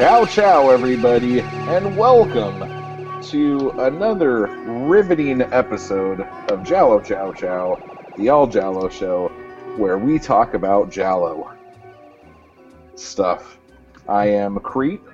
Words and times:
Ciao, 0.00 0.24
ciao, 0.24 0.70
everybody, 0.70 1.40
and 1.40 1.94
welcome 1.94 3.20
to 3.20 3.68
another 3.80 4.46
riveting 4.86 5.42
episode 5.42 6.22
of 6.50 6.64
Giallo 6.64 7.00
Chow 7.00 7.34
Chow, 7.34 7.78
the 8.16 8.30
All 8.30 8.46
Giallo 8.46 8.88
Show, 8.88 9.28
where 9.76 9.98
we 9.98 10.18
talk 10.18 10.54
about 10.54 10.90
Giallo 10.90 11.52
stuff. 12.94 13.58
I 14.08 14.24
am 14.28 14.58
Creep, 14.60 15.06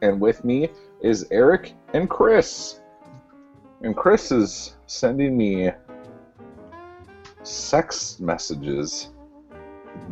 and 0.00 0.18
with 0.18 0.42
me 0.42 0.70
is 1.02 1.26
Eric 1.30 1.74
and 1.92 2.08
Chris. 2.08 2.80
And 3.82 3.94
Chris 3.94 4.32
is 4.32 4.74
sending 4.86 5.36
me 5.36 5.70
sex 7.42 8.18
messages. 8.18 9.10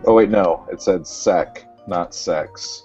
Oh, 0.04 0.12
wait, 0.12 0.28
no, 0.28 0.68
it 0.70 0.82
said 0.82 1.06
sec, 1.06 1.64
not 1.86 2.14
sex. 2.14 2.82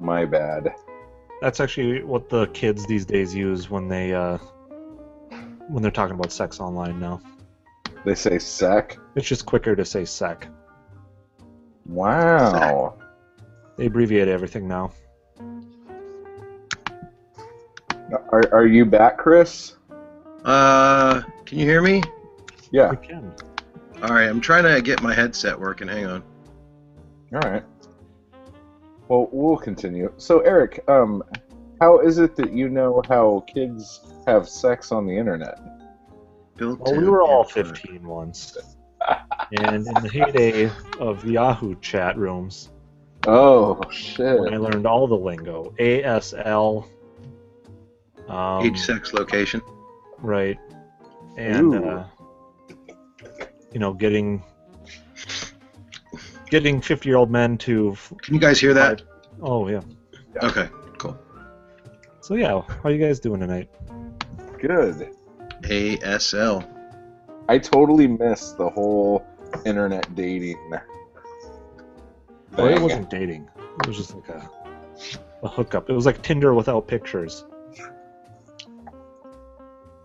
My 0.00 0.24
bad. 0.24 0.74
That's 1.40 1.60
actually 1.60 2.02
what 2.02 2.28
the 2.28 2.46
kids 2.48 2.86
these 2.86 3.04
days 3.04 3.34
use 3.34 3.70
when 3.70 3.88
they 3.88 4.14
uh, 4.14 4.38
when 5.68 5.82
they're 5.82 5.90
talking 5.90 6.14
about 6.14 6.32
sex 6.32 6.60
online 6.60 6.98
now. 6.98 7.20
They 8.04 8.14
say 8.14 8.38
sec. 8.38 8.98
It's 9.14 9.28
just 9.28 9.46
quicker 9.46 9.76
to 9.76 9.84
say 9.84 10.04
sec. 10.04 10.48
Wow. 11.86 12.98
They 13.76 13.86
abbreviate 13.86 14.28
everything 14.28 14.68
now. 14.68 14.92
Are, 18.30 18.42
are 18.52 18.66
you 18.66 18.84
back, 18.84 19.18
Chris? 19.18 19.76
Uh, 20.44 21.22
can 21.44 21.58
you 21.58 21.64
hear 21.64 21.82
me? 21.82 22.02
Yeah. 22.72 22.90
We 22.90 22.96
can. 22.96 23.32
All 24.02 24.10
right, 24.10 24.28
I'm 24.28 24.40
trying 24.40 24.64
to 24.64 24.80
get 24.80 25.02
my 25.02 25.14
headset 25.14 25.58
working. 25.58 25.88
Hang 25.88 26.06
on. 26.06 26.22
All 27.34 27.40
right. 27.50 27.62
Well, 29.10 29.28
we'll 29.32 29.56
continue. 29.56 30.12
So, 30.18 30.38
Eric, 30.38 30.84
um, 30.88 31.24
how 31.80 31.98
is 31.98 32.18
it 32.18 32.36
that 32.36 32.52
you 32.52 32.68
know 32.68 33.02
how 33.08 33.44
kids 33.48 34.02
have 34.28 34.48
sex 34.48 34.92
on 34.92 35.04
the 35.04 35.12
internet? 35.12 35.58
Built 36.56 36.78
Well, 36.78 36.96
we 36.96 37.08
were 37.08 37.20
all 37.20 37.42
15 37.42 38.06
once, 38.06 38.56
and 39.50 39.84
in 39.84 39.94
the 39.94 40.08
heyday 40.08 40.70
of 41.00 41.24
Yahoo 41.24 41.74
chat 41.80 42.16
rooms, 42.16 42.70
Oh 43.26 43.80
shit! 43.90 44.38
I 44.52 44.56
learned 44.56 44.86
all 44.86 45.08
the 45.08 45.16
lingo, 45.16 45.74
ASL, 45.80 46.86
um, 48.28 48.64
Age, 48.64 48.78
sex, 48.78 49.12
location. 49.12 49.60
right, 50.18 50.58
and 51.36 51.74
uh, 51.74 52.04
you 53.72 53.80
know, 53.80 53.92
getting 53.92 54.44
getting 56.50 56.80
50 56.80 57.08
year 57.08 57.16
old 57.16 57.30
men 57.30 57.56
to 57.58 57.96
Can 58.22 58.34
you 58.34 58.40
guys 58.40 58.60
hear 58.60 58.74
that? 58.74 59.02
oh 59.42 59.68
yeah. 59.68 59.80
Okay, 60.42 60.68
cool. 60.98 61.18
So 62.20 62.34
yeah, 62.34 62.60
how 62.60 62.80
are 62.84 62.90
you 62.90 63.04
guys 63.04 63.20
doing 63.20 63.40
tonight? 63.40 63.70
Good. 64.58 65.10
ASL. 65.62 66.66
I 67.48 67.58
totally 67.58 68.06
missed 68.06 68.58
the 68.58 68.68
whole 68.68 69.26
internet 69.64 70.14
dating. 70.14 70.58
Well, 72.56 72.68
it 72.68 72.80
wasn't 72.80 73.10
dating. 73.10 73.48
It 73.80 73.86
was 73.86 73.96
just 73.96 74.14
like 74.14 74.28
a, 74.28 74.50
a 75.42 75.48
hookup. 75.48 75.88
It 75.88 75.94
was 75.94 76.06
like 76.06 76.22
Tinder 76.22 76.54
without 76.54 76.86
pictures. 76.86 77.44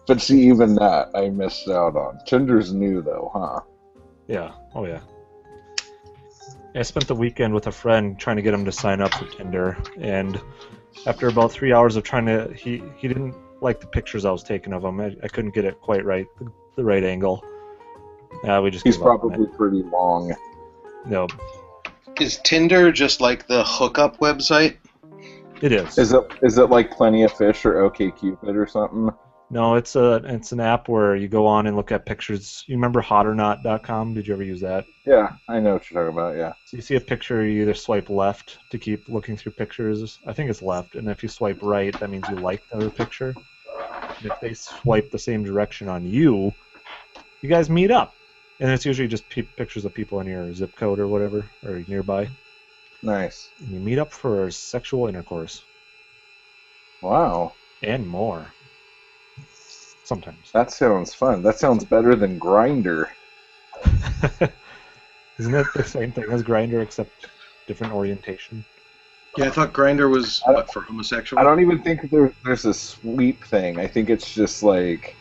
But 0.08 0.22
see, 0.22 0.48
even 0.48 0.76
that 0.76 1.10
I 1.16 1.30
missed 1.30 1.68
out 1.68 1.96
on. 1.96 2.20
Tinder's 2.26 2.74
new 2.74 3.02
though, 3.02 3.32
huh? 3.34 3.62
Yeah. 4.28 4.52
Oh 4.74 4.86
yeah. 4.86 5.02
I 6.76 6.82
spent 6.82 7.08
the 7.08 7.16
weekend 7.16 7.54
with 7.54 7.68
a 7.68 7.72
friend 7.72 8.20
trying 8.20 8.36
to 8.36 8.42
get 8.42 8.54
him 8.54 8.66
to 8.66 8.72
sign 8.72 9.02
up 9.02 9.14
for 9.14 9.26
Tinder, 9.26 9.78
and 9.98 10.42
after 11.08 11.28
about 11.28 11.52
three 11.52 11.72
hours 11.72 11.96
of 11.96 12.04
trying 12.04 12.26
to, 12.26 12.52
he 12.54 12.84
he 12.98 13.08
didn't 13.08 13.34
like 13.62 13.80
the 13.80 13.88
pictures 13.88 14.26
I 14.26 14.32
was 14.32 14.44
taking 14.44 14.74
of 14.74 14.84
him. 14.84 15.00
I, 15.00 15.16
I 15.24 15.28
couldn't 15.28 15.54
get 15.54 15.64
it 15.66 15.80
quite 15.80 16.04
right, 16.04 16.28
the, 16.38 16.52
the 16.76 16.84
right 16.84 17.04
angle. 17.04 17.44
Yeah, 18.44 18.60
we 18.60 18.72
just 18.72 18.86
He's 18.86 18.98
gave 18.98 19.06
up 19.06 19.22
probably 19.22 19.48
pretty 19.56 19.84
long. 19.84 20.32
it. 20.32 20.38
no. 21.06 21.28
Is 22.20 22.40
Tinder 22.44 22.92
just 22.92 23.22
like 23.22 23.48
the 23.48 23.64
hookup 23.64 24.20
website? 24.20 24.78
It 25.62 25.72
is. 25.72 25.98
Is 25.98 26.12
it 26.14 26.24
is 26.42 26.58
it 26.58 26.70
like 26.70 26.92
Plenty 26.92 27.24
of 27.24 27.32
Fish 27.32 27.66
or 27.66 27.80
OK 27.80 28.12
Cupid 28.12 28.56
or 28.56 28.68
something? 28.68 29.10
No, 29.52 29.76
it's 29.76 29.96
a 29.96 30.16
it's 30.26 30.52
an 30.52 30.60
app 30.60 30.90
where 30.90 31.16
you 31.16 31.28
go 31.28 31.46
on 31.46 31.68
and 31.68 31.78
look 31.78 31.92
at 31.92 32.06
pictures. 32.06 32.64
You 32.68 32.76
remember 32.76 33.02
hotornot.com? 33.02 34.16
Did 34.16 34.28
you 34.28 34.34
ever 34.34 34.44
use 34.44 34.62
that? 34.62 34.86
Yeah, 35.06 35.34
I 35.48 35.60
know 35.60 35.74
what 35.74 35.90
you're 35.90 36.02
talking 36.04 36.18
about. 36.18 36.36
Yeah. 36.36 36.54
So 36.66 36.78
you 36.78 36.82
see 36.82 36.96
a 36.96 37.00
picture, 37.02 37.46
you 37.46 37.62
either 37.62 37.76
swipe 37.76 38.10
left 38.10 38.58
to 38.72 38.80
keep 38.80 39.08
looking 39.08 39.38
through 39.38 39.52
pictures. 39.52 40.18
I 40.26 40.34
think 40.34 40.50
it's 40.50 40.64
left, 40.64 40.96
and 40.96 41.08
if 41.10 41.22
you 41.22 41.30
swipe 41.30 41.60
right, 41.62 41.98
that 42.00 42.10
means 42.10 42.28
you 42.28 42.38
like 42.38 42.68
the 42.70 42.78
other 42.78 42.90
picture. 42.90 43.36
And 44.18 44.26
if 44.32 44.40
they 44.40 44.54
swipe 44.56 45.12
the 45.12 45.20
same 45.20 45.44
direction 45.44 45.90
on 45.90 46.06
you, 46.08 46.52
you 47.42 47.50
guys 47.50 47.70
meet 47.70 47.92
up, 47.92 48.16
and 48.60 48.72
it's 48.72 48.86
usually 48.86 49.08
just 49.08 49.30
pe- 49.30 49.44
pictures 49.44 49.86
of 49.86 49.94
people 49.94 50.20
in 50.22 50.28
your 50.28 50.52
zip 50.56 50.76
code 50.76 51.00
or 51.00 51.08
whatever, 51.08 51.46
or 51.64 51.84
nearby, 51.88 52.28
Nice. 53.04 53.50
and 53.60 53.70
you 53.70 53.80
meet 53.80 54.00
up 54.00 54.12
for 54.12 54.50
sexual 54.50 55.06
intercourse 55.08 55.64
Wow. 57.02 57.54
and 57.84 58.08
more. 58.08 58.48
Sometimes. 60.06 60.52
That 60.54 60.72
sounds 60.72 61.14
fun. 61.14 61.42
That 61.42 61.58
sounds 61.58 61.84
better 61.84 62.16
than 62.16 62.40
Grindr. 62.40 63.08
Isn't 65.40 65.54
it 65.54 65.68
the 65.74 65.84
same 65.84 66.12
thing 66.12 66.26
as 66.32 66.44
Grindr 66.44 66.82
except 66.82 67.28
different 67.68 67.92
orientation? 67.92 68.64
Yeah, 69.36 69.46
I 69.46 69.50
thought 69.50 69.74
Grindr 69.74 70.10
was 70.10 70.42
what 70.46 70.72
for 70.72 70.82
homosexual. 70.82 71.42
I 71.42 71.44
don't 71.44 71.60
even 71.60 71.82
think 71.82 72.10
there, 72.12 72.32
there's 72.46 72.66
a 72.66 72.74
sweep 72.74 73.44
thing. 73.46 73.80
I 73.80 73.88
think 73.88 74.10
it's 74.10 74.34
just 74.34 74.64
like 74.64 75.16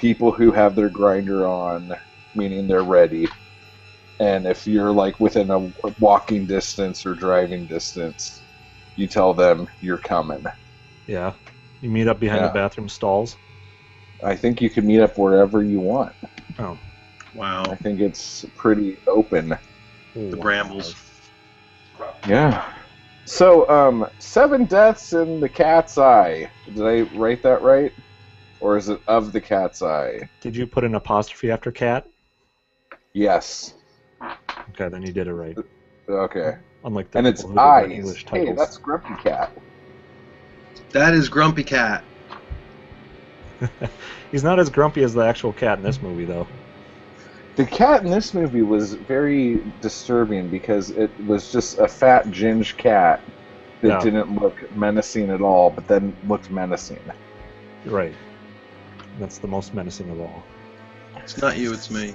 people 0.00 0.32
who 0.32 0.50
have 0.50 0.74
their 0.74 0.88
grinder 0.88 1.46
on, 1.46 1.94
meaning 2.34 2.66
they're 2.66 2.82
ready. 2.82 3.28
And 4.18 4.46
if 4.46 4.66
you're 4.66 4.90
like 4.90 5.20
within 5.20 5.50
a 5.50 5.70
walking 6.00 6.46
distance 6.46 7.04
or 7.04 7.14
driving 7.14 7.66
distance, 7.66 8.40
you 8.96 9.06
tell 9.06 9.34
them 9.34 9.68
you're 9.82 9.98
coming. 9.98 10.44
Yeah. 11.06 11.34
You 11.82 11.90
meet 11.90 12.08
up 12.08 12.18
behind 12.18 12.40
Yeah. 12.40 12.48
the 12.48 12.54
bathroom 12.54 12.88
stalls. 12.88 13.36
I 14.22 14.34
think 14.36 14.60
you 14.62 14.70
can 14.70 14.86
meet 14.86 15.00
up 15.00 15.18
wherever 15.18 15.62
you 15.62 15.80
want. 15.80 16.12
Oh. 16.58 16.78
Wow! 17.34 17.64
I 17.64 17.74
think 17.76 18.00
it's 18.00 18.46
pretty 18.56 18.96
open. 19.06 19.56
The 20.14 20.36
brambles. 20.36 20.94
Yeah. 22.26 22.72
So, 23.26 23.68
um, 23.68 24.08
seven 24.18 24.64
deaths 24.64 25.12
in 25.12 25.40
the 25.40 25.48
cat's 25.48 25.98
eye. 25.98 26.48
Did 26.74 26.82
I 26.86 27.00
write 27.18 27.42
that 27.42 27.60
right? 27.60 27.92
Or 28.60 28.76
is 28.78 28.88
it 28.88 29.00
of 29.06 29.32
the 29.32 29.40
cat's 29.40 29.82
eye? 29.82 30.28
Did 30.40 30.56
you 30.56 30.66
put 30.66 30.82
an 30.84 30.94
apostrophe 30.94 31.50
after 31.50 31.70
cat? 31.70 32.06
Yes. 33.12 33.74
Okay, 34.70 34.88
then 34.88 35.02
you 35.02 35.12
did 35.12 35.26
it 35.26 35.34
right. 35.34 35.56
Okay. 36.08 36.56
Unlike 36.84 37.10
the 37.10 37.18
And 37.18 37.26
it's 37.26 37.42
people 37.42 37.50
who 37.50 37.56
don't 37.56 37.64
write 37.66 37.84
eyes. 37.86 37.92
English 37.92 38.24
Hey, 38.30 38.38
titles. 38.46 38.56
that's 38.58 38.76
Grumpy 38.78 39.14
Cat. 39.22 39.50
That 40.92 41.12
is 41.12 41.28
Grumpy 41.28 41.64
Cat. 41.64 42.02
He's 44.30 44.44
not 44.44 44.58
as 44.58 44.70
grumpy 44.70 45.02
as 45.02 45.14
the 45.14 45.22
actual 45.22 45.52
cat 45.52 45.78
in 45.78 45.84
this 45.84 46.02
movie, 46.02 46.24
though. 46.24 46.46
The 47.56 47.64
cat 47.64 48.04
in 48.04 48.10
this 48.10 48.34
movie 48.34 48.62
was 48.62 48.94
very 48.94 49.62
disturbing 49.80 50.48
because 50.48 50.90
it 50.90 51.10
was 51.24 51.50
just 51.50 51.78
a 51.78 51.88
fat 51.88 52.26
ginge 52.26 52.76
cat 52.76 53.22
that 53.80 53.88
Yeah. 53.88 54.00
didn't 54.00 54.40
look 54.40 54.70
menacing 54.76 55.30
at 55.30 55.40
all, 55.40 55.70
but 55.70 55.88
then 55.88 56.14
looked 56.28 56.50
menacing. 56.50 57.00
Right. 57.86 58.14
That's 59.18 59.38
the 59.38 59.48
most 59.48 59.72
menacing 59.72 60.10
of 60.10 60.20
all. 60.20 60.44
It's 61.16 61.40
not 61.40 61.56
you, 61.56 61.72
it's 61.72 61.90
me. 61.90 62.14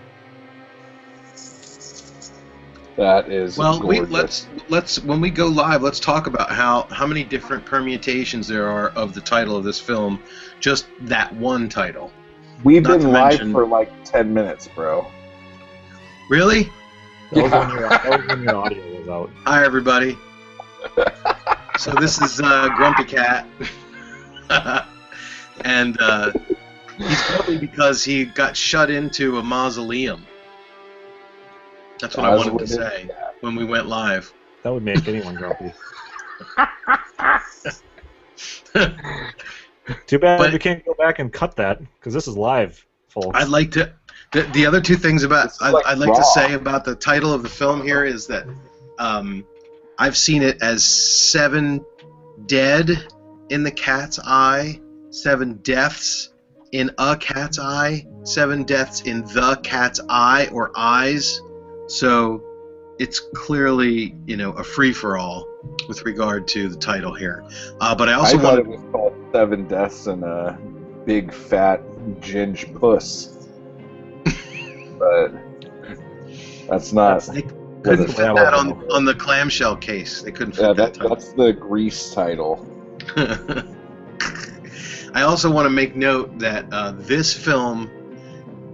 That 2.97 3.29
is 3.31 3.57
Well, 3.57 3.81
we, 3.81 4.01
let's 4.01 4.47
let's 4.69 5.01
when 5.03 5.21
we 5.21 5.29
go 5.29 5.47
live, 5.47 5.81
let's 5.81 5.99
talk 5.99 6.27
about 6.27 6.51
how 6.51 6.83
how 6.91 7.07
many 7.07 7.23
different 7.23 7.65
permutations 7.65 8.47
there 8.47 8.67
are 8.67 8.89
of 8.89 9.13
the 9.13 9.21
title 9.21 9.55
of 9.55 9.63
this 9.63 9.79
film. 9.79 10.21
Just 10.59 10.87
that 11.01 11.33
one 11.35 11.69
title. 11.69 12.11
We've 12.63 12.83
not 12.83 12.99
been 12.99 13.11
live 13.11 13.29
mention- 13.31 13.53
for 13.53 13.65
like 13.65 13.91
ten 14.03 14.33
minutes, 14.33 14.67
bro. 14.75 15.07
Really? 16.29 16.69
That, 17.31 17.43
was 17.43 17.51
Yeah. 17.51 17.59
when 17.67 17.79
your, 17.79 17.89
that 17.89 18.19
was 18.19 18.27
when 18.27 18.43
your 18.43 18.55
audio 18.55 18.99
was 18.99 19.07
out. 19.07 19.29
Hi, 19.45 19.65
everybody. 19.65 20.17
so 21.77 21.91
this 21.93 22.21
is 22.21 22.41
uh, 22.41 22.69
Grumpy 22.75 23.05
Cat, 23.05 23.45
and 25.61 25.97
uh, 26.01 26.31
he's 26.97 27.23
grumpy 27.27 27.57
because 27.57 28.03
he 28.03 28.25
got 28.25 28.55
shut 28.57 28.89
into 28.91 29.37
a 29.39 29.43
mausoleum. 29.43 30.25
That's 32.01 32.17
what 32.17 32.25
I 32.25 32.35
wanted 32.35 32.57
to 32.57 32.67
say 32.67 33.09
when 33.41 33.55
we 33.55 33.63
went 33.63 33.87
live. 33.87 34.33
That 34.63 34.73
would 34.73 34.83
make 34.83 35.07
anyone 35.07 35.35
grumpy. 35.35 35.71
Too 40.07 40.19
bad 40.19 40.37
But- 40.37 40.53
we 40.53 40.59
can't 40.59 40.85
go 40.85 40.93
back 40.93 41.19
and 41.19 41.31
cut 41.31 41.55
that 41.57 41.81
because 41.95 42.13
this 42.13 42.27
is 42.27 42.37
live, 42.37 42.85
folks. 43.09 43.29
I'd 43.33 43.49
like 43.49 43.71
to. 43.71 43.93
The, 44.33 44.43
the 44.53 44.65
other 44.65 44.79
two 44.79 44.95
things 44.95 45.23
about 45.23 45.51
I'd, 45.61 45.71
like 45.71 45.85
I'd 45.85 45.97
like 45.97 46.13
to 46.13 46.23
say 46.23 46.53
about 46.53 46.85
the 46.85 46.95
title 46.95 47.33
of 47.33 47.43
the 47.43 47.49
film 47.49 47.83
here 47.83 48.05
is 48.05 48.27
that 48.27 48.45
um, 48.97 49.45
I've 49.97 50.15
seen 50.15 50.41
it 50.41 50.61
as 50.61 50.85
seven 50.85 51.83
dead 52.45 52.89
in 53.49 53.63
the 53.63 53.71
cat's 53.71 54.19
eye, 54.19 54.79
seven 55.09 55.55
deaths 55.63 56.29
in 56.71 56.91
a 56.97 57.17
cat's 57.17 57.59
eye, 57.59 58.07
seven 58.23 58.63
deaths 58.63 59.01
in 59.01 59.25
the 59.25 59.59
cat's 59.63 59.99
eye 60.07 60.47
or 60.53 60.71
eyes. 60.75 61.41
So 61.91 62.41
it's 62.99 63.19
clearly 63.19 64.15
you 64.25 64.37
know 64.37 64.51
a 64.53 64.63
free 64.63 64.93
for 64.93 65.17
all 65.17 65.45
with 65.89 66.05
regard 66.05 66.47
to 66.49 66.69
the 66.69 66.77
title 66.77 67.13
here. 67.13 67.43
Uh, 67.81 67.93
but 67.93 68.07
I 68.07 68.13
I 68.13 68.15
also 68.15 68.37
thought 68.37 68.43
want 68.55 68.59
it 68.59 68.67
was 68.67 68.81
called 68.91 69.13
Seven 69.33 69.67
Deaths 69.67 70.07
and 70.07 70.23
a 70.23 70.57
Big 71.05 71.33
Fat 71.33 71.81
Ginge 72.21 72.73
Puss. 72.79 73.49
but 74.99 75.33
that's 76.69 76.93
not. 76.93 77.23
they 77.23 77.41
couldn't 77.83 78.05
it- 78.09 78.13
fit 78.13 78.35
that 78.35 78.53
on 78.53 78.89
on 78.91 79.03
the 79.03 79.15
clamshell 79.15 79.75
case. 79.75 80.21
They 80.21 80.31
couldn't 80.31 80.53
fit 80.53 80.61
Yeah, 80.61 80.73
that 80.73 80.93
that, 80.93 80.93
title. 80.93 81.09
that's 81.15 81.33
the 81.33 81.51
Grease 81.51 82.13
title. 82.13 82.65
I 85.13 85.23
also 85.23 85.51
want 85.51 85.65
to 85.65 85.69
make 85.69 85.97
note 85.97 86.39
that 86.39 86.65
uh, 86.71 86.91
this 86.95 87.33
film 87.33 87.89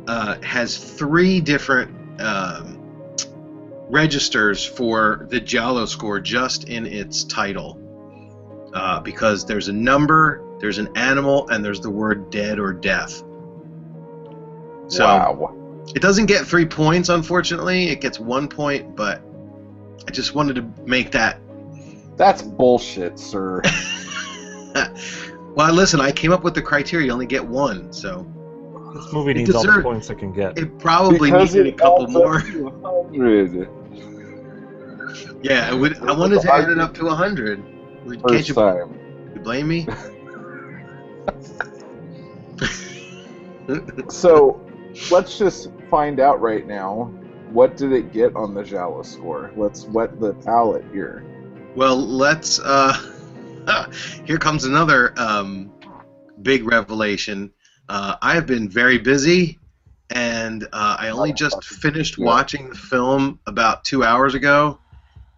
uh, 0.08 0.40
has 0.44 0.78
three 0.78 1.42
different 1.42 2.22
um, 2.22 2.77
registers 3.90 4.66
for 4.66 5.26
the 5.30 5.40
Giallo 5.40 5.86
score 5.86 6.20
just 6.20 6.66
in 6.70 6.86
its 6.86 7.24
title. 7.24 7.84
Uh, 8.74 9.00
because 9.00 9.46
there's 9.46 9.70
a 9.70 9.74
number, 9.74 10.44
there's 10.60 10.78
an 10.78 10.90
animal, 10.96 11.48
and 11.50 11.64
there's 11.64 11.80
the 11.80 11.90
word 11.90 12.30
dead 12.30 12.60
or 12.60 12.74
death. 12.74 13.24
So 14.88 15.06
wow. 15.06 15.84
it 15.96 16.02
doesn't 16.02 16.28
get 16.28 16.46
three 16.46 16.66
points, 16.66 17.10
unfortunately. 17.10 17.90
It 17.90 18.02
gets 18.02 18.20
one 18.20 18.48
point, 18.48 18.96
but 18.96 19.22
I 20.08 20.12
just 20.12 20.36
wanted 20.36 20.56
to 20.56 20.84
make 20.86 21.12
that 21.12 21.40
That's 22.18 22.42
bullshit, 22.42 23.18
sir. 23.18 23.62
well, 25.56 25.74
listen, 25.74 26.00
I 26.00 26.12
came 26.12 26.32
up 26.32 26.44
with 26.44 26.54
the 26.54 26.62
criteria. 26.62 27.08
You 27.08 27.14
only 27.14 27.26
get 27.26 27.46
one, 27.46 27.92
so 27.92 28.26
this 28.94 29.14
movie 29.14 29.32
it 29.32 29.38
needs 29.38 29.56
all 29.56 29.64
the 29.64 29.82
points 29.82 30.10
it 30.10 30.16
can 30.16 30.34
get. 30.34 30.58
it 30.58 30.78
probably 30.80 31.32
because 31.32 31.54
needed 31.56 31.74
a 31.74 31.78
couple 31.78 32.08
more. 32.08 32.38
up 32.38 32.46
to 32.46 32.64
100 32.64 33.70
Yeah, 35.44 35.70
I, 35.70 35.74
would, 35.74 35.98
I 36.00 36.12
wanted 36.14 36.42
to 36.42 36.54
add 36.54 36.70
it 36.70 36.80
up 36.80 36.94
to 36.96 37.08
hundred. 37.10 37.64
Can't 38.06 38.22
first 38.28 38.48
you, 38.50 38.54
time. 38.54 38.98
you 39.34 39.42
blame 39.42 39.68
me? 39.68 39.88
So 44.10 44.66
let's 45.12 45.38
just 45.38 45.70
find 45.90 46.20
out 46.20 46.42
right 46.42 46.66
now. 46.66 47.12
What 47.52 47.78
did 47.78 47.92
it 47.92 48.12
get 48.12 48.36
on 48.36 48.54
the 48.54 48.64
Giallo 48.64 49.04
score? 49.04 49.52
Let's 49.56 49.86
wet 49.86 50.20
the 50.20 50.34
palate 50.34 50.86
here. 50.92 51.24
Well, 51.76 51.98
let's. 51.98 52.60
Uh, 52.60 52.94
here 54.26 54.38
comes 54.38 54.66
another 54.66 55.14
um, 55.18 55.72
big 56.42 56.66
revelation. 56.66 57.54
Uh, 57.90 58.16
I 58.22 58.34
have 58.34 58.46
been 58.46 58.68
very 58.70 58.98
busy, 58.98 59.60
and 60.10 60.64
uh, 60.74 60.98
I 61.00 61.10
only 61.10 61.34
just 61.34 61.64
finished 61.64 62.18
Yeah. 62.18 62.26
watching 62.26 62.70
the 62.70 62.76
film 62.76 63.40
about 63.48 63.84
two 63.86 64.04
hours 64.04 64.36
ago, 64.36 64.80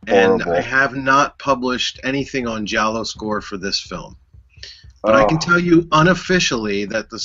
and 0.07 0.41
Horrible. 0.41 0.53
I 0.53 0.61
have 0.61 0.95
not 0.95 1.37
published 1.39 1.99
anything 2.03 2.47
on 2.47 2.65
Giallo 2.65 3.03
score 3.03 3.41
for 3.41 3.57
this 3.57 3.79
film. 3.79 4.15
But 5.01 5.15
I 5.15 5.23
can 5.25 5.39
tell 5.39 5.59
you 5.59 5.87
unofficially 5.93 6.85
that 6.85 7.09
the 7.09 7.23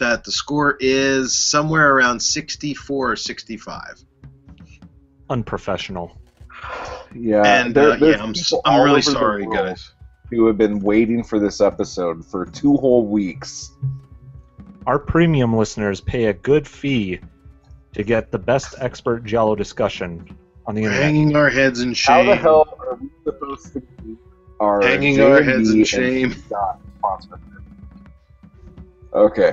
that 0.00 0.24
the 0.24 0.32
score 0.32 0.76
is 0.80 1.36
somewhere 1.36 1.94
around 1.94 2.18
64 2.20 3.12
or 3.12 3.16
65. 3.16 3.80
Unprofessional. 5.30 6.18
yeah, 7.14 7.42
and 7.44 7.74
there- 7.74 7.92
uh, 7.92 7.96
yeah, 7.96 8.22
I'm 8.22 8.34
I'm 8.64 8.82
really 8.82 9.02
sorry, 9.02 9.46
guys. 9.46 9.92
Who 10.30 10.46
have 10.46 10.58
been 10.58 10.80
waiting 10.80 11.22
for 11.22 11.38
this 11.38 11.60
episode 11.60 12.24
for 12.26 12.44
two 12.46 12.76
whole 12.76 13.06
weeks. 13.06 13.70
Our 14.86 14.98
premium 14.98 15.56
listeners 15.56 16.00
pay 16.00 16.26
a 16.26 16.32
good 16.34 16.66
fee 16.68 17.20
to 17.94 18.02
get 18.02 18.30
the 18.30 18.38
best 18.38 18.74
expert 18.80 19.24
Giallo 19.24 19.54
discussion 19.54 20.36
on 20.66 20.74
the 20.74 20.82
internet. 20.82 21.02
hanging 21.02 21.36
our 21.36 21.48
heads 21.50 21.80
in 21.80 21.94
shame. 21.94 22.14
How 22.14 22.20
shame. 22.22 22.28
the 22.30 22.36
hell 22.36 22.78
are 22.80 22.96
we 22.96 23.10
supposed 23.24 23.72
to 23.72 23.80
keep 23.80 24.18
our 24.60 24.82
Hanging 24.82 25.20
our 25.20 25.40
J&B 25.40 25.50
heads 25.52 25.70
in 25.70 25.84
shame. 25.84 26.34
Okay. 29.12 29.52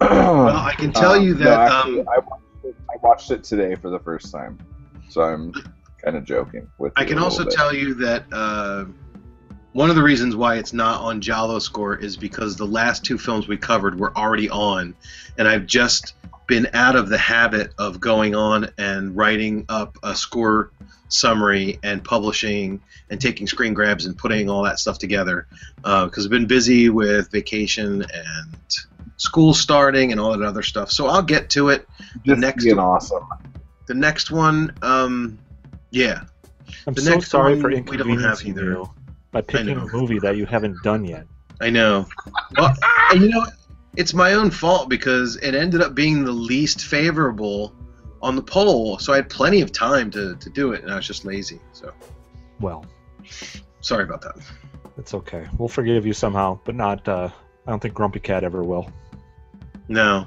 Well, 0.00 0.48
I 0.56 0.74
can 0.76 0.92
tell 0.92 1.12
Um, 1.12 1.22
you 1.24 1.34
no, 1.34 1.44
that 1.44 1.70
actually, 1.70 2.00
um, 2.00 2.08
I, 2.08 2.18
watched 2.18 2.42
it, 2.64 2.76
I 2.90 2.96
watched 3.02 3.30
it 3.30 3.44
today 3.44 3.74
for 3.74 3.90
the 3.90 3.98
first 4.00 4.32
time, 4.32 4.58
so 5.08 5.22
I'm 5.22 5.52
kind 6.02 6.16
of 6.16 6.24
joking 6.24 6.68
with. 6.78 6.92
I 6.96 7.02
you 7.02 7.08
can 7.08 7.18
a 7.18 7.24
also 7.24 7.44
bit. 7.44 7.52
tell 7.54 7.74
you 7.74 7.94
that 7.94 8.24
uh, 8.32 8.84
one 9.74 9.90
of 9.90 9.96
the 9.96 10.02
reasons 10.02 10.36
why 10.36 10.54
it's 10.54 10.72
not 10.72 11.00
on 11.00 11.20
Giallo 11.20 11.58
score 11.58 11.96
is 11.96 12.16
because 12.16 12.54
the 12.56 12.64
last 12.66 13.04
two 13.04 13.18
films 13.18 13.48
we 13.48 13.56
covered 13.56 13.98
were 13.98 14.16
already 14.16 14.48
on, 14.48 14.94
and 15.36 15.48
I've 15.48 15.66
just 15.66 16.14
been 16.46 16.68
out 16.74 16.94
of 16.94 17.08
the 17.08 17.18
habit 17.18 17.72
of 17.78 17.98
going 17.98 18.36
on 18.36 18.70
and 18.78 19.16
writing 19.16 19.66
up 19.68 19.98
a 20.04 20.14
score 20.14 20.70
summary 21.08 21.78
and 21.82 22.04
publishing 22.04 22.80
and 23.10 23.20
taking 23.20 23.48
screen 23.48 23.74
grabs 23.74 24.06
and 24.06 24.16
putting 24.16 24.48
all 24.48 24.62
that 24.62 24.78
stuff 24.78 24.98
together 24.98 25.46
because 25.82 26.24
I've 26.24 26.30
been 26.30 26.46
busy 26.46 26.88
with 26.88 27.30
vacation 27.32 28.02
and 28.14 28.56
school 29.16 29.54
starting 29.54 30.12
and 30.12 30.20
all 30.20 30.36
that 30.38 30.44
other 30.46 30.62
stuff. 30.62 30.90
So 30.92 31.06
I'll 31.08 31.22
get 31.22 31.50
to 31.50 31.70
it. 31.70 31.88
just 32.24 32.40
next 32.40 32.62
being 32.64 32.76
one- 32.76 32.86
awesome. 32.86 33.24
The 33.86 33.94
next 33.94 34.30
one, 34.30 34.72
um, 34.82 35.36
yeah, 35.90 36.20
I'm 36.86 36.94
The 36.94 37.00
so 37.00 37.10
next 37.10 37.28
sorry 37.28 37.52
one 37.54 37.60
for 37.60 37.68
we 37.68 37.74
don't 37.96 38.08
have 38.20 38.40
inconveniencing 38.40 38.48
either. 38.50 38.64
you 38.64 38.90
by 39.34 39.40
picking 39.42 39.76
know. 39.76 39.86
a 39.86 39.92
movie 39.92 40.18
that 40.20 40.36
you 40.36 40.46
haven't 40.46 40.80
done 40.82 41.04
yet. 41.04 41.26
I 41.60 41.68
know. 41.68 42.06
Well, 42.56 42.74
and 43.10 43.20
you 43.20 43.28
know, 43.28 43.44
it's 43.96 44.14
my 44.14 44.34
own 44.34 44.50
fault 44.50 44.88
because 44.88 45.36
it 45.36 45.54
ended 45.54 45.82
up 45.82 45.94
being 45.94 46.24
the 46.24 46.32
least 46.32 46.82
favorable 46.84 47.74
on 48.22 48.36
the 48.36 48.42
poll, 48.42 48.98
so 48.98 49.12
I 49.12 49.16
had 49.16 49.28
plenty 49.28 49.60
of 49.60 49.72
time 49.72 50.10
to, 50.12 50.36
to 50.36 50.50
do 50.50 50.72
it, 50.72 50.82
and 50.82 50.90
I 50.92 50.96
was 50.96 51.06
just 51.06 51.24
lazy. 51.24 51.60
So 51.72 51.92
Well, 52.60 52.86
sorry 53.80 54.04
about 54.04 54.22
that. 54.22 54.36
it's 54.96 55.12
okay. 55.14 55.46
We'll 55.58 55.68
forgive 55.68 56.06
you 56.06 56.12
somehow, 56.14 56.58
but 56.64 56.74
not. 56.74 57.06
Uh, 57.06 57.28
I 57.66 57.70
don't 57.70 57.80
think 57.80 57.94
Grumpy 57.94 58.20
Cat 58.20 58.44
ever 58.44 58.62
will. 58.62 58.90
No, 59.88 60.26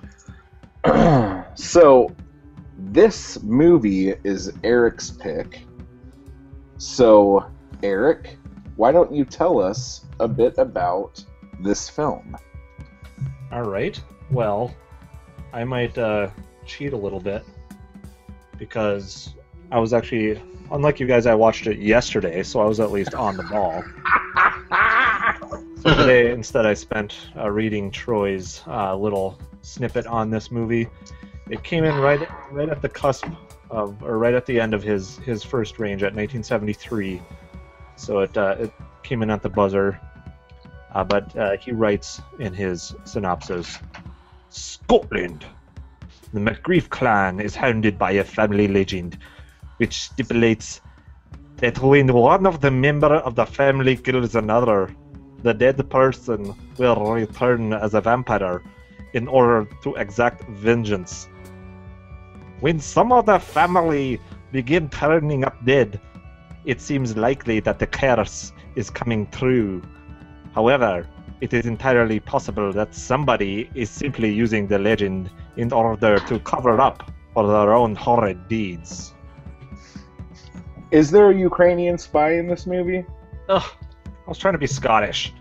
so, 1.55 2.13
this 2.77 3.41
movie 3.41 4.13
is 4.23 4.53
Eric's 4.63 5.09
pick. 5.09 5.61
So, 6.77 7.49
Eric, 7.81 8.37
why 8.77 8.91
don't 8.91 9.12
you 9.12 9.25
tell 9.25 9.60
us 9.60 10.05
a 10.19 10.27
bit 10.27 10.57
about 10.57 11.24
this 11.60 11.89
film? 11.89 12.38
All 13.51 13.63
right. 13.63 14.00
Well, 14.31 14.74
I 15.51 15.63
might 15.63 15.98
uh, 15.98 16.29
cheat 16.65 16.93
a 16.93 16.98
little 16.98 17.19
bit 17.19 17.43
because 18.57 19.34
I 19.72 19.79
was 19.79 19.93
actually, 19.93 20.41
unlike 20.72 21.00
you 21.00 21.07
guys, 21.07 21.25
I 21.25 21.34
watched 21.34 21.65
it 21.67 21.79
yesterday, 21.79 22.43
so 22.43 22.62
I 22.62 22.65
was 22.65 22.79
at 22.79 22.91
least 22.91 23.15
on 23.15 23.36
the 23.36 23.43
ball. 23.43 23.84
So 25.81 25.96
today, 25.96 26.31
instead, 26.39 26.65
I 26.65 26.74
spent 26.75 27.17
uh, 27.36 27.50
reading 27.50 27.89
Troy's 27.89 28.63
uh, 28.67 28.96
little 28.96 29.39
snippet 29.63 30.05
on 30.05 30.29
this 30.29 30.51
movie. 30.51 30.88
It 31.50 31.63
came 31.63 31.84
in 31.84 31.96
right 31.96 32.27
right 32.51 32.69
at 32.69 32.81
the 32.81 32.89
cusp 32.89 33.25
of, 33.69 34.03
or 34.03 34.17
right 34.17 34.34
at 34.34 34.46
the 34.46 34.60
end 34.60 34.74
of 34.74 34.84
his 34.84 35.17
his 35.19 35.43
first 35.43 35.79
range 35.79 36.03
at 36.03 36.13
1973. 36.13 37.22
So 37.97 38.19
it 38.19 38.37
uh, 38.37 38.55
it 38.59 38.71
came 39.03 39.21
in 39.21 39.29
at 39.29 39.41
the 39.41 39.49
buzzer. 39.49 39.99
Uh, 40.93 41.03
but 41.03 41.35
uh, 41.35 41.57
he 41.57 41.71
writes 41.71 42.21
in 42.39 42.53
his 42.53 42.95
synopsis 43.03 43.77
Scotland. 44.49 45.45
The 46.33 46.39
MacGrieff 46.39 46.89
clan 46.89 47.39
is 47.39 47.55
hounded 47.55 47.99
by 47.99 48.11
a 48.11 48.23
family 48.23 48.67
legend, 48.67 49.17
which 49.77 50.01
stipulates 50.01 50.81
that 51.57 51.79
when 51.79 52.13
one 52.13 52.45
of 52.45 52.61
the 52.61 52.71
member 52.71 53.15
of 53.27 53.35
the 53.35 53.45
family 53.45 53.97
kills 53.97 54.35
another, 54.35 54.89
the 55.43 55.53
dead 55.53 55.89
person 55.89 56.53
will 56.77 57.13
return 57.13 57.73
as 57.73 57.93
a 57.93 58.01
vampire 58.01 58.63
in 59.13 59.27
order 59.27 59.67
to 59.83 59.95
exact 59.95 60.43
vengeance. 60.49 61.27
When 62.59 62.79
some 62.79 63.11
of 63.11 63.25
the 63.25 63.39
family 63.39 64.19
begin 64.51 64.89
turning 64.89 65.43
up 65.43 65.63
dead, 65.65 65.99
it 66.67 66.81
seems 66.81 67.15
likely 67.15 67.62
that 67.62 67.79
the 67.79 67.88
curse 67.88 68.51
is 68.75 68.89
coming 68.89 69.25
true. 69.27 69.81
However, 70.53 71.07
it 71.39 71.53
is 71.53 71.65
entirely 71.65 72.19
possible 72.19 72.74
that 72.74 72.93
somebody 72.93 73.69
is 73.74 73.89
simply 73.89 74.33
using 74.33 74.67
the 74.67 74.77
legend 74.77 75.31
in 75.55 75.71
order 75.71 76.19
to 76.19 76.39
cover 76.39 76.81
up 76.81 77.09
for 77.33 77.47
their 77.47 77.74
own 77.74 77.95
horrid 77.95 78.50
deeds. 78.50 79.13
Is 80.91 81.09
there 81.09 81.31
a 81.31 81.36
Ukrainian 81.36 81.97
spy 81.97 82.33
in 82.33 82.47
this 82.47 82.67
movie? 82.67 83.05
Ugh, 83.47 83.69
I 84.05 84.29
was 84.29 84.38
trying 84.38 84.53
to 84.53 84.59
be 84.59 84.67
Scottish. 84.67 85.33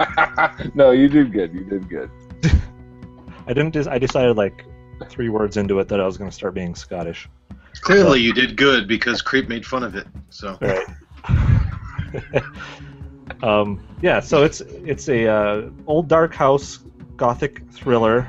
no, 0.74 0.90
you 0.90 1.08
did 1.08 1.32
good. 1.32 1.54
You 1.54 1.64
did 1.64 1.88
good. 1.88 2.10
I 3.46 3.52
didn't. 3.52 3.76
I 3.86 3.98
decided 3.98 4.36
like 4.36 4.64
three 5.08 5.28
words 5.28 5.56
into 5.56 5.78
it 5.78 5.86
that 5.88 6.00
I 6.00 6.06
was 6.06 6.18
going 6.18 6.30
to 6.30 6.34
start 6.34 6.54
being 6.54 6.74
Scottish. 6.74 7.28
Clearly, 7.78 8.20
you 8.20 8.32
did 8.32 8.56
good 8.56 8.86
because 8.86 9.22
Creep 9.22 9.48
made 9.48 9.64
fun 9.64 9.82
of 9.82 9.94
it. 9.94 10.06
So 10.30 10.58
Right. 10.60 10.86
um, 13.42 13.86
yeah. 14.02 14.20
So 14.20 14.44
it's 14.44 14.60
it's 14.60 15.08
a 15.08 15.26
uh, 15.26 15.70
old 15.86 16.08
dark 16.08 16.34
house 16.34 16.80
gothic 17.16 17.62
thriller. 17.70 18.28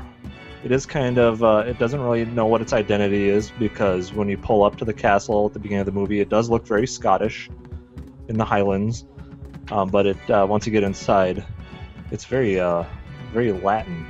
It 0.63 0.71
is 0.71 0.85
kind 0.85 1.17
of. 1.17 1.43
Uh, 1.43 1.63
it 1.65 1.79
doesn't 1.79 2.01
really 2.01 2.25
know 2.25 2.45
what 2.45 2.61
its 2.61 2.73
identity 2.73 3.29
is 3.29 3.51
because 3.51 4.13
when 4.13 4.27
you 4.27 4.37
pull 4.37 4.63
up 4.63 4.75
to 4.77 4.85
the 4.85 4.93
castle 4.93 5.45
at 5.47 5.53
the 5.53 5.59
beginning 5.59 5.81
of 5.81 5.85
the 5.85 5.91
movie, 5.91 6.19
it 6.19 6.29
does 6.29 6.49
look 6.49 6.67
very 6.67 6.87
Scottish 6.87 7.49
in 8.27 8.37
the 8.37 8.45
Highlands. 8.45 9.05
Um, 9.71 9.89
but 9.89 10.05
it 10.05 10.29
uh, 10.29 10.45
once 10.49 10.65
you 10.65 10.71
get 10.71 10.83
inside, 10.83 11.45
it's 12.11 12.25
very 12.25 12.59
uh, 12.59 12.83
very 13.31 13.51
Latin. 13.51 14.05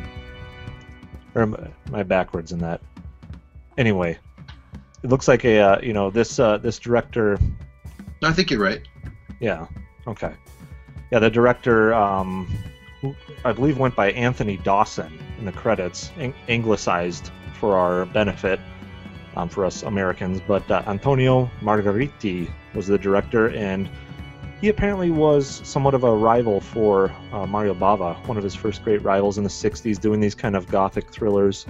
Or 1.36 1.44
am 1.44 1.74
I 1.94 2.04
backwards 2.04 2.52
in 2.52 2.60
that? 2.60 2.82
Anyway, 3.78 4.18
it 5.04 5.10
looks 5.10 5.28
like 5.28 5.46
a 5.46 5.60
uh, 5.60 5.80
you 5.82 5.94
know 5.94 6.10
this 6.10 6.40
uh, 6.40 6.58
this 6.58 6.80
director 6.80 7.38
I 8.24 8.34
think 8.34 8.52
you're 8.52 8.60
right. 8.62 8.82
yeah. 9.40 9.68
Okay. 10.08 10.34
Yeah, 11.12 11.20
the 11.20 11.30
director, 11.30 11.94
um, 11.94 12.48
who 13.02 13.16
I 13.46 13.52
believe 13.52 13.78
went 13.78 13.96
by 13.96 14.12
Anthony 14.12 14.58
Dawson 14.58 15.18
in 15.38 15.46
the 15.46 15.52
credits, 15.52 16.12
ang- 16.18 16.36
anglicized 16.48 17.32
for 17.54 17.78
our 17.78 18.06
benefit, 18.08 18.60
um, 19.36 19.50
for 19.50 19.66
us 19.66 19.84
Americans. 19.84 20.42
But 20.46 20.70
uh, 20.70 20.84
Antonio 20.86 21.50
Margheriti 21.62 22.52
was 22.76 22.88
the 22.88 22.98
director, 22.98 23.50
and 23.50 23.90
he 24.62 24.70
apparently 24.70 25.10
was 25.10 25.62
somewhat 25.64 25.94
of 25.94 26.04
a 26.04 26.14
rival 26.14 26.60
for 26.60 27.12
uh, 27.32 27.46
Mario 27.46 27.74
Bava, 27.74 28.16
one 28.28 28.38
of 28.38 28.44
his 28.44 28.56
first 28.56 28.84
great 28.84 29.02
rivals 29.02 29.38
in 29.38 29.44
the 29.44 29.50
'60s, 29.50 30.00
doing 30.00 30.20
these 30.20 30.36
kind 30.36 30.56
of 30.56 30.68
gothic 30.68 31.10
thrillers. 31.10 31.66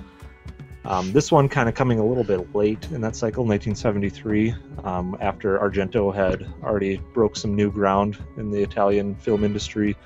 Um, 0.86 1.12
this 1.12 1.32
one 1.32 1.50
kind 1.50 1.68
of 1.68 1.76
coming 1.76 2.00
a 2.00 2.06
little 2.06 2.24
bit 2.24 2.56
late 2.56 2.88
in 2.92 3.02
that 3.02 3.16
cycle, 3.16 3.44
1973, 3.44 4.56
um, 4.84 5.18
after 5.20 5.60
Argento 5.60 6.14
had 6.14 6.48
already 6.64 6.98
broke 7.14 7.36
some 7.36 7.56
new 7.56 7.70
ground 7.70 8.18
in 8.38 8.50
the 8.50 8.62
Italian 8.62 9.16
film 9.16 9.44
industry. 9.44 9.98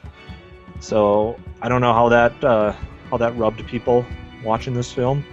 So 0.80 1.40
I 1.62 1.70
don't 1.70 1.82
know 1.82 1.94
how 1.94 2.10
that 2.10 2.44
uh, 2.44 2.74
how 3.10 3.18
that 3.18 3.38
rubbed 3.38 3.66
people 3.68 4.06
watching 4.44 4.74
this 4.74 4.92
film, 4.92 5.24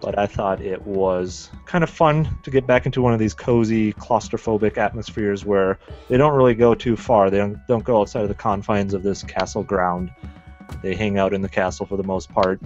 but 0.00 0.18
I 0.18 0.26
thought 0.26 0.60
it 0.60 0.82
was 0.82 1.48
kind 1.64 1.84
of 1.84 1.88
fun 1.88 2.28
to 2.42 2.50
get 2.50 2.66
back 2.66 2.84
into 2.84 3.00
one 3.00 3.14
of 3.14 3.20
these 3.20 3.32
cozy, 3.32 3.92
claustrophobic 3.92 4.76
atmospheres 4.76 5.44
where 5.44 5.78
they 6.08 6.16
don't 6.16 6.34
really 6.34 6.54
go 6.54 6.74
too 6.74 6.96
far. 6.96 7.30
They 7.30 7.38
don't, 7.38 7.56
don't 7.68 7.84
go 7.84 8.00
outside 8.00 8.22
of 8.22 8.28
the 8.28 8.34
confines 8.34 8.92
of 8.92 9.04
this 9.04 9.22
castle 9.22 9.62
ground. 9.62 10.10
They 10.82 10.96
hang 10.96 11.18
out 11.18 11.32
in 11.32 11.40
the 11.40 11.48
castle 11.48 11.86
for 11.86 11.96
the 11.96 12.02
most 12.02 12.30
part. 12.30 12.60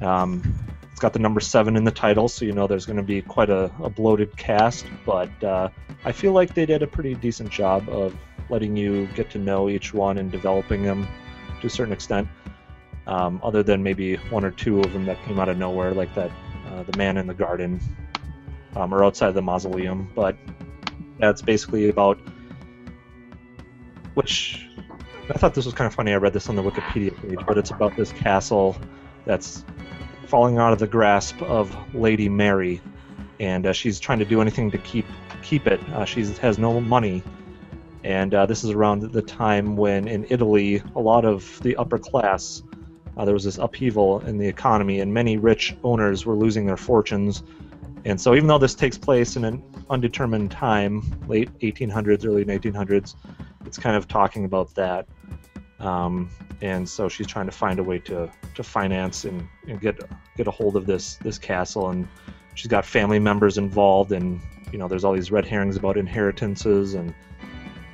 Um, 0.00 0.54
it's 0.92 1.00
got 1.00 1.14
the 1.14 1.18
number 1.18 1.40
seven 1.40 1.74
in 1.76 1.84
the 1.84 1.90
title, 1.90 2.28
so 2.28 2.44
you 2.44 2.52
know 2.52 2.66
there's 2.66 2.86
going 2.86 2.98
to 2.98 3.02
be 3.02 3.22
quite 3.22 3.48
a, 3.48 3.72
a 3.82 3.88
bloated 3.88 4.36
cast. 4.36 4.84
But 5.04 5.42
uh, 5.42 5.70
I 6.04 6.12
feel 6.12 6.32
like 6.32 6.54
they 6.54 6.66
did 6.66 6.82
a 6.82 6.86
pretty 6.86 7.14
decent 7.14 7.50
job 7.50 7.88
of 7.88 8.14
letting 8.50 8.76
you 8.76 9.06
get 9.14 9.30
to 9.30 9.38
know 9.38 9.70
each 9.70 9.94
one 9.94 10.18
and 10.18 10.30
developing 10.30 10.82
them 10.82 11.08
to 11.62 11.66
a 11.66 11.70
certain 11.70 11.94
extent. 11.94 12.28
Um, 13.06 13.40
other 13.42 13.62
than 13.62 13.82
maybe 13.82 14.16
one 14.30 14.44
or 14.44 14.52
two 14.52 14.80
of 14.80 14.92
them 14.92 15.06
that 15.06 15.20
came 15.24 15.40
out 15.40 15.48
of 15.48 15.56
nowhere, 15.56 15.92
like 15.92 16.14
that 16.14 16.30
uh, 16.68 16.82
the 16.84 16.96
man 16.96 17.16
in 17.16 17.26
the 17.26 17.34
garden 17.34 17.80
um, 18.76 18.94
or 18.94 19.02
outside 19.02 19.32
the 19.32 19.42
mausoleum. 19.42 20.12
But 20.14 20.36
that's 21.18 21.40
basically 21.40 21.88
about 21.88 22.18
which 24.14 24.68
I 25.30 25.38
thought 25.38 25.54
this 25.54 25.64
was 25.64 25.74
kind 25.74 25.86
of 25.86 25.94
funny. 25.94 26.12
I 26.12 26.16
read 26.16 26.34
this 26.34 26.48
on 26.48 26.56
the 26.56 26.62
Wikipedia 26.62 27.16
page, 27.22 27.38
but 27.46 27.56
it's 27.56 27.70
about 27.70 27.96
this 27.96 28.12
castle 28.12 28.76
that's 29.24 29.64
falling 30.32 30.56
out 30.56 30.72
of 30.72 30.78
the 30.78 30.86
grasp 30.86 31.42
of 31.42 31.76
Lady 31.94 32.26
Mary, 32.26 32.80
and 33.38 33.66
uh, 33.66 33.72
she's 33.74 34.00
trying 34.00 34.18
to 34.18 34.24
do 34.24 34.40
anything 34.40 34.70
to 34.70 34.78
keep 34.78 35.04
keep 35.42 35.66
it. 35.66 35.78
Uh, 35.90 36.06
she 36.06 36.24
has 36.24 36.58
no 36.58 36.80
money, 36.80 37.22
and 38.02 38.32
uh, 38.32 38.46
this 38.46 38.64
is 38.64 38.70
around 38.70 39.02
the 39.12 39.20
time 39.20 39.76
when 39.76 40.08
in 40.08 40.24
Italy 40.30 40.82
a 40.96 40.98
lot 40.98 41.26
of 41.26 41.60
the 41.62 41.76
upper 41.76 41.98
class 41.98 42.62
uh, 43.18 43.26
there 43.26 43.34
was 43.34 43.44
this 43.44 43.58
upheaval 43.58 44.20
in 44.20 44.38
the 44.38 44.48
economy, 44.48 45.00
and 45.00 45.12
many 45.12 45.36
rich 45.36 45.76
owners 45.84 46.24
were 46.24 46.34
losing 46.34 46.64
their 46.64 46.78
fortunes. 46.78 47.42
And 48.06 48.18
so, 48.18 48.34
even 48.34 48.46
though 48.46 48.56
this 48.56 48.74
takes 48.74 48.96
place 48.96 49.36
in 49.36 49.44
an 49.44 49.62
undetermined 49.90 50.50
time, 50.50 51.02
late 51.28 51.50
1800s, 51.58 52.24
early 52.26 52.46
1900s, 52.46 53.16
it's 53.66 53.76
kind 53.76 53.96
of 53.96 54.08
talking 54.08 54.46
about 54.46 54.74
that. 54.76 55.06
Um, 55.82 56.30
and 56.60 56.88
so 56.88 57.08
she's 57.08 57.26
trying 57.26 57.46
to 57.46 57.52
find 57.52 57.80
a 57.80 57.82
way 57.82 57.98
to, 58.00 58.30
to 58.54 58.62
finance 58.62 59.24
and, 59.24 59.46
and 59.66 59.80
get 59.80 60.00
get 60.36 60.46
a 60.46 60.50
hold 60.50 60.76
of 60.76 60.86
this 60.86 61.16
this 61.16 61.38
castle. 61.38 61.90
And 61.90 62.08
she's 62.54 62.68
got 62.68 62.86
family 62.86 63.18
members 63.18 63.58
involved 63.58 64.12
and 64.12 64.40
you 64.70 64.78
know 64.78 64.88
there's 64.88 65.04
all 65.04 65.12
these 65.12 65.30
red 65.30 65.44
herrings 65.44 65.76
about 65.76 65.96
inheritances 65.96 66.94
and 66.94 67.12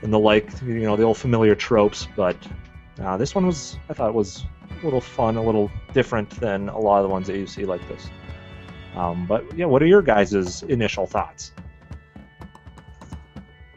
and 0.02 0.12
the 0.12 0.18
like 0.18 0.49
you 0.62 0.80
know 0.80 0.97
the 0.97 1.02
old 1.02 1.16
familiar 1.16 1.54
tropes. 1.54 2.07
But 2.14 2.37
uh, 3.00 3.16
this 3.16 3.35
one 3.35 3.47
was 3.47 3.78
I 3.88 3.95
thought 3.95 4.12
was 4.12 4.45
a 4.80 4.85
little 4.85 5.00
fun 5.00 5.37
a 5.37 5.42
little 5.42 5.71
different 5.95 6.28
than 6.38 6.68
a 6.68 6.78
lot 6.78 6.99
of 6.99 7.04
the 7.04 7.09
ones 7.09 7.26
that 7.28 7.38
you 7.38 7.47
see 7.47 7.64
like 7.64 7.87
this. 7.88 8.11
Um, 8.95 9.26
but 9.26 9.45
yeah 9.57 9.66
what 9.66 9.83
are 9.83 9.87
your 9.87 10.02
guys' 10.02 10.62
initial 10.64 11.07
thoughts 11.07 11.52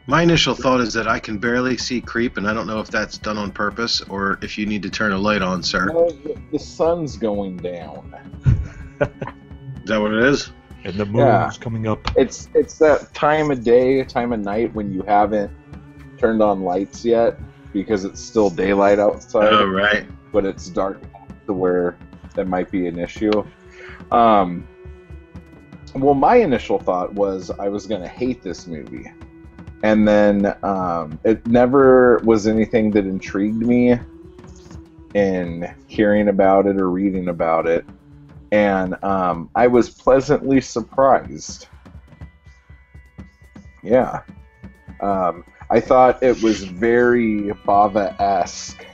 My 0.06 0.22
initial 0.22 0.54
thought 0.54 0.80
is 0.80 0.92
that 0.94 1.06
I 1.06 1.20
can 1.20 1.38
barely 1.38 1.76
see 1.76 2.00
Creep, 2.00 2.36
and 2.36 2.48
I 2.48 2.52
don't 2.52 2.66
know 2.66 2.80
if 2.80 2.88
that's 2.90 3.18
done 3.18 3.38
on 3.38 3.52
purpose 3.52 4.00
or 4.02 4.38
if 4.42 4.58
you 4.58 4.66
need 4.66 4.82
to 4.82 4.90
turn 4.90 5.12
a 5.12 5.18
light 5.18 5.42
on, 5.42 5.62
sir. 5.62 5.86
No, 5.86 6.10
the, 6.10 6.36
the 6.50 6.58
sun's 6.58 7.16
going 7.16 7.56
down. 7.58 8.12
Is 9.00 9.08
that 9.88 10.00
what 10.00 10.12
it 10.12 10.24
is? 10.24 10.50
and 10.84 10.94
the 10.94 11.06
moon's 11.06 11.18
Yeah. 11.18 11.50
coming 11.60 11.86
up 11.86 12.00
It's 12.16 12.48
it's 12.54 12.76
that 12.78 13.14
time 13.14 13.52
of 13.52 13.62
day, 13.62 14.02
time 14.02 14.32
of 14.32 14.40
night 14.40 14.74
when 14.74 14.92
you 14.92 15.02
haven't 15.02 15.48
turned 16.18 16.42
on 16.42 16.62
lights 16.64 17.04
yet 17.04 17.38
because 17.72 18.04
it's 18.04 18.20
still 18.20 18.50
daylight 18.50 18.98
outside. 18.98 19.52
Oh, 19.52 19.68
right. 19.68 20.04
but 20.32 20.44
it's 20.44 20.68
dark 20.68 21.00
to 21.46 21.52
where 21.52 21.96
that 22.34 22.48
might 22.48 22.68
be 22.72 22.88
an 22.88 22.98
issue. 22.98 23.30
Um, 24.10 24.66
well, 25.94 26.14
my 26.14 26.36
initial 26.36 26.80
thought 26.80 27.12
was 27.14 27.50
I 27.50 27.68
was 27.68 27.86
going 27.86 28.02
to 28.02 28.08
hate 28.08 28.42
this 28.42 28.66
movie. 28.66 29.12
And 29.82 30.06
then 30.06 30.54
um, 30.62 31.18
it 31.24 31.44
never 31.46 32.18
was 32.24 32.46
anything 32.46 32.92
that 32.92 33.04
intrigued 33.04 33.66
me 33.66 33.98
in 35.14 35.74
hearing 35.86 36.28
about 36.28 36.66
it 36.66 36.76
or 36.76 36.90
reading 36.90 37.28
about 37.28 37.66
it. 37.66 37.84
And 38.52 39.02
um, 39.02 39.50
I 39.54 39.66
was 39.66 39.90
pleasantly 39.90 40.60
surprised. 40.60 41.66
Yeah. 43.82 44.20
Um, 45.00 45.44
I 45.70 45.80
thought 45.80 46.22
it 46.22 46.40
was 46.42 46.62
very 46.62 47.50
Bava 47.66 48.18
esque. 48.20 48.86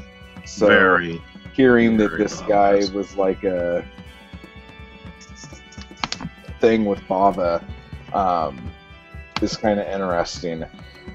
So, 0.47 0.69
Very. 0.69 1.21
hearing 1.53 1.99
that 1.99 2.17
this 2.17 2.41
guy 2.43 2.79
Bava-esque. 2.79 2.95
was 2.95 3.17
like 3.17 3.45
a 3.45 3.85
thing 6.61 6.87
with 6.87 7.01
Bava 7.01 7.63
um, 8.15 8.73
is 9.43 9.57
kind 9.57 9.81
of 9.81 9.87
interesting. 9.87 10.65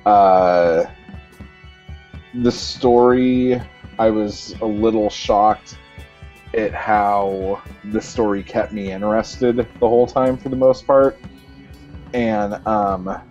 Uh, 0.06 0.86
the 2.36 2.51
story, 2.51 3.62
I 4.00 4.10
was 4.10 4.56
a 4.62 4.65
little 4.65 5.10
shocked 5.10 5.77
at 6.56 6.74
how 6.74 7.62
the 7.86 8.01
story 8.01 8.44
kept 8.44 8.72
me 8.72 8.92
interested 8.92 9.58
the 9.58 9.88
whole 9.88 10.08
time 10.08 10.38
for 10.38 10.50
the 10.50 10.56
most 10.56 10.86
part. 10.86 11.18
And 12.13 12.56
um, 12.68 13.22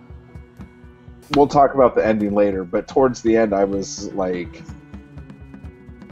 we'll 1.35 1.47
talk 1.47 1.73
about 1.73 1.95
the 1.95 2.05
ending 2.05 2.33
later, 2.33 2.63
but 2.63 2.87
towards 2.87 3.21
the 3.21 3.35
end, 3.35 3.53
I 3.53 3.63
was 3.63 4.11
like 4.13 4.61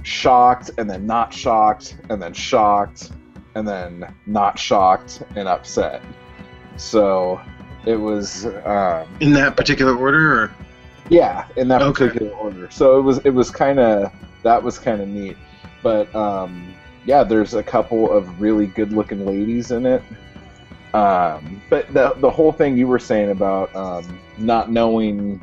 shocked 0.04 0.72
and 0.78 0.90
then 0.90 1.06
not 1.06 1.34
shocked 1.34 1.98
and 2.10 2.22
then 2.22 2.34
shocked 2.34 3.12
and 3.56 3.68
then 3.68 4.14
not 4.26 4.58
shocked 4.58 5.24
and 5.36 5.48
upset. 5.48 6.02
So 6.78 7.42
it 7.86 7.96
was 7.96 8.46
um, 8.66 9.08
In 9.20 9.34
that 9.34 9.58
particular 9.58 9.96
order, 9.96 10.44
or 10.44 10.52
yeah, 11.10 11.46
in 11.56 11.68
that 11.70 11.82
Okay. 11.82 12.08
particular 12.08 12.32
order. 12.34 12.70
So 12.72 12.98
it 12.98 13.02
was 13.02 13.20
it 13.20 13.32
was 13.32 13.52
kind 13.52 13.80
of 13.80 14.12
that 14.44 14.62
was 14.62 14.80
kind 14.80 15.02
of 15.02 15.08
neat. 15.08 15.38
But 15.84 16.14
um, 16.16 16.74
yeah, 17.06 17.24
there's 17.24 17.54
a 17.54 17.64
couple 17.64 18.12
of 18.12 18.40
really 18.40 18.68
good 18.68 18.94
looking 18.94 19.26
ladies 19.26 19.72
in 19.72 19.86
it. 19.86 20.04
Um, 20.94 21.62
but 21.70 21.92
the 21.94 22.14
the 22.18 22.30
whole 22.30 22.52
thing 22.52 22.78
you 22.78 22.88
were 22.88 23.00
saying 23.00 23.32
about 23.32 23.74
um, 23.76 24.20
not 24.38 24.72
knowing 24.72 25.40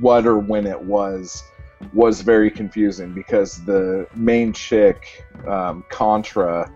what 0.00 0.26
or 0.26 0.38
when 0.38 0.66
it 0.66 0.80
was 0.80 1.42
was 1.92 2.22
very 2.22 2.50
confusing 2.50 3.12
because 3.12 3.64
the 3.64 4.06
main 4.14 4.52
chick, 4.52 5.24
um, 5.46 5.84
Contra, 5.90 6.70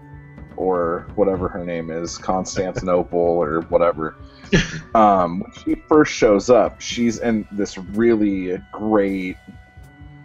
or 0.56 1.06
whatever 1.14 1.48
her 1.48 1.64
name 1.64 1.90
is, 1.90 2.18
Constantinople 2.18 3.18
or 3.18 3.62
whatever. 3.62 4.14
Um, 4.94 5.40
when 5.40 5.52
she 5.52 5.74
first 5.88 6.12
shows 6.12 6.50
up, 6.50 6.80
she's 6.80 7.18
in 7.20 7.46
this 7.52 7.78
really 7.78 8.58
great, 8.72 9.36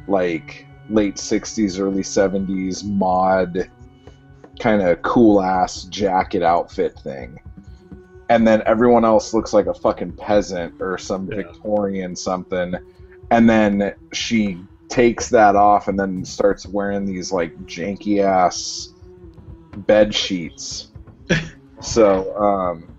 like 0.07 0.65
late 0.89 1.15
'60s, 1.15 1.79
early 1.79 2.01
'70s 2.01 2.83
mod, 2.83 3.69
kind 4.59 4.81
of 4.81 5.01
cool 5.03 5.43
ass 5.43 5.83
jacket 5.83 6.41
outfit 6.41 6.97
thing, 6.99 7.39
and 8.29 8.47
then 8.47 8.63
everyone 8.65 9.05
else 9.05 9.35
looks 9.35 9.53
like 9.53 9.67
a 9.67 9.73
fucking 9.73 10.13
peasant 10.13 10.73
or 10.79 10.97
some 10.97 11.29
Yeah. 11.29 11.37
Victorian 11.37 12.15
something, 12.15 12.73
and 13.29 13.47
then 13.47 13.93
she 14.13 14.57
takes 14.89 15.29
that 15.29 15.55
off 15.55 15.87
and 15.87 15.99
then 15.99 16.23
starts 16.25 16.65
wearing 16.65 17.05
these 17.05 17.31
like 17.31 17.55
janky 17.65 18.23
ass 18.23 18.89
bed 19.77 20.13
sheets. 20.13 20.87
so 21.81 22.35
um, 22.37 22.94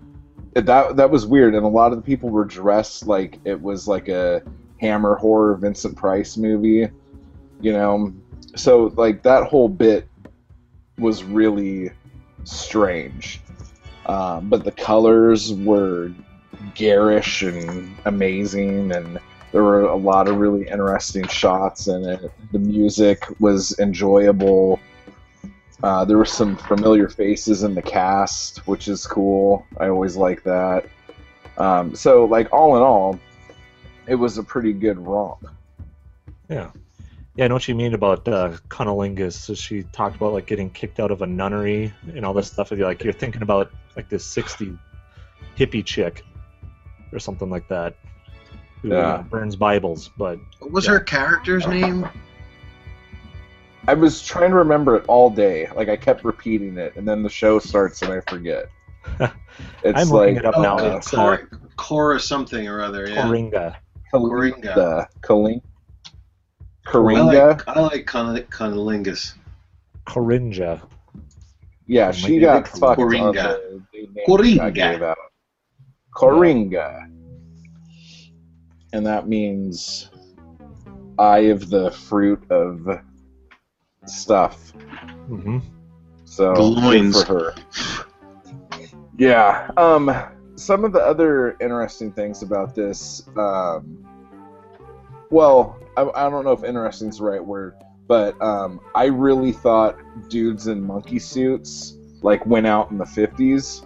that 0.61 0.95
that 0.95 1.09
was 1.09 1.25
weird, 1.25 1.55
and 1.55 1.65
a 1.65 1.69
lot 1.69 1.91
of 1.91 1.97
the 1.97 2.03
people 2.03 2.29
were 2.29 2.45
dressed 2.45 3.07
like 3.07 3.39
it 3.45 3.61
was 3.61 3.87
like 3.87 4.07
a 4.07 4.41
Hammer 4.79 5.15
horror 5.15 5.55
Vincent 5.55 5.95
Price 5.95 6.37
movie, 6.37 6.87
you 7.61 7.73
know. 7.73 8.13
So 8.55 8.93
like 8.95 9.23
that 9.23 9.43
whole 9.43 9.69
bit 9.69 10.07
was 10.97 11.23
really 11.23 11.91
strange, 12.43 13.41
um, 14.05 14.49
but 14.49 14.63
the 14.63 14.71
colors 14.71 15.53
were 15.53 16.11
garish 16.75 17.43
and 17.43 17.95
amazing, 18.05 18.91
and 18.91 19.19
there 19.51 19.63
were 19.63 19.83
a 19.83 19.95
lot 19.95 20.27
of 20.27 20.37
really 20.37 20.67
interesting 20.67 21.27
shots 21.27 21.87
in 21.87 22.03
it. 22.03 22.31
The 22.51 22.59
music 22.59 23.23
was 23.39 23.77
enjoyable. 23.79 24.79
Uh, 25.83 26.03
there 26.05 26.17
were 26.17 26.25
some 26.25 26.55
familiar 26.57 27.07
faces 27.07 27.63
in 27.63 27.75
the 27.75 27.81
cast, 27.81 28.65
which 28.67 28.87
is 28.87 29.05
cool. 29.05 29.65
I 29.79 29.87
always 29.89 30.15
like 30.15 30.43
that. 30.43 30.85
Um, 31.57 31.95
so, 31.95 32.25
like 32.25 32.51
all 32.51 32.75
in 32.77 32.81
all, 32.81 33.19
it 34.07 34.15
was 34.15 34.37
a 34.37 34.43
pretty 34.43 34.73
good 34.73 34.97
romp. 34.97 35.45
Yeah. 36.49 36.71
Yeah, 37.35 37.45
I 37.45 37.47
know 37.49 37.53
what 37.55 37.67
you 37.67 37.75
mean 37.75 37.93
about 37.93 38.27
uh, 38.27 38.57
cunnilingus. 38.69 39.33
So 39.33 39.53
she 39.53 39.83
talked 39.83 40.15
about 40.15 40.33
like 40.33 40.47
getting 40.47 40.71
kicked 40.71 40.99
out 40.99 41.11
of 41.11 41.21
a 41.21 41.27
nunnery 41.27 41.93
and 42.15 42.25
all 42.25 42.33
this 42.33 42.47
stuff. 42.51 42.71
And 42.71 42.79
you're 42.79 42.87
like 42.87 43.03
you're 43.03 43.13
thinking 43.13 43.43
about 43.43 43.71
like 43.95 44.09
this 44.09 44.25
60 44.25 44.75
hippie 45.55 45.85
chick 45.85 46.23
or 47.11 47.19
something 47.19 47.49
like 47.49 47.67
that 47.67 47.95
who 48.81 48.87
you 48.87 48.93
know, 48.95 49.23
burns 49.29 49.55
Bibles. 49.55 50.09
But 50.17 50.39
what 50.59 50.71
was 50.71 50.85
Yeah. 50.85 50.93
her 50.93 50.99
character's 50.99 51.67
name? 51.67 52.07
I 53.87 53.93
was 53.93 54.21
trying 54.25 54.49
to 54.51 54.55
remember 54.57 54.95
it 54.97 55.05
all 55.07 55.29
day. 55.29 55.69
Like 55.75 55.87
I 55.89 55.95
kept 55.95 56.23
repeating 56.25 56.77
it, 56.77 56.95
and 56.95 57.07
then 57.07 57.23
the 57.23 57.29
show 57.29 57.59
starts 57.59 58.01
and 58.01 58.11
I 58.13 58.21
forget. 58.21 58.69
It's 59.83 59.99
I'm 59.99 60.09
like 60.09 60.35
looking 60.35 60.35
it 60.37 60.45
up 60.45 60.53
Oh, 60.57 60.61
now. 60.61 60.77
uh, 60.77 60.97
It's, 60.97 61.11
uh, 61.13 61.17
Cor- 61.17 61.49
Cora 61.77 62.19
something 62.19 62.67
or 62.67 62.79
other. 62.81 63.09
Yeah. 63.09 63.23
Corringa. 63.23 63.75
Kalinga. 64.13 65.07
Kaling- 65.23 65.61
I 66.85 67.21
like, 67.47 67.67
I 67.67 67.79
like 67.79 68.05
Cunn- 68.05 68.45
Cunnilingus. 68.49 69.33
Corringa. 70.05 70.81
Yeah, 71.87 72.11
she 72.11 72.33
maybe 72.33 72.41
got 72.41 72.65
Corringa. 72.65 72.79
fucked 72.79 72.99
on 72.99 73.33
the 73.35 73.83
big 73.91 74.13
name 74.15 74.25
Corringa. 74.27 74.57
that 74.57 74.73
gave 74.75 75.01
out. 75.01 75.17
Corringa. 76.15 77.09
And 78.93 79.05
that 79.07 79.27
means 79.27 80.11
eye 81.17 81.39
of 81.49 81.69
the 81.71 81.89
fruit 81.91 82.43
of 82.51 82.87
stuff. 84.09 84.71
hmm 85.27 85.59
So 86.25 86.53
The 86.53 86.61
loins. 86.61 87.23
good 87.23 87.27
for 87.27 87.33
her. 87.33 87.55
Yeah. 89.17 89.69
Um. 89.77 90.11
Some 90.55 90.83
of 90.85 90.91
the 90.91 90.99
other 91.01 91.55
interesting 91.61 92.11
things 92.11 92.41
about 92.41 92.75
this. 92.75 93.23
Um. 93.37 94.05
Well, 95.29 95.77
I, 95.97 96.09
I 96.15 96.29
don't 96.29 96.45
know 96.45 96.51
if 96.53 96.63
"interesting" 96.63 97.09
is 97.09 97.17
the 97.17 97.25
right 97.25 97.43
word, 97.43 97.75
but 98.07 98.41
um, 98.41 98.79
I 98.95 99.05
really 99.05 99.51
thought 99.51 99.97
dudes 100.29 100.67
in 100.67 100.81
monkey 100.81 101.19
suits 101.19 101.97
like 102.21 102.45
went 102.45 102.65
out 102.67 102.91
in 102.91 102.97
the 102.97 103.05
fifties. 103.05 103.83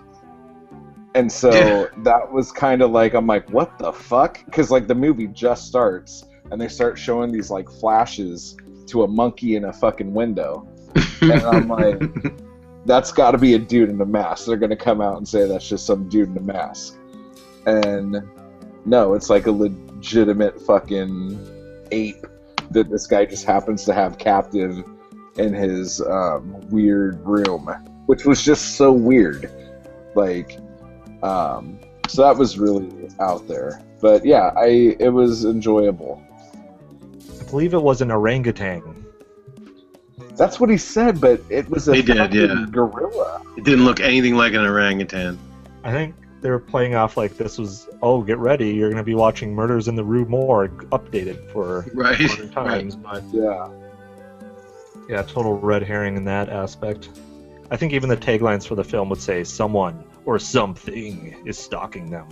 And 1.16 1.30
so 1.32 1.52
Yeah. 1.52 1.86
that 2.04 2.32
was 2.32 2.52
kind 2.52 2.82
of 2.82 2.92
like 2.92 3.14
I'm 3.14 3.28
like, 3.28 3.50
what 3.50 3.78
the 3.80 3.92
fuck? 3.92 4.44
Because 4.46 4.72
like 4.72 4.88
the 4.88 4.96
movie 4.96 5.28
just 5.28 5.68
starts 5.68 6.24
and 6.52 6.60
they 6.60 6.68
start 6.68 6.98
showing 6.98 7.32
these 7.32 7.50
like 7.50 7.70
flashes 7.70 8.56
to 8.92 9.04
a 9.04 9.08
monkey 9.08 9.56
in 9.56 9.66
a 9.66 9.74
fucking 9.74 10.14
window, 10.14 10.68
and 11.22 11.44
I'm 11.44 11.68
like, 11.68 12.02
that's 12.86 13.12
got 13.12 13.32
to 13.32 13.38
be 13.38 13.54
a 13.54 13.60
dude 13.60 13.90
in 13.90 14.00
a 14.02 14.06
mask. 14.06 14.46
They're 14.46 14.58
gonna 14.58 14.76
come 14.76 15.02
out 15.02 15.18
and 15.18 15.28
say 15.28 15.48
that's 15.48 15.68
just 15.68 15.86
some 15.86 16.08
dude 16.10 16.30
in 16.30 16.38
a 16.38 16.42
mask, 16.42 16.98
and 17.66 18.22
no, 18.86 19.14
it's 19.14 19.30
like 19.30 19.48
a 19.48 19.52
legitimate 19.52 20.62
fucking 20.62 21.88
ape 21.92 22.26
that 22.72 22.90
this 22.90 23.08
guy 23.08 23.26
just 23.26 23.46
happens 23.46 23.84
to 23.86 23.94
have 23.94 24.18
captive 24.18 24.84
in 25.38 25.54
his 25.54 26.02
um, 26.02 26.60
weird 26.70 27.20
room, 27.26 27.68
which 28.06 28.26
was 28.26 28.44
just 28.44 28.76
so 28.76 28.92
weird. 28.92 29.52
Like, 30.16 30.58
um, 31.24 31.80
so 32.08 32.24
that 32.24 32.38
was 32.38 32.58
really 32.58 33.10
out 33.20 33.48
there. 33.48 33.82
But 34.02 34.26
yeah, 34.26 34.52
I 34.58 34.96
it 35.00 35.14
was 35.14 35.46
enjoyable. 35.46 36.22
I 37.52 37.54
believe 37.54 37.74
it 37.74 37.84
was 37.84 38.00
an 38.02 38.12
orangutan. 38.12 39.06
That's 40.38 40.58
what 40.62 40.70
he 40.70 40.78
said, 40.78 41.20
but 41.20 41.42
it 41.50 41.70
was 41.70 41.90
a 41.90 41.96
He 41.98 42.02
did, 42.02 42.34
yeah. 42.34 42.66
gorilla. 42.72 43.42
it 43.58 43.66
didn't 43.66 43.84
look 43.84 44.00
anything 44.00 44.36
like 44.36 44.54
an 44.54 44.62
orangutan. 44.62 45.38
I 45.84 45.92
think 45.92 46.16
they 46.40 46.50
were 46.50 46.60
playing 46.60 46.96
off 46.96 47.18
like 47.18 47.36
this 47.36 47.58
was, 47.58 47.90
oh, 48.02 48.22
get 48.22 48.38
ready, 48.38 48.70
you're 48.70 48.88
going 48.90 49.04
to 49.04 49.04
be 49.04 49.16
watching 49.16 49.54
Murders 49.54 49.90
in 49.90 49.96
the 49.98 50.04
Rue 50.04 50.24
Morgue 50.24 50.90
updated 50.92 51.52
for 51.52 51.86
Right. 51.94 52.18
modern 52.22 52.46
right. 52.54 52.54
times. 52.54 52.96
But 52.96 53.22
Yeah. 53.34 53.68
yeah, 55.10 55.22
total 55.24 55.60
red 55.60 55.84
herring 55.84 56.16
in 56.16 56.24
that 56.24 56.48
aspect. 56.48 57.10
I 57.70 57.76
think 57.76 57.92
even 57.92 58.08
the 58.08 58.16
taglines 58.16 58.66
for 58.66 58.76
the 58.76 58.84
film 58.86 59.10
would 59.10 59.22
say 59.22 59.44
someone 59.44 60.02
or 60.26 60.40
something 60.40 61.36
is 61.46 61.58
stalking 61.60 62.10
them. 62.10 62.28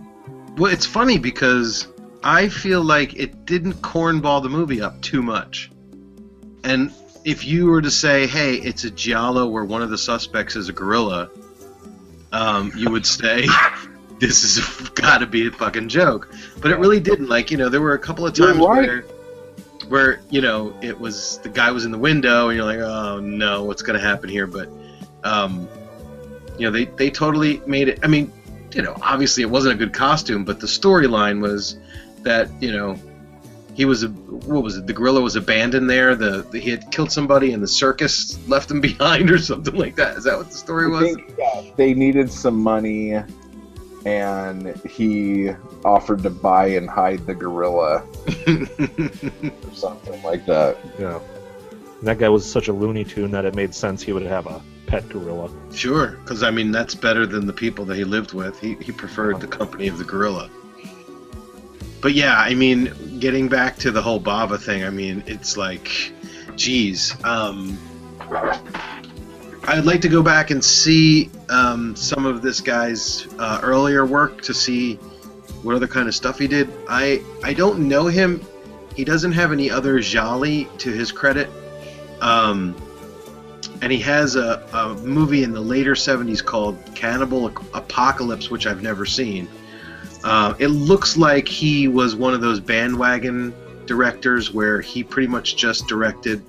Well, 0.55 0.71
it's 0.71 0.86
funny 0.86 1.17
because 1.17 1.88
I 2.23 2.49
feel 2.49 2.82
like 2.82 3.15
it 3.15 3.45
didn't 3.45 3.75
cornball 3.75 4.43
the 4.43 4.49
movie 4.49 4.82
up 4.82 5.01
too 5.01 5.21
much. 5.21 5.71
And 6.63 6.91
if 7.23 7.45
you 7.45 7.67
were 7.67 7.82
to 7.82 7.91
say, 7.91 8.27
"Hey, 8.27 8.55
it's 8.55 8.84
a 8.84 8.91
giallo 8.91 9.47
where 9.47 9.63
one 9.63 9.82
of 9.82 9.89
the 9.89 9.97
suspects 9.97 10.55
is 10.55 10.69
a 10.69 10.73
gorilla," 10.73 11.29
um, 12.32 12.71
you 12.75 12.89
would 12.89 13.05
say, 13.05 13.47
"This 14.19 14.58
has 14.58 14.89
got 14.89 15.19
to 15.19 15.27
be 15.27 15.47
a 15.47 15.51
fucking 15.51 15.89
joke." 15.89 16.34
But 16.62 16.71
it 16.71 16.77
really 16.77 16.99
didn't. 16.99 17.29
Like, 17.29 17.51
you 17.51 17.58
know, 17.58 17.69
there 17.69 17.82
were 17.82 17.93
a 17.93 17.99
couple 17.99 18.25
of 18.25 18.34
times 18.34 18.58
right. 18.58 18.88
where, 18.88 19.01
where 19.88 20.21
you 20.29 20.41
know, 20.41 20.75
it 20.82 20.99
was 20.99 21.39
the 21.39 21.49
guy 21.49 21.71
was 21.71 21.86
in 21.86 21.91
the 21.91 21.97
window, 21.97 22.49
and 22.49 22.58
you're 22.58 22.65
like, 22.65 22.79
"Oh 22.79 23.19
no, 23.19 23.63
what's 23.63 23.82
going 23.82 23.99
to 23.99 24.05
happen 24.05 24.29
here?" 24.29 24.47
But, 24.47 24.69
um, 25.23 25.69
you 26.58 26.65
know, 26.65 26.71
they 26.71 26.86
they 26.86 27.10
totally 27.10 27.62
made 27.65 27.88
it. 27.88 27.99
I 28.03 28.08
mean, 28.08 28.32
you 28.73 28.82
know, 28.82 28.95
obviously 29.01 29.43
it 29.43 29.49
wasn't 29.49 29.75
a 29.75 29.77
good 29.77 29.93
costume, 29.93 30.43
but 30.43 30.60
the 30.60 30.67
storyline 30.67 31.41
was 31.41 31.77
that 32.23 32.49
you 32.62 32.71
know 32.71 32.97
he 33.73 33.86
was 33.86 34.03
a 34.03 34.10
what 34.10 34.63
was 34.63 34.77
it? 34.77 34.88
The 34.88 34.93
gorilla 34.93 35.21
was 35.21 35.36
abandoned 35.36 35.89
there. 35.89 36.15
The, 36.15 36.41
the 36.51 36.60
he 36.60 36.69
had 36.69 36.91
killed 36.91 37.12
somebody, 37.12 37.53
and 37.53 37.63
the 37.63 37.67
circus 37.67 38.38
left 38.47 38.69
him 38.69 38.82
behind, 38.89 39.29
or 39.32 39.38
something 39.38 39.75
like 39.75 39.95
that. 39.95 40.17
Is 40.17 40.23
that 40.25 40.38
what 40.38 40.49
the 40.49 40.58
story 40.58 40.86
I 40.86 40.88
was? 40.89 41.15
think 41.15 41.34
yeah, 41.38 41.71
they 41.75 41.93
needed 41.93 42.32
some 42.32 42.60
money 42.62 43.17
and 44.05 44.75
he 44.86 45.49
offered 45.84 46.23
to 46.23 46.29
buy 46.29 46.67
and 46.67 46.89
hide 46.89 47.25
the 47.25 47.36
gorilla 47.36 47.97
or 48.47 49.73
something 49.73 50.21
like 50.23 50.45
that. 50.45 50.77
Yeah. 50.97 51.19
And 51.99 52.08
that 52.08 52.17
guy 52.17 52.29
was 52.29 52.49
such 52.49 52.69
a 52.69 52.73
Looney 52.73 53.03
Tune 53.03 53.32
that 53.32 53.45
it 53.45 53.55
made 53.55 53.75
sense 53.75 54.01
he 54.01 54.13
would 54.13 54.23
have 54.23 54.47
a 54.47 54.62
pet 54.88 55.08
gorilla. 55.10 55.51
sure, 55.73 56.17
because 56.23 56.43
I 56.43 56.51
mean 56.51 56.71
that's 56.71 56.95
better 56.95 57.25
than 57.25 57.45
the 57.45 57.53
people 57.53 57.86
that 57.86 57.97
he 57.97 58.03
lived 58.03 58.34
with. 58.34 58.60
He 58.60 58.75
he 58.75 58.91
preferred 58.91 59.39
the 59.41 59.47
company 59.47 59.88
of 59.88 59.97
the 59.97 60.05
gorilla. 60.05 60.49
But 62.01 62.13
yeah, 62.13 62.38
I 62.38 62.55
mean, 62.55 63.19
getting 63.19 63.49
back 63.49 63.77
to 63.77 63.91
the 63.91 64.01
whole 64.01 64.19
Bava 64.19 64.59
thing, 64.59 64.83
I 64.83 64.89
mean, 64.89 65.23
it's 65.27 65.57
like, 65.57 66.13
geez, 66.55 67.13
um, 67.23 67.77
I'd 69.63 69.85
like 69.85 70.01
to 70.01 70.09
go 70.09 70.23
back 70.23 70.51
and 70.51 70.63
see 70.63 71.29
um, 71.49 71.95
some 71.95 72.25
of 72.25 72.41
this 72.41 72.62
guy's 72.62 73.27
uh, 73.38 73.59
earlier 73.62 74.05
work 74.05 74.41
to 74.43 74.53
see 74.53 74.95
what 75.63 75.75
other 75.75 75.88
kind 75.88 76.07
of 76.07 76.15
stuff 76.15 76.39
he 76.39 76.47
did. 76.47 76.71
I 76.88 77.21
I 77.43 77.53
don't 77.53 77.88
know 77.88 78.07
him. 78.07 78.41
He 78.95 79.03
doesn't 79.03 79.33
have 79.33 79.51
any 79.51 79.69
other 79.69 79.99
gialli 79.99 80.67
to 80.79 80.91
his 80.91 81.12
credit. 81.12 81.49
Um, 82.21 82.75
and 83.81 83.91
he 83.91 83.99
has 83.99 84.35
a, 84.35 84.63
a 84.73 84.95
movie 84.95 85.43
in 85.43 85.51
the 85.51 85.62
later 85.62 85.93
70s 85.93 86.43
called 86.43 86.77
Cannibal 86.95 87.47
Apocalypse, 87.47 88.49
which 88.49 88.67
I've 88.67 88.81
never 88.81 89.05
seen. 89.05 89.47
Uh, 90.23 90.53
it 90.60 90.67
looks 90.67 91.15
like 91.17 91.47
he 91.47 91.88
was 91.88 92.15
one 92.15 92.34
of 92.34 92.41
those 92.41 92.60
bandwagon 92.60 93.53
directors 93.86 94.53
where 94.53 94.82
he 94.82 95.03
pretty 95.03 95.27
much 95.27 95.55
just 95.55 95.88
directed 95.88 96.41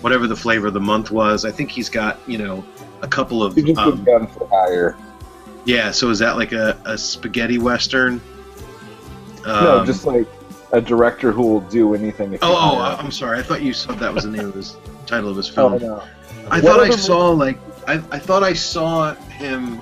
whatever 0.00 0.26
the 0.26 0.36
flavor 0.36 0.68
of 0.68 0.74
the 0.74 0.80
month 0.80 1.10
was. 1.10 1.44
I 1.44 1.50
think 1.50 1.70
he's 1.70 1.88
got, 1.88 2.18
you 2.28 2.38
know, 2.38 2.64
a 3.02 3.08
couple 3.08 3.42
of. 3.42 3.54
He 3.56 3.62
just 3.62 3.78
Um, 3.80 4.04
done 4.04 4.26
for 4.28 4.46
hire. 4.48 4.96
yeah, 5.64 5.90
so 5.90 6.10
is 6.10 6.18
that 6.20 6.36
like 6.36 6.52
a, 6.52 6.78
a 6.84 6.96
spaghetti 6.96 7.58
western? 7.58 8.20
no, 9.44 9.78
Um, 9.80 9.86
just 9.86 10.04
like 10.06 10.26
a 10.72 10.80
director 10.80 11.30
who 11.32 11.42
will 11.42 11.60
do 11.60 11.94
anything. 11.94 12.32
If 12.34 12.40
Oh, 12.42 12.54
oh, 12.56 12.78
I'm 12.98 13.10
sorry. 13.12 13.38
I 13.38 13.42
thought 13.42 13.62
you 13.62 13.72
said 13.72 13.98
that 13.98 14.12
was 14.12 14.24
the 14.24 14.30
name 14.30 14.46
of 14.48 14.54
his 14.54 14.76
title 15.06 15.30
of 15.30 15.36
his 15.36 15.48
film. 15.48 15.74
Oh, 15.74 15.78
no. 15.78 16.02
I 16.50 16.60
What 16.60 16.64
thought 16.64 16.80
I 16.80 16.90
saw 16.90 17.30
like 17.30 17.58
I, 17.88 17.94
I 18.10 18.18
thought 18.18 18.42
I 18.42 18.52
saw 18.52 19.14
him 19.14 19.80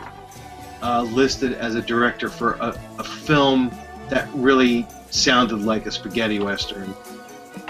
uh, 0.84 1.02
listed 1.02 1.54
as 1.54 1.74
a 1.74 1.82
director 1.82 2.28
for 2.28 2.52
a, 2.54 2.78
a 2.98 3.04
film 3.04 3.72
that 4.10 4.28
really 4.34 4.86
sounded 5.10 5.62
like 5.62 5.86
a 5.86 5.90
spaghetti 5.90 6.38
western, 6.38 6.94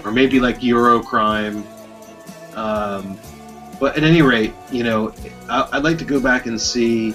or 0.04 0.10
maybe 0.10 0.40
like 0.40 0.58
Eurocrime. 0.60 1.64
Um, 2.56 3.18
but 3.78 3.96
at 3.96 4.02
any 4.02 4.20
rate, 4.20 4.52
you 4.70 4.82
know, 4.82 5.14
I, 5.48 5.68
I'd 5.72 5.84
like 5.84 5.96
to 5.98 6.04
go 6.04 6.20
back 6.20 6.46
and 6.46 6.60
see. 6.60 7.14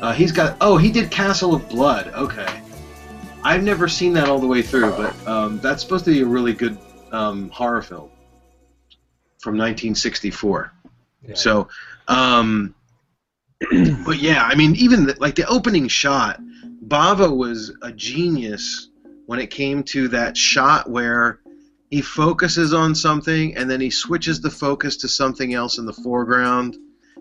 Uh, 0.00 0.12
he's 0.12 0.32
got 0.32 0.56
oh 0.60 0.76
he 0.76 0.92
did 0.92 1.10
Castle 1.10 1.54
of 1.54 1.68
Blood. 1.70 2.08
Okay, 2.08 2.60
I've 3.42 3.62
never 3.62 3.88
seen 3.88 4.12
that 4.12 4.28
all 4.28 4.38
the 4.38 4.46
way 4.46 4.60
through, 4.60 4.90
but 4.90 5.26
um, 5.26 5.58
that's 5.60 5.82
supposed 5.82 6.04
to 6.04 6.10
be 6.10 6.20
a 6.20 6.26
really 6.26 6.52
good 6.52 6.76
um, 7.12 7.48
horror 7.48 7.82
film 7.82 8.10
from 9.38 9.54
1964. 9.54 10.72
Yeah. 11.24 11.34
So, 11.34 11.68
um, 12.08 12.74
but 14.04 14.18
yeah, 14.18 14.44
I 14.44 14.54
mean, 14.54 14.74
even 14.76 15.06
the, 15.06 15.16
like 15.18 15.34
the 15.34 15.46
opening 15.46 15.88
shot, 15.88 16.40
Bava 16.86 17.34
was 17.34 17.72
a 17.82 17.92
genius 17.92 18.88
when 19.26 19.38
it 19.38 19.50
came 19.50 19.82
to 19.84 20.08
that 20.08 20.36
shot 20.36 20.90
where 20.90 21.40
he 21.90 22.00
focuses 22.00 22.72
on 22.72 22.94
something 22.94 23.56
and 23.56 23.70
then 23.70 23.80
he 23.80 23.90
switches 23.90 24.40
the 24.40 24.50
focus 24.50 24.96
to 24.96 25.08
something 25.08 25.54
else 25.54 25.78
in 25.78 25.84
the 25.84 25.92
foreground 25.92 26.76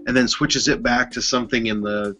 and 0.08 0.16
then 0.16 0.28
switches 0.28 0.68
it 0.68 0.82
back 0.82 1.12
to 1.12 1.22
something 1.22 1.68
in 1.68 1.82
the 1.82 2.16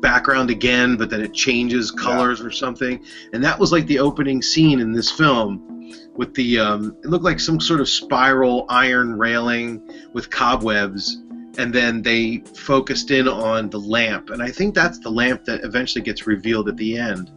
background 0.00 0.50
again, 0.50 0.96
but 0.96 1.08
then 1.08 1.22
it 1.22 1.32
changes 1.32 1.90
colors 1.90 2.40
or 2.40 2.50
something. 2.50 3.02
And 3.32 3.42
that 3.44 3.58
was 3.58 3.72
like 3.72 3.86
the 3.86 4.00
opening 4.00 4.42
scene 4.42 4.80
in 4.80 4.92
this 4.92 5.10
film 5.10 5.94
with 6.14 6.34
the 6.34 6.58
um, 6.58 6.96
it 7.02 7.08
looked 7.08 7.24
like 7.24 7.40
some 7.40 7.60
sort 7.60 7.80
of 7.80 7.88
spiral 7.88 8.66
iron 8.68 9.18
railing 9.18 9.80
with 10.12 10.28
cobwebs 10.28 11.22
and 11.58 11.72
then 11.72 12.02
they 12.02 12.38
focused 12.54 13.10
in 13.10 13.28
on 13.28 13.68
the 13.70 13.78
lamp 13.78 14.30
and 14.30 14.42
i 14.42 14.50
think 14.50 14.74
that's 14.74 14.98
the 15.00 15.10
lamp 15.10 15.44
that 15.44 15.62
eventually 15.64 16.02
gets 16.02 16.26
revealed 16.26 16.68
at 16.68 16.76
the 16.76 16.96
end 16.96 17.30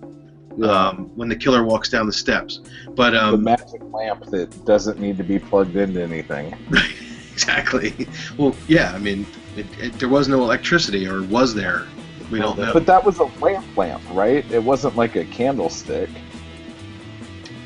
Yeah. 0.58 0.68
um, 0.88 1.12
when 1.16 1.28
the 1.30 1.36
killer 1.36 1.64
walks 1.64 1.90
down 1.90 2.06
the 2.06 2.14
steps 2.14 2.62
but 2.96 3.12
the 3.12 3.24
um, 3.24 3.44
magic 3.44 3.82
lamp 3.92 4.26
that 4.28 4.66
doesn't 4.66 5.00
need 5.00 5.18
to 5.18 5.24
be 5.24 5.38
plugged 5.40 5.76
into 5.76 6.02
anything. 6.02 6.56
exactly 7.34 8.08
well 8.38 8.56
yeah 8.68 8.94
i 8.94 9.00
mean 9.00 9.26
it, 9.58 9.66
it, 9.80 9.94
there 10.00 10.08
was 10.10 10.28
no 10.30 10.42
electricity 10.44 11.06
or 11.08 11.24
was 11.24 11.54
there 11.54 11.86
we 12.32 12.40
don't 12.40 12.58
know 12.58 12.74
But 12.74 12.88
that 12.88 13.06
was 13.06 13.20
a 13.20 13.26
lamp 13.40 13.66
lamp, 13.78 14.02
right? 14.12 14.44
It 14.52 14.64
wasn't 14.64 14.96
like 14.96 15.16
a 15.16 15.26
candlestick. 15.26 16.10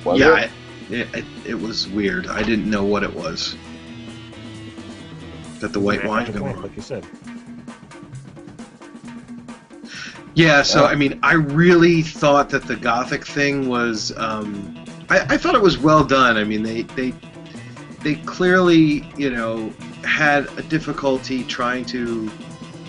Was 0.03 0.19
yeah 0.19 0.37
it? 0.39 0.51
it, 0.91 1.15
it, 1.15 1.25
it 1.45 1.53
was 1.53 1.87
weird 1.87 2.27
i 2.27 2.41
didn't 2.43 2.69
know 2.69 2.83
what 2.83 3.03
it 3.03 3.13
was 3.13 3.55
that 5.59 5.73
the 5.73 5.79
white 5.79 6.03
wine 6.05 6.31
going 6.31 6.55
on 6.55 6.61
like 6.61 6.75
you 6.75 6.81
said. 6.81 7.05
Yeah, 10.35 10.61
so 10.61 10.85
I 10.85 10.95
mean, 10.95 11.19
I 11.21 11.33
really 11.33 12.01
thought 12.01 12.49
that 12.51 12.63
the 12.63 12.75
gothic 12.75 13.25
thing 13.25 13.67
was. 13.67 14.15
Um, 14.17 14.85
I, 15.09 15.19
I 15.21 15.37
thought 15.37 15.55
it 15.55 15.61
was 15.61 15.77
well 15.77 16.03
done. 16.03 16.37
I 16.37 16.43
mean, 16.43 16.63
they 16.63 16.83
they 16.83 17.13
they 18.01 18.15
clearly, 18.15 19.05
you 19.17 19.29
know, 19.31 19.73
had 20.03 20.47
a 20.57 20.63
difficulty 20.63 21.43
trying 21.43 21.83
to 21.85 22.31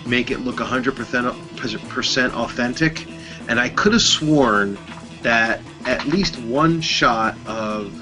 make 0.06 0.30
it 0.30 0.40
look 0.40 0.56
100% 0.56 2.32
authentic, 2.32 3.06
and 3.48 3.58
I 3.60 3.68
could 3.70 3.92
have 3.92 4.02
sworn 4.02 4.78
that 5.22 5.60
at 5.86 6.06
least 6.06 6.38
one 6.42 6.80
shot 6.80 7.36
of 7.46 7.92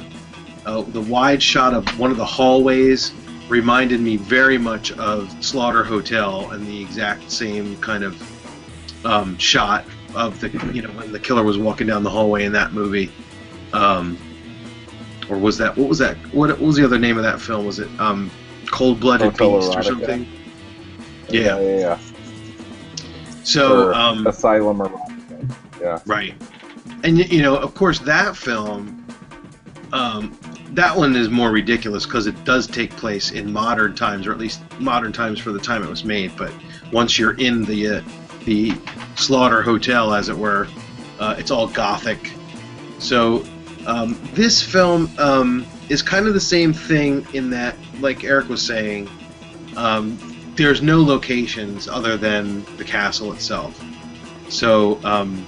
uh, 0.66 0.82
the 0.82 1.00
wide 1.00 1.42
shot 1.42 1.74
of 1.74 1.98
one 1.98 2.10
of 2.10 2.16
the 2.16 2.24
hallways 2.24 3.12
reminded 3.48 4.00
me 4.00 4.16
very 4.16 4.58
much 4.58 4.92
of 4.92 5.30
Slaughter 5.44 5.84
Hotel 5.84 6.50
and 6.50 6.66
the 6.66 6.80
exact 6.80 7.30
same 7.30 7.76
kind 7.80 8.04
of 8.04 9.06
um, 9.06 9.36
shot 9.38 9.84
of 10.14 10.40
the 10.40 10.48
you 10.72 10.82
know 10.82 10.90
when 10.90 11.12
the 11.12 11.20
killer 11.20 11.42
was 11.42 11.58
walking 11.58 11.86
down 11.86 12.02
the 12.02 12.10
hallway 12.10 12.44
in 12.44 12.52
that 12.52 12.72
movie, 12.72 13.10
um, 13.72 14.18
or 15.30 15.38
was 15.38 15.58
that 15.58 15.76
what 15.76 15.88
was 15.88 15.98
that 15.98 16.16
what, 16.32 16.50
what 16.50 16.60
was 16.60 16.76
the 16.76 16.84
other 16.84 16.98
name 16.98 17.16
of 17.16 17.22
that 17.22 17.40
film? 17.40 17.66
Was 17.66 17.78
it 17.78 17.88
um, 18.00 18.30
Cold 18.70 19.00
Blooded 19.00 19.36
Beast 19.36 19.76
or 19.76 19.82
something? 19.82 20.26
yeah, 21.28 21.58
Yeah. 21.58 21.60
yeah. 21.60 21.78
yeah. 21.78 21.98
So 23.44 23.88
Or 23.88 23.94
um, 23.94 24.26
Asylum 24.26 24.82
or 24.82 24.92
yeah. 25.80 26.00
Right. 26.06 26.34
And 27.04 27.18
you 27.18 27.42
know, 27.42 27.56
of 27.56 27.74
course, 27.74 27.98
that 28.00 28.36
film, 28.36 29.06
um, 29.92 30.38
that 30.72 30.96
one 30.96 31.16
is 31.16 31.28
more 31.28 31.50
ridiculous 31.50 32.04
because 32.04 32.26
it 32.26 32.44
does 32.44 32.66
take 32.66 32.90
place 32.96 33.30
in 33.30 33.52
modern 33.52 33.94
times, 33.94 34.26
or 34.26 34.32
at 34.32 34.38
least 34.38 34.60
modern 34.78 35.12
times 35.12 35.40
for 35.40 35.52
the 35.52 35.58
time 35.58 35.82
it 35.82 35.88
was 35.88 36.04
made. 36.04 36.36
But 36.36 36.52
once 36.92 37.18
you're 37.18 37.38
in 37.38 37.64
the 37.64 37.88
uh, 37.88 38.02
the 38.44 38.74
Slaughter 39.16 39.62
Hotel, 39.62 40.14
as 40.14 40.28
it 40.28 40.36
were, 40.36 40.68
uh, 41.18 41.36
it's 41.38 41.50
all 41.50 41.66
gothic. 41.66 42.32
So 42.98 43.44
um, 43.86 44.18
this 44.32 44.62
film 44.62 45.10
um, 45.18 45.66
is 45.88 46.02
kind 46.02 46.26
of 46.26 46.34
the 46.34 46.40
same 46.40 46.72
thing 46.72 47.26
in 47.32 47.50
that, 47.50 47.76
like 48.00 48.24
Eric 48.24 48.48
was 48.48 48.64
saying, 48.64 49.08
um, 49.76 50.18
there's 50.56 50.82
no 50.82 51.02
locations 51.02 51.88
other 51.88 52.16
than 52.16 52.64
the 52.76 52.84
castle 52.84 53.32
itself. 53.32 53.82
So 54.48 54.98
um, 55.04 55.46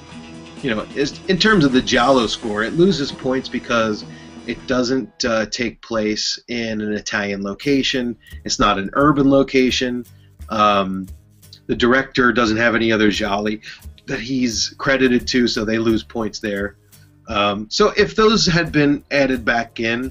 you 0.62 0.74
know, 0.74 0.86
in 1.28 1.38
terms 1.38 1.64
of 1.64 1.72
the 1.72 1.80
Giallo 1.80 2.26
score, 2.26 2.62
it 2.62 2.74
loses 2.74 3.10
points 3.10 3.48
because 3.48 4.04
it 4.50 4.66
doesn't 4.66 5.24
uh, 5.24 5.46
take 5.46 5.80
place 5.80 6.40
in 6.48 6.80
an 6.80 6.92
Italian 6.92 7.42
location. 7.44 8.16
It's 8.44 8.58
not 8.58 8.78
an 8.78 8.90
urban 8.94 9.30
location. 9.30 10.04
Um, 10.48 11.06
the 11.66 11.76
director 11.76 12.32
doesn't 12.32 12.56
have 12.56 12.74
any 12.74 12.90
other 12.90 13.10
gialli 13.10 13.60
that 14.06 14.18
he's 14.18 14.74
credited 14.76 15.28
to, 15.28 15.46
so 15.46 15.64
they 15.64 15.78
lose 15.78 16.02
points 16.02 16.40
there. 16.40 16.76
Um, 17.28 17.68
so 17.70 17.92
if 17.96 18.16
those 18.16 18.44
had 18.44 18.72
been 18.72 19.04
added 19.12 19.44
back 19.44 19.78
in, 19.78 20.10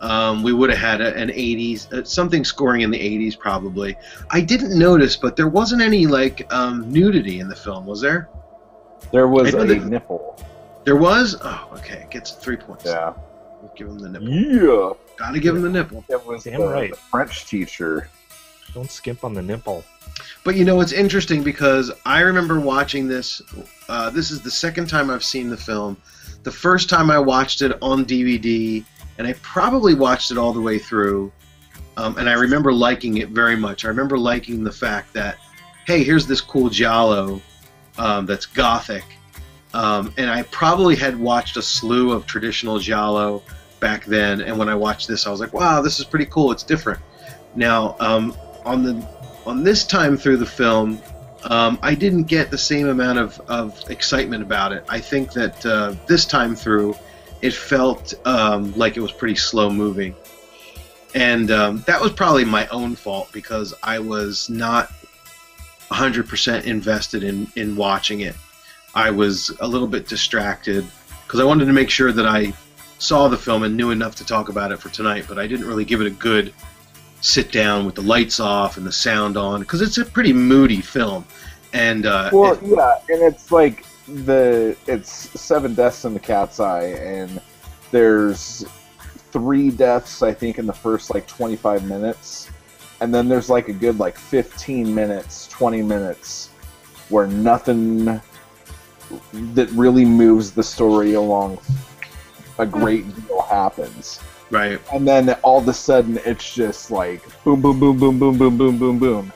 um, 0.00 0.44
we 0.44 0.52
would 0.52 0.70
have 0.70 0.78
had 0.78 1.00
a, 1.00 1.16
an 1.16 1.30
80s, 1.30 1.92
uh, 1.92 2.04
something 2.04 2.44
scoring 2.44 2.82
in 2.82 2.92
the 2.92 2.98
80s 2.98 3.36
probably. 3.36 3.96
I 4.30 4.40
didn't 4.42 4.78
notice, 4.78 5.16
but 5.16 5.34
there 5.34 5.48
wasn't 5.48 5.82
any 5.82 6.06
like 6.06 6.52
um, 6.52 6.88
nudity 6.92 7.40
in 7.40 7.48
the 7.48 7.56
film, 7.56 7.84
was 7.84 8.00
there? 8.00 8.28
There 9.12 9.26
was 9.26 9.54
a 9.54 9.64
that- 9.64 9.86
nipple. 9.86 10.40
There 10.84 10.96
was? 10.96 11.36
Oh, 11.40 11.68
okay. 11.74 12.06
Gets 12.10 12.32
three 12.32 12.56
points. 12.56 12.84
Yeah. 12.86 13.12
Give 13.76 13.88
him 13.88 13.98
the 13.98 14.08
nipple. 14.08 14.28
Yeah. 14.28 14.92
Gotta 15.16 15.40
give 15.40 15.56
him 15.56 15.62
the 15.62 15.70
nipple. 15.70 16.04
It 16.08 16.24
was 16.26 16.44
Damn 16.44 16.60
the, 16.60 16.68
right. 16.68 16.90
the 16.90 16.96
French 16.96 17.46
teacher. 17.46 18.08
Don't 18.74 18.90
skimp 18.90 19.24
on 19.24 19.34
the 19.34 19.42
nipple. 19.42 19.84
But 20.44 20.56
you 20.56 20.64
know, 20.64 20.80
it's 20.80 20.92
interesting 20.92 21.42
because 21.42 21.90
I 22.04 22.20
remember 22.20 22.60
watching 22.60 23.06
this. 23.08 23.40
Uh, 23.88 24.10
this 24.10 24.30
is 24.30 24.40
the 24.40 24.50
second 24.50 24.88
time 24.88 25.10
I've 25.10 25.24
seen 25.24 25.48
the 25.48 25.56
film. 25.56 25.96
The 26.42 26.50
first 26.50 26.88
time 26.88 27.10
I 27.10 27.18
watched 27.18 27.62
it 27.62 27.76
on 27.82 28.04
DVD, 28.04 28.84
and 29.18 29.26
I 29.26 29.34
probably 29.34 29.94
watched 29.94 30.30
it 30.30 30.38
all 30.38 30.52
the 30.52 30.60
way 30.60 30.78
through. 30.78 31.32
Um, 31.96 32.16
and 32.16 32.28
I 32.28 32.32
remember 32.32 32.72
liking 32.72 33.18
it 33.18 33.28
very 33.28 33.56
much. 33.56 33.84
I 33.84 33.88
remember 33.88 34.18
liking 34.18 34.64
the 34.64 34.72
fact 34.72 35.12
that, 35.12 35.36
hey, 35.86 36.02
here's 36.02 36.26
this 36.26 36.40
cool 36.40 36.70
Giallo 36.70 37.40
um, 37.98 38.24
that's 38.24 38.46
gothic, 38.46 39.04
Um, 39.74 40.12
and 40.16 40.30
I 40.30 40.42
probably 40.44 40.96
had 40.96 41.18
watched 41.18 41.56
a 41.58 41.62
slew 41.62 42.12
of 42.12 42.26
traditional 42.26 42.78
giallo 42.78 43.42
back 43.82 44.06
then, 44.06 44.40
and 44.40 44.56
when 44.56 44.70
I 44.70 44.74
watched 44.74 45.08
this, 45.08 45.26
I 45.26 45.30
was 45.30 45.40
like, 45.40 45.52
"Wow, 45.52 45.82
this 45.82 45.98
is 45.98 46.06
pretty 46.06 46.26
cool. 46.26 46.52
It's 46.52 46.62
different." 46.62 47.00
Now, 47.54 47.96
um, 48.00 48.34
on 48.64 48.82
the 48.82 49.06
on 49.44 49.62
this 49.62 49.84
time 49.84 50.16
through 50.16 50.38
the 50.38 50.46
film, 50.46 51.02
um, 51.44 51.78
I 51.82 51.94
didn't 51.94 52.24
get 52.24 52.50
the 52.50 52.58
same 52.58 52.88
amount 52.88 53.18
of, 53.18 53.40
of 53.48 53.90
excitement 53.90 54.42
about 54.42 54.72
it. 54.72 54.84
I 54.88 55.00
think 55.00 55.32
that 55.32 55.66
uh, 55.66 55.94
this 56.06 56.24
time 56.24 56.54
through, 56.54 56.94
it 57.40 57.52
felt 57.52 58.14
um, 58.24 58.72
like 58.76 58.96
it 58.96 59.00
was 59.00 59.12
pretty 59.12 59.34
slow 59.34 59.68
moving. 59.70 60.14
And 61.14 61.50
um, 61.50 61.84
that 61.86 62.00
was 62.00 62.12
probably 62.12 62.44
my 62.44 62.66
own 62.68 62.94
fault 62.94 63.30
because 63.32 63.74
I 63.82 63.98
was 63.98 64.48
not 64.48 64.90
100% 65.90 66.64
invested 66.64 67.22
in, 67.22 67.50
in 67.56 67.76
watching 67.76 68.20
it. 68.20 68.36
I 68.94 69.10
was 69.10 69.54
a 69.60 69.66
little 69.66 69.88
bit 69.88 70.06
distracted 70.08 70.86
because 71.26 71.40
I 71.40 71.44
wanted 71.44 71.66
to 71.66 71.72
make 71.72 71.90
sure 71.90 72.12
that 72.12 72.26
I 72.26 72.52
saw 73.02 73.26
the 73.28 73.36
film 73.36 73.64
and 73.64 73.76
knew 73.76 73.90
enough 73.90 74.14
to 74.16 74.24
talk 74.24 74.48
about 74.48 74.70
it 74.70 74.78
for 74.78 74.88
tonight, 74.88 75.24
but 75.28 75.38
I 75.38 75.46
didn't 75.46 75.66
really 75.66 75.84
give 75.84 76.00
it 76.00 76.06
a 76.06 76.10
good 76.10 76.54
sit 77.20 77.50
down 77.52 77.84
with 77.84 77.94
the 77.96 78.02
lights 78.02 78.40
off 78.40 78.76
and 78.76 78.86
the 78.86 78.92
sound 78.92 79.36
on 79.36 79.60
because 79.60 79.80
it's 79.82 79.98
a 79.98 80.04
pretty 80.04 80.32
moody 80.32 80.80
film. 80.80 81.24
And 81.72 82.06
uh, 82.06 82.30
Well, 82.32 82.52
it- 82.52 82.60
yeah, 82.62 82.94
and 83.08 83.22
it's 83.22 83.50
like 83.50 83.84
the 84.06 84.76
it's 84.86 85.10
seven 85.40 85.74
deaths 85.74 86.04
in 86.04 86.14
the 86.14 86.20
cat's 86.20 86.60
eye, 86.60 86.84
and 86.84 87.40
there's 87.90 88.64
three 89.32 89.70
deaths 89.70 90.22
I 90.22 90.32
think 90.32 90.58
in 90.58 90.66
the 90.66 90.72
first 90.72 91.12
like 91.12 91.26
25 91.26 91.84
minutes, 91.84 92.50
and 93.00 93.12
then 93.12 93.28
there's 93.28 93.50
like 93.50 93.68
a 93.68 93.72
good 93.72 93.98
like 93.98 94.16
15 94.16 94.94
minutes, 94.94 95.48
20 95.48 95.82
minutes 95.82 96.50
where 97.08 97.26
nothing 97.26 98.20
that 99.32 99.68
really 99.72 100.04
moves 100.04 100.52
the 100.52 100.62
story 100.62 101.14
along 101.14 101.58
a 102.58 102.66
great 102.66 103.04
deal 103.26 103.42
happens. 103.42 104.20
right, 104.50 104.80
and 104.92 105.06
then 105.06 105.30
all 105.42 105.58
of 105.58 105.68
a 105.68 105.72
sudden 105.72 106.18
it's 106.24 106.54
just 106.54 106.90
like 106.90 107.22
boom 107.44 107.60
boom 107.60 107.80
boom 107.80 107.98
boom 107.98 108.18
boom 108.18 108.38
boom 108.38 108.58
boom 108.58 108.78
boom 108.78 108.98
boom. 108.98 109.32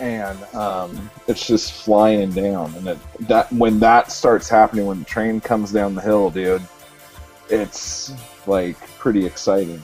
And 0.00 0.40
um, 0.54 1.10
it's 1.26 1.44
just 1.44 1.72
flying 1.72 2.30
down. 2.30 2.72
And 2.76 2.86
it, 2.86 2.98
that 3.22 3.52
when 3.52 3.80
that 3.80 4.12
starts 4.12 4.48
happening 4.48 4.86
when 4.86 5.00
the 5.00 5.04
train 5.04 5.40
comes 5.40 5.72
down 5.72 5.96
the 5.96 6.00
hill 6.00 6.30
dude 6.30 6.62
it's 7.50 8.12
like 8.46 8.78
pretty 8.98 9.24
exciting. 9.24 9.82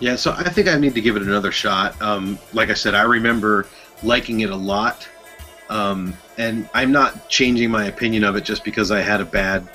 Yeah, 0.00 0.16
so 0.16 0.32
I 0.32 0.50
think 0.50 0.68
I 0.68 0.76
need 0.76 0.94
to 0.94 1.00
give 1.00 1.16
it 1.16 1.22
another 1.22 1.52
shot. 1.52 2.00
Um, 2.02 2.38
like 2.52 2.70
I 2.70 2.74
said, 2.74 2.94
I 2.94 3.02
remember 3.02 3.66
liking 4.02 4.40
it 4.40 4.50
a 4.50 4.56
lot, 4.56 5.08
um, 5.70 6.14
and 6.36 6.68
I'm 6.74 6.92
not 6.92 7.28
changing 7.28 7.70
my 7.70 7.86
opinion 7.86 8.24
of 8.24 8.36
it 8.36 8.44
just 8.44 8.64
because 8.64 8.90
I 8.90 9.00
had 9.00 9.20
a 9.20 9.24
bad, 9.24 9.66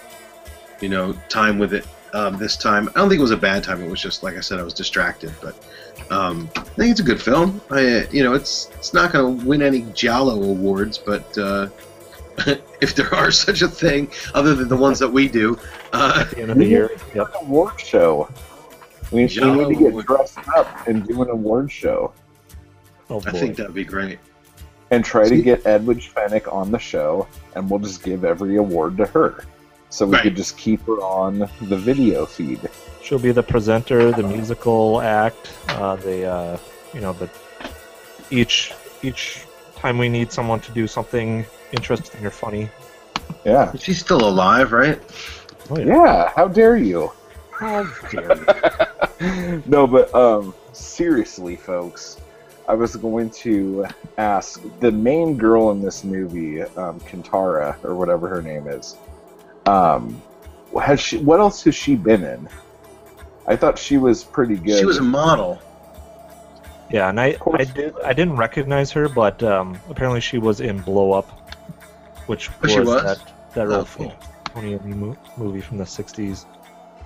you 0.82 0.89
know, 0.89 1.13
time 1.30 1.60
with 1.60 1.74
it 1.74 1.86
um, 2.13 2.38
this 2.38 2.56
time. 2.58 2.89
I 2.89 3.00
don't 3.00 3.10
think 3.10 3.20
it 3.20 3.24
was 3.24 3.32
a 3.32 3.38
bad 3.38 3.63
time. 3.63 3.84
It 3.84 3.89
was 3.89 4.02
just 4.02 4.24
like 4.24 4.36
I 4.36 4.39
said, 4.39 4.60
I 4.60 4.63
was 4.63 4.74
distracted. 4.74 5.34
But 5.42 5.56
um, 6.10 6.50
I 6.56 6.62
think 6.62 6.92
it's 6.92 7.00
a 7.00 7.04
good 7.04 7.22
film. 7.22 7.62
I, 7.70 8.08
you 8.12 8.24
know, 8.24 8.34
it's 8.34 8.70
it's 8.76 8.94
not 8.94 9.12
going 9.12 9.39
to 9.39 9.46
win 9.46 9.62
any 9.62 9.82
Giallo 9.94 10.42
awards, 10.44 10.98
but 10.98 11.38
uh, 11.38 11.70
if 12.82 12.96
there 12.96 13.13
are 13.13 13.32
such 13.32 13.62
a 13.62 13.68
thing, 13.68 14.10
other 14.34 14.56
than 14.56 14.68
the 14.68 14.78
ones 14.78 15.00
that 15.00 15.10
we 15.10 15.28
do, 15.28 15.60
uh, 15.94 16.26
At 16.26 16.32
the 16.32 16.42
end 16.42 16.52
of 16.52 16.58
the 16.58 16.65
year. 16.65 16.89
Yep. 17.15 17.28
award 17.42 17.80
show 17.80 18.30
we, 19.12 19.18
we 19.18 19.24
need 19.24 19.30
to 19.30 19.76
get 19.76 19.88
award. 19.92 20.06
dressed 20.06 20.38
up 20.56 20.88
and 20.88 21.08
do 21.08 21.22
an 21.24 21.30
award 21.30 21.72
show 21.72 22.13
Oh 23.10 23.20
boy. 23.20 23.30
I 23.30 23.32
think 23.32 23.56
that 23.58 23.65
would 23.68 23.76
be 23.76 23.84
great. 23.84 24.20
and 24.92 25.04
try 25.04 25.28
to 25.28 25.42
get 25.42 25.63
Edwige 25.63 26.13
Fenech 26.13 26.52
on 26.52 26.72
the 26.72 26.78
show, 26.78 27.28
and 27.56 27.70
we'll 27.70 27.80
just 27.80 28.04
give 28.04 28.24
every 28.24 28.58
award 28.58 28.98
to 28.98 29.06
her. 29.08 29.44
So 29.89 30.06
we 30.06 30.13
Right. 30.13 30.23
could 30.23 30.36
just 30.36 30.58
keep 30.58 30.86
her 30.86 31.02
on 31.02 31.39
the 31.62 31.78
video 31.78 32.25
feed. 32.25 32.60
She'll 33.02 33.19
be 33.19 33.32
the 33.32 33.43
presenter, 33.43 34.12
the 34.12 34.23
musical 34.23 35.02
act, 35.02 35.52
uh, 35.69 35.95
the 35.95 36.25
uh, 36.25 36.58
you 36.93 37.02
know 37.02 37.13
the 37.13 37.30
each 38.30 38.73
each 39.02 39.41
time 39.75 39.97
we 39.97 40.10
need 40.10 40.32
someone 40.32 40.60
to 40.60 40.71
do 40.71 40.86
something 40.88 41.45
interesting 41.71 42.25
or 42.25 42.30
funny. 42.30 42.69
Yeah. 43.45 43.71
She's 43.78 43.99
still 43.99 44.28
alive, 44.28 44.71
right? 44.71 44.99
Oh 45.69 45.80
Yeah, 45.80 46.32
how 46.36 46.47
dare 46.47 46.78
you? 46.78 47.12
How 47.52 47.84
dare 48.12 48.38
you. 49.19 49.63
no, 49.65 49.88
but 49.88 50.13
um, 50.13 50.54
seriously, 50.73 51.56
folks, 51.56 52.17
I 52.67 52.73
was 52.73 52.95
going 52.95 53.30
to 53.32 53.86
ask 54.17 54.62
the 54.80 54.91
main 54.91 55.38
girl 55.38 55.71
in 55.71 55.82
this 55.82 56.04
movie, 56.04 56.62
um, 56.62 56.99
Kintara 57.02 57.84
or 57.84 57.95
whatever 57.95 58.28
her 58.28 58.41
name 58.41 58.67
is. 58.67 58.95
Um, 59.69 60.21
has 60.82 60.99
she? 60.99 61.17
What 61.17 61.39
else 61.39 61.63
has 61.63 61.75
she 61.75 61.95
been 61.95 62.23
in? 62.23 62.47
I 63.47 63.55
thought 63.55 63.77
she 63.77 63.97
was 63.97 64.23
pretty 64.23 64.55
good. 64.55 64.79
She 64.79 64.86
was 64.86 64.97
a 64.97 65.03
model. 65.03 65.62
Yeah, 66.91 67.10
and 67.10 67.19
I, 67.19 67.38
I 67.53 67.63
did 67.65 67.93
I 68.03 68.13
didn't 68.13 68.36
recognize 68.36 68.91
her, 68.91 69.08
but 69.10 69.43
um, 69.43 69.79
apparently 69.89 70.21
she 70.21 70.38
was 70.39 70.60
in 70.60 70.79
Blow 70.82 71.12
Up, 71.12 71.27
which 72.27 72.49
Oh, 72.63 72.67
she 72.67 72.79
was? 72.79 73.03
that 73.03 73.34
that 73.53 73.67
Oh, 73.67 73.79
old 73.79 73.88
cool. 73.89 74.13
Antonioni 74.55 74.95
mo- 74.95 75.17
movie 75.38 75.62
from 75.62 75.77
the 75.77 75.84
'60s. 75.84 76.45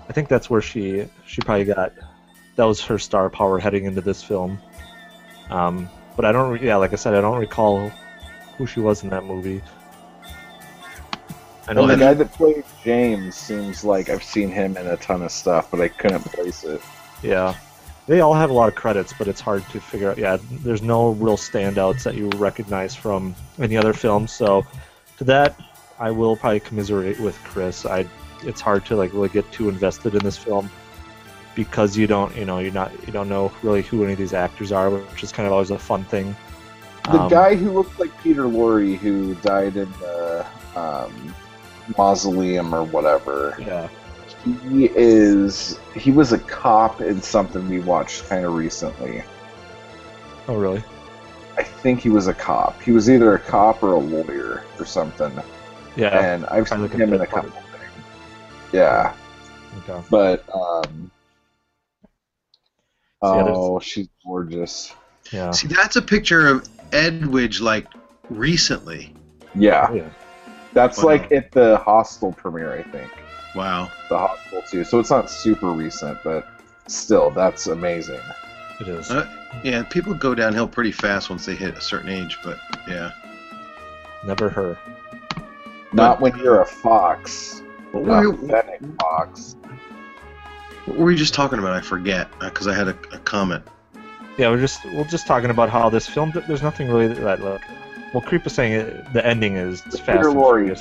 I 0.09 0.13
think 0.13 0.27
that's 0.29 0.49
where 0.49 0.61
she 0.61 1.05
she 1.25 1.41
probably 1.41 1.65
got 1.65 1.91
that 2.55 2.63
was 2.65 2.79
her 2.85 2.97
star 2.97 3.29
power 3.29 3.59
heading 3.59 3.85
into 3.85 3.99
this 4.01 4.23
film. 4.23 4.59
Um, 5.49 5.89
but 6.15 6.23
I 6.25 6.31
don't, 6.31 6.61
yeah, 6.61 6.75
like 6.77 6.93
I 6.93 6.95
said, 6.95 7.13
I 7.15 7.21
don't 7.21 7.39
recall 7.39 7.89
who 8.57 8.65
she 8.67 8.79
was 8.79 9.03
in 9.03 9.09
that 9.09 9.25
movie. 9.25 9.61
I 11.67 11.73
know 11.73 11.83
and 11.83 11.91
the 11.91 11.95
guy 11.95 12.13
that 12.13 12.31
played 12.33 12.63
James 12.83 13.35
seems 13.35 13.83
like 13.83 14.09
I've 14.09 14.23
seen 14.23 14.49
him 14.49 14.75
in 14.75 14.87
a 14.87 14.97
ton 14.97 15.21
of 15.21 15.31
stuff, 15.31 15.71
but 15.71 15.79
I 15.79 15.87
couldn't 15.87 16.23
place 16.23 16.63
it. 16.63 16.81
Yeah. 17.21 17.55
They 18.05 18.19
all 18.19 18.33
have 18.33 18.49
a 18.49 18.53
lot 18.53 18.67
of 18.67 18.75
credits, 18.75 19.13
but 19.17 19.29
it's 19.29 19.39
hard 19.39 19.63
to 19.69 19.79
figure 19.79 20.11
out. 20.11 20.17
Yeah, 20.17 20.37
there's 20.51 20.81
no 20.81 21.11
real 21.11 21.37
standouts 21.37 22.03
that 22.03 22.15
you 22.15 22.29
recognize 22.31 22.93
from 22.93 23.33
any 23.59 23.77
other 23.77 23.93
film. 23.93 24.27
So, 24.27 24.65
to 25.17 25.23
that, 25.23 25.57
I 25.99 26.11
will 26.11 26.35
probably 26.35 26.59
commiserate 26.59 27.17
with 27.21 27.37
Chris. 27.45 27.85
I, 27.85 28.05
it's 28.41 28.59
hard 28.59 28.85
to 28.87 28.97
like 28.97 29.13
really 29.13 29.29
get 29.29 29.49
too 29.53 29.69
invested 29.69 30.15
in 30.15 30.19
this 30.21 30.37
film 30.37 30.69
because 31.55 31.95
you 31.95 32.05
don't, 32.07 32.35
you 32.35 32.43
know, 32.43 32.59
you're 32.59 32.73
not, 32.73 32.91
you 33.07 33.13
don't 33.13 33.29
know 33.29 33.53
really 33.61 33.83
who 33.83 34.03
any 34.03 34.11
of 34.11 34.19
these 34.19 34.33
actors 34.33 34.73
are, 34.73 34.89
which 34.89 35.23
is 35.23 35.31
kind 35.31 35.47
of 35.47 35.53
always 35.53 35.71
a 35.71 35.79
fun 35.79 36.03
thing. 36.05 36.35
The 37.05 37.21
Um, 37.21 37.29
guy 37.29 37.55
who 37.55 37.71
looked 37.71 37.99
like 38.01 38.11
Peter 38.21 38.43
Lorre, 38.43 38.97
who 38.97 39.35
died 39.35 39.77
in 39.77 39.89
the 40.01 40.45
um, 40.75 41.33
mausoleum 41.97 42.73
or 42.73 42.83
whatever, 42.83 43.55
Yeah. 43.59 43.87
he 44.43 44.89
is. 44.95 45.79
He 45.95 46.11
was 46.11 46.31
a 46.33 46.39
cop 46.39 47.01
in 47.01 47.21
something 47.21 47.67
we 47.69 47.79
watched 47.79 48.27
kind 48.29 48.45
of 48.45 48.53
recently. 48.55 49.23
Oh, 50.47 50.55
really? 50.55 50.83
I 51.57 51.63
think 51.63 51.99
he 52.01 52.09
was 52.09 52.27
a 52.27 52.33
cop. 52.33 52.81
He 52.81 52.91
was 52.91 53.09
either 53.09 53.35
a 53.35 53.39
cop 53.39 53.83
or 53.83 53.93
a 53.93 53.99
lawyer 53.99 54.63
or 54.79 54.85
something. 54.85 55.31
Yeah. 55.95 56.17
and 56.19 56.45
I've 56.47 56.67
seen 56.67 56.79
Probably 56.79 56.87
like 56.87 56.93
a 56.99 57.03
him 57.03 57.13
in 57.13 57.15
a 57.15 57.19
bit 57.19 57.29
part 57.29 57.45
couple 57.45 57.61
things. 57.61 57.91
Yeah, 58.71 59.13
Okay. 59.87 60.01
but 60.09 60.43
um. 60.53 61.11
So, 63.23 63.35
yeah, 63.35 63.43
Oh, 63.55 63.79
she's 63.79 64.09
gorgeous. 64.25 64.93
Yeah. 65.31 65.51
See, 65.51 65.67
that's 65.67 65.95
a 65.95 66.01
picture 66.01 66.47
of 66.47 66.67
Edwige 66.91 67.61
like 67.61 67.85
recently. 68.29 69.13
Yeah, 69.55 69.87
Oh, 69.89 69.93
yeah. 69.93 70.09
That's 70.73 70.97
Wow. 70.99 71.03
like 71.05 71.31
at 71.31 71.51
the 71.51 71.77
Hostel 71.77 72.33
premiere, 72.33 72.73
I 72.73 72.83
think. 72.83 73.11
Wow. 73.55 73.91
The 74.09 74.17
Hostel 74.17 74.61
too. 74.63 74.83
So 74.83 74.99
it's 74.99 75.09
not 75.11 75.29
super 75.29 75.69
recent, 75.71 76.17
but 76.23 76.47
still, 76.87 77.29
that's 77.29 77.67
amazing. 77.67 78.19
It 78.79 78.87
is. 78.87 79.11
Uh, 79.11 79.27
Yeah, 79.63 79.83
people 79.83 80.13
go 80.15 80.33
downhill 80.33 80.67
pretty 80.67 80.91
fast 80.91 81.29
once 81.29 81.45
they 81.45 81.53
hit 81.55 81.77
a 81.77 81.81
certain 81.81 82.09
age, 82.09 82.39
but 82.43 82.57
yeah. 82.87 83.11
Never 84.25 84.49
her. 84.49 84.77
Not 85.91 86.19
when 86.21 86.35
you're 86.37 86.61
a 86.61 86.65
fox. 86.65 87.61
What 87.91 88.05
Not 88.05 88.25
were, 88.41 88.57
a 88.57 88.79
fox. 88.99 89.55
what 90.85 90.97
were 90.97 91.05
we 91.05 91.15
just 91.15 91.35
talking 91.35 91.59
about? 91.59 91.73
I 91.73 91.81
forget 91.81 92.27
because 92.39 92.67
I 92.67 92.73
had 92.73 92.87
a, 92.87 92.97
a 93.11 93.19
comment. 93.19 93.63
Yeah, 94.39 94.49
we're 94.49 94.59
just 94.59 94.83
we're 94.85 95.03
just 95.03 95.27
talking 95.27 95.51
about 95.51 95.69
how 95.69 95.89
this 95.91 96.07
film. 96.07 96.31
There's 96.47 96.63
nothing 96.63 96.89
really 96.89 97.09
that 97.13 97.41
like. 97.41 97.61
Well, 98.13 98.21
Creep 98.21 98.43
was 98.43 98.53
saying 98.53 98.73
it, 98.73 99.13
the 99.13 99.25
ending 99.25 99.55
is 99.57 99.81
fast. 99.81 100.05
Peter 100.05 100.29
and 100.29 100.37
Lorre. 100.37 100.77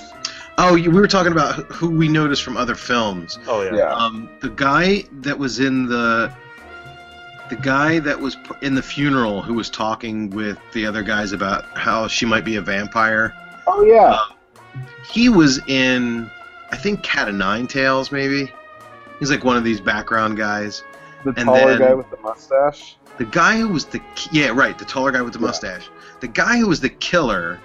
Oh, 0.58 0.74
you, 0.74 0.90
we 0.90 1.00
were 1.00 1.08
talking 1.08 1.32
about 1.32 1.54
who- 1.54 1.62
who 1.88 1.90
we 1.90 2.08
noticed 2.08 2.42
from 2.42 2.56
other 2.58 2.74
films. 2.74 3.38
Oh 3.48 3.62
yeah. 3.62 3.74
Yeah. 3.74 3.94
Um, 3.94 4.28
the 4.40 4.50
guy 4.50 5.04
that 5.22 5.38
was 5.38 5.60
in 5.60 5.86
the 5.86 6.30
the 7.48 7.56
guy 7.56 7.98
that 8.00 8.18
was 8.18 8.36
in 8.62 8.74
the 8.74 8.82
funeral 8.82 9.42
who 9.42 9.54
was 9.54 9.68
talking 9.70 10.30
with 10.30 10.58
the 10.72 10.86
other 10.86 11.02
guys 11.02 11.32
about 11.32 11.64
how 11.76 12.06
she 12.06 12.24
might 12.26 12.44
be 12.44 12.56
a 12.56 12.62
vampire. 12.62 13.34
Oh 13.66 13.82
yeah. 13.84 14.18
He 15.10 15.28
was 15.28 15.58
in, 15.68 16.30
I 16.70 16.76
think, 16.76 17.02
Cat 17.02 17.28
of 17.28 17.34
Nine 17.34 17.66
Tails, 17.66 18.10
maybe. 18.12 18.50
He's 19.18 19.30
like 19.30 19.44
one 19.44 19.56
of 19.56 19.64
these 19.64 19.80
background 19.80 20.36
guys. 20.36 20.82
the 21.24 21.30
and 21.36 21.46
taller 21.46 21.72
then- 21.72 21.78
guy 21.78 21.94
with 21.94 22.10
the 22.10 22.16
mustache. 22.18 22.96
The 23.18 23.24
guy 23.26 23.58
who 23.58 23.68
was 23.68 23.84
the 23.84 24.00
yeah 24.30 24.48
right, 24.48 24.78
the 24.78 24.84
taller 24.84 25.12
guy 25.12 25.22
with 25.22 25.34
the 25.34 25.38
Yeah. 25.38 25.46
mustache. 25.46 25.88
The 26.20 26.28
guy 26.28 26.58
who 26.58 26.68
was 26.68 26.80
the 26.80 26.88
killer 26.88 27.58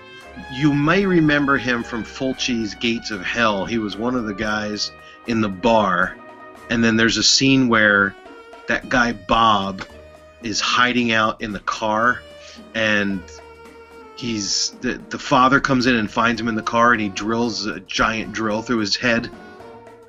you 0.51 0.73
may 0.73 1.05
remember 1.05 1.57
him 1.57 1.83
from 1.83 2.03
Fulci's 2.03 2.75
Gates 2.75 3.11
of 3.11 3.23
Hell. 3.23 3.65
He 3.65 3.77
was 3.77 3.97
one 3.97 4.15
of 4.15 4.25
the 4.25 4.33
guys 4.33 4.91
in 5.25 5.41
the 5.41 5.49
bar, 5.49 6.15
and 6.69 6.83
then 6.83 6.95
there's 6.95 7.17
a 7.17 7.23
scene 7.23 7.67
where 7.67 8.15
that 8.67 8.89
guy 8.89 9.13
Bob 9.13 9.83
is 10.43 10.59
hiding 10.59 11.11
out 11.11 11.41
in 11.41 11.53
the 11.53 11.59
car, 11.61 12.21
and 12.75 13.21
he's 14.15 14.71
the 14.81 15.01
the 15.09 15.19
father 15.19 15.59
comes 15.59 15.85
in 15.85 15.95
and 15.95 16.09
finds 16.09 16.39
him 16.39 16.47
in 16.47 16.55
the 16.55 16.61
car, 16.61 16.91
and 16.91 17.01
he 17.01 17.09
drills 17.09 17.65
a 17.65 17.79
giant 17.81 18.33
drill 18.33 18.61
through 18.61 18.79
his 18.79 18.95
head. 18.95 19.29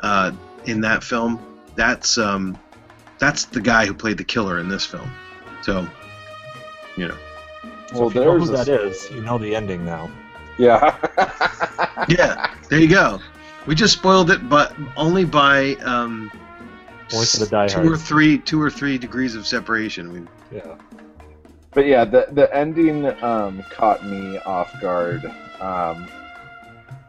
Uh, 0.01 0.31
in 0.67 0.81
that 0.83 1.03
film, 1.03 1.41
that's 1.75 2.19
um, 2.19 2.59
that's 3.19 3.47
the 3.47 3.61
guy 3.61 3.87
who 3.87 3.95
played 3.95 4.19
the 4.19 4.25
killer 4.25 4.59
in 4.59 4.69
this 4.69 4.85
film. 4.85 5.11
So, 5.63 5.87
you 6.97 7.09
know, 7.09 7.17
So 7.93 8.01
Well, 8.01 8.09
if 8.09 8.15
you 8.15 8.21
know 8.25 8.39
who 8.39 8.55
a 8.55 8.57
that 8.57 8.69
is, 8.69 9.11
you 9.11 9.21
know 9.21 9.39
the 9.39 9.55
ending 9.55 9.85
now. 9.85 10.11
Yeah. 10.59 10.97
yeah, 12.09 12.55
there 12.69 12.81
you 12.81 12.89
go. 12.89 13.21
We 13.67 13.75
just 13.75 13.93
spoiled 13.93 14.31
it, 14.31 14.49
but 14.49 14.75
only 14.97 15.25
by 15.25 15.75
um, 15.77 16.31
Only 17.13 17.27
for 17.27 17.45
the 17.45 17.67
two 17.69 17.93
or 17.93 17.97
three, 17.97 18.39
two 18.39 18.61
or 18.61 18.71
three 18.71 18.99
degrees 18.99 19.35
of 19.35 19.47
separation. 19.47 20.13
We, 20.13 20.57
Yeah. 20.57 20.77
But 21.73 21.87
yeah, 21.87 22.05
the 22.05 22.27
the 22.33 22.55
ending 22.55 23.07
um, 23.23 23.63
caught 23.71 24.05
me 24.05 24.39
off 24.39 24.81
guard. 24.81 25.25
Um, 25.61 26.09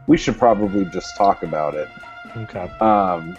we 0.08 0.18
should 0.18 0.38
probably 0.38 0.86
just 0.86 1.16
talk 1.16 1.44
about 1.44 1.76
it. 1.76 1.88
Okay. 2.36 2.70
Um, 2.80 3.38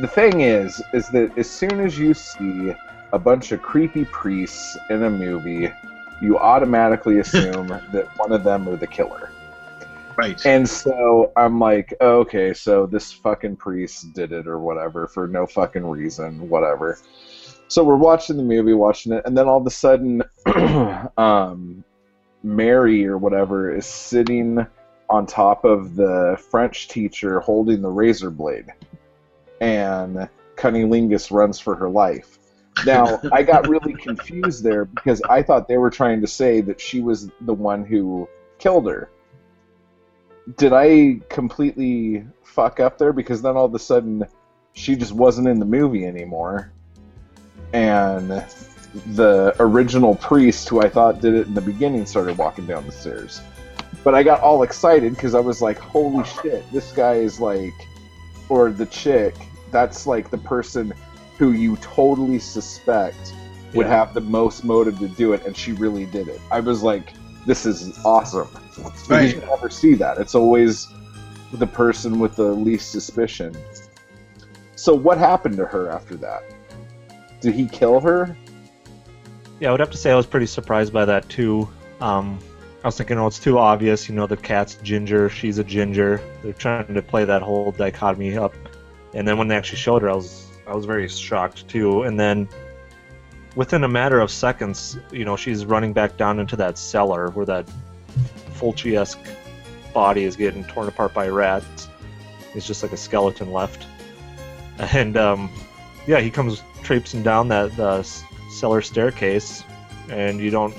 the 0.00 0.08
thing 0.08 0.40
is, 0.40 0.80
is 0.92 1.08
that 1.08 1.36
as 1.36 1.50
soon 1.50 1.80
as 1.80 1.98
you 1.98 2.14
see 2.14 2.74
a 3.12 3.18
bunch 3.18 3.52
of 3.52 3.62
creepy 3.62 4.04
priests 4.06 4.76
in 4.90 5.04
a 5.04 5.10
movie, 5.10 5.72
you 6.20 6.38
automatically 6.38 7.18
assume 7.20 7.68
that 7.68 8.08
one 8.16 8.32
of 8.32 8.44
them 8.44 8.68
are 8.68 8.76
the 8.76 8.86
killer. 8.86 9.30
right. 10.16 10.44
And 10.44 10.68
so 10.68 11.32
I'm 11.36 11.58
like, 11.58 11.94
oh, 12.00 12.18
okay, 12.20 12.52
so 12.54 12.86
this 12.86 13.12
fucking 13.12 13.56
priest 13.56 14.12
did 14.14 14.32
it 14.32 14.46
or 14.46 14.58
whatever 14.58 15.06
for 15.06 15.26
no 15.26 15.46
fucking 15.46 15.86
reason, 15.86 16.48
whatever. 16.48 16.98
So 17.68 17.84
we're 17.84 17.96
watching 17.96 18.38
the 18.38 18.42
movie, 18.42 18.72
watching 18.72 19.12
it, 19.12 19.22
and 19.26 19.36
then 19.36 19.46
all 19.46 19.60
of 19.60 19.66
a 19.66 19.70
sudden, 19.70 20.22
um, 21.18 21.84
Mary 22.42 23.06
or 23.06 23.18
whatever 23.18 23.74
is 23.74 23.86
sitting 23.86 24.66
on 25.10 25.26
top 25.26 25.64
of 25.64 25.96
the 25.96 26.42
French 26.50 26.88
teacher 26.88 27.40
holding 27.40 27.82
the 27.82 27.88
razor 27.88 28.30
blade, 28.30 28.66
and 29.60 30.28
Cunnilingus 30.56 31.30
runs 31.30 31.58
for 31.58 31.74
her 31.74 31.88
life. 31.88 32.37
Now, 32.86 33.20
I 33.32 33.42
got 33.42 33.68
really 33.68 33.94
confused 33.94 34.62
there 34.62 34.84
because 34.84 35.22
I 35.22 35.42
thought 35.42 35.68
they 35.68 35.78
were 35.78 35.90
trying 35.90 36.20
to 36.20 36.26
say 36.26 36.60
that 36.62 36.80
she 36.80 37.00
was 37.00 37.30
the 37.42 37.54
one 37.54 37.84
who 37.84 38.28
killed 38.58 38.86
her 38.88 39.10
did 40.56 40.72
I 40.72 41.20
completely 41.28 42.24
fuck 42.42 42.80
up 42.80 42.98
there? 42.98 43.12
Because 43.12 43.42
then 43.42 43.56
all 43.56 43.66
of 43.66 43.74
a 43.74 43.78
sudden, 43.78 44.24
she 44.72 44.96
just 44.96 45.12
wasn't 45.12 45.48
in 45.48 45.58
the 45.58 45.66
movie 45.66 46.06
anymore, 46.06 46.72
and 47.72 48.44
the 49.14 49.54
original 49.60 50.14
priest, 50.14 50.68
who 50.68 50.80
I 50.80 50.88
thought 50.88 51.20
did 51.20 51.34
it 51.34 51.46
in 51.46 51.54
the 51.54 51.60
beginning, 51.60 52.06
started 52.06 52.38
walking 52.38 52.66
down 52.66 52.86
the 52.86 52.92
stairs. 52.92 53.42
But 54.04 54.14
I 54.14 54.22
got 54.22 54.40
all 54.40 54.62
excited 54.62 55.14
because 55.14 55.34
I 55.34 55.40
was 55.40 55.60
like, 55.60 55.78
"Holy 55.78 56.24
shit! 56.24 56.70
This 56.72 56.92
guy 56.92 57.14
is 57.14 57.40
like, 57.40 57.74
or 58.48 58.70
the 58.70 58.86
chick. 58.86 59.34
That's 59.70 60.06
like 60.06 60.30
the 60.30 60.38
person 60.38 60.94
who 61.38 61.52
you 61.52 61.76
totally 61.76 62.38
suspect 62.38 63.32
would 63.74 63.86
Yeah. 63.86 63.96
have 63.96 64.14
the 64.14 64.20
most 64.20 64.64
motive 64.64 64.98
to 64.98 65.08
do 65.08 65.32
it, 65.32 65.46
and 65.46 65.56
she 65.56 65.72
really 65.72 66.06
did 66.06 66.28
it." 66.28 66.40
I 66.50 66.60
was 66.60 66.82
like, 66.82 67.12
"This 67.46 67.64
is 67.66 67.98
awesome." 68.04 68.48
Right. 69.08 69.34
you 69.34 69.40
never 69.40 69.70
see 69.70 69.94
that. 69.94 70.18
It's 70.18 70.34
always 70.34 70.86
the 71.52 71.66
person 71.66 72.20
with 72.20 72.36
the 72.36 72.52
least 72.52 72.92
suspicion. 72.92 73.56
So 74.76 74.94
what 74.94 75.18
happened 75.18 75.56
to 75.56 75.64
her 75.66 75.90
after 75.90 76.14
that? 76.16 76.44
Did 77.40 77.54
he 77.54 77.66
kill 77.66 78.00
her? 78.00 78.36
Yeah, 79.60 79.68
I 79.68 79.70
would 79.72 79.80
have 79.80 79.90
to 79.90 79.96
say 79.96 80.12
I 80.12 80.14
was 80.14 80.26
pretty 80.26 80.46
surprised 80.46 80.92
by 80.92 81.04
that 81.06 81.28
too. 81.28 81.68
Um, 82.00 82.38
I 82.84 82.88
was 82.88 82.96
thinking, 82.96 83.18
oh, 83.18 83.26
it's 83.26 83.40
too 83.40 83.58
obvious. 83.58 84.08
You 84.08 84.14
know, 84.14 84.26
the 84.28 84.36
cat's 84.36 84.76
ginger, 84.76 85.28
she's 85.28 85.58
a 85.58 85.64
ginger. 85.64 86.20
They're 86.42 86.52
trying 86.52 86.94
to 86.94 87.02
play 87.02 87.24
that 87.24 87.42
whole 87.42 87.72
dichotomy 87.72 88.38
up. 88.38 88.54
And 89.14 89.26
then 89.26 89.36
when 89.38 89.48
they 89.48 89.56
actually 89.56 89.78
showed 89.78 90.02
her, 90.02 90.10
I 90.10 90.14
was 90.14 90.46
I 90.68 90.74
was 90.74 90.84
very 90.84 91.08
shocked 91.08 91.66
too. 91.68 92.02
And 92.02 92.18
then 92.18 92.48
within 93.56 93.84
a 93.84 93.88
matter 93.88 94.20
of 94.20 94.30
seconds, 94.30 94.98
you 95.10 95.24
know, 95.24 95.36
she's 95.36 95.64
running 95.64 95.92
back 95.92 96.16
down 96.16 96.38
into 96.38 96.56
that 96.56 96.78
cellar 96.78 97.30
where 97.30 97.46
that 97.46 97.68
Fulci-esque 98.54 99.18
body 99.94 100.24
is 100.24 100.36
getting 100.36 100.64
torn 100.64 100.88
apart 100.88 101.14
by 101.14 101.28
rats. 101.28 101.88
It's 102.54 102.66
just 102.66 102.82
like 102.82 102.92
a 102.92 102.96
skeleton 102.96 103.52
left. 103.52 103.86
And 104.78 105.16
um, 105.16 105.50
yeah, 106.06 106.20
he 106.20 106.30
comes 106.30 106.62
traipsing 106.82 107.22
down 107.22 107.48
that 107.48 107.74
the 107.76 107.98
s- 107.98 108.22
cellar 108.50 108.80
staircase, 108.80 109.64
and 110.08 110.40
you 110.40 110.50
don't. 110.50 110.74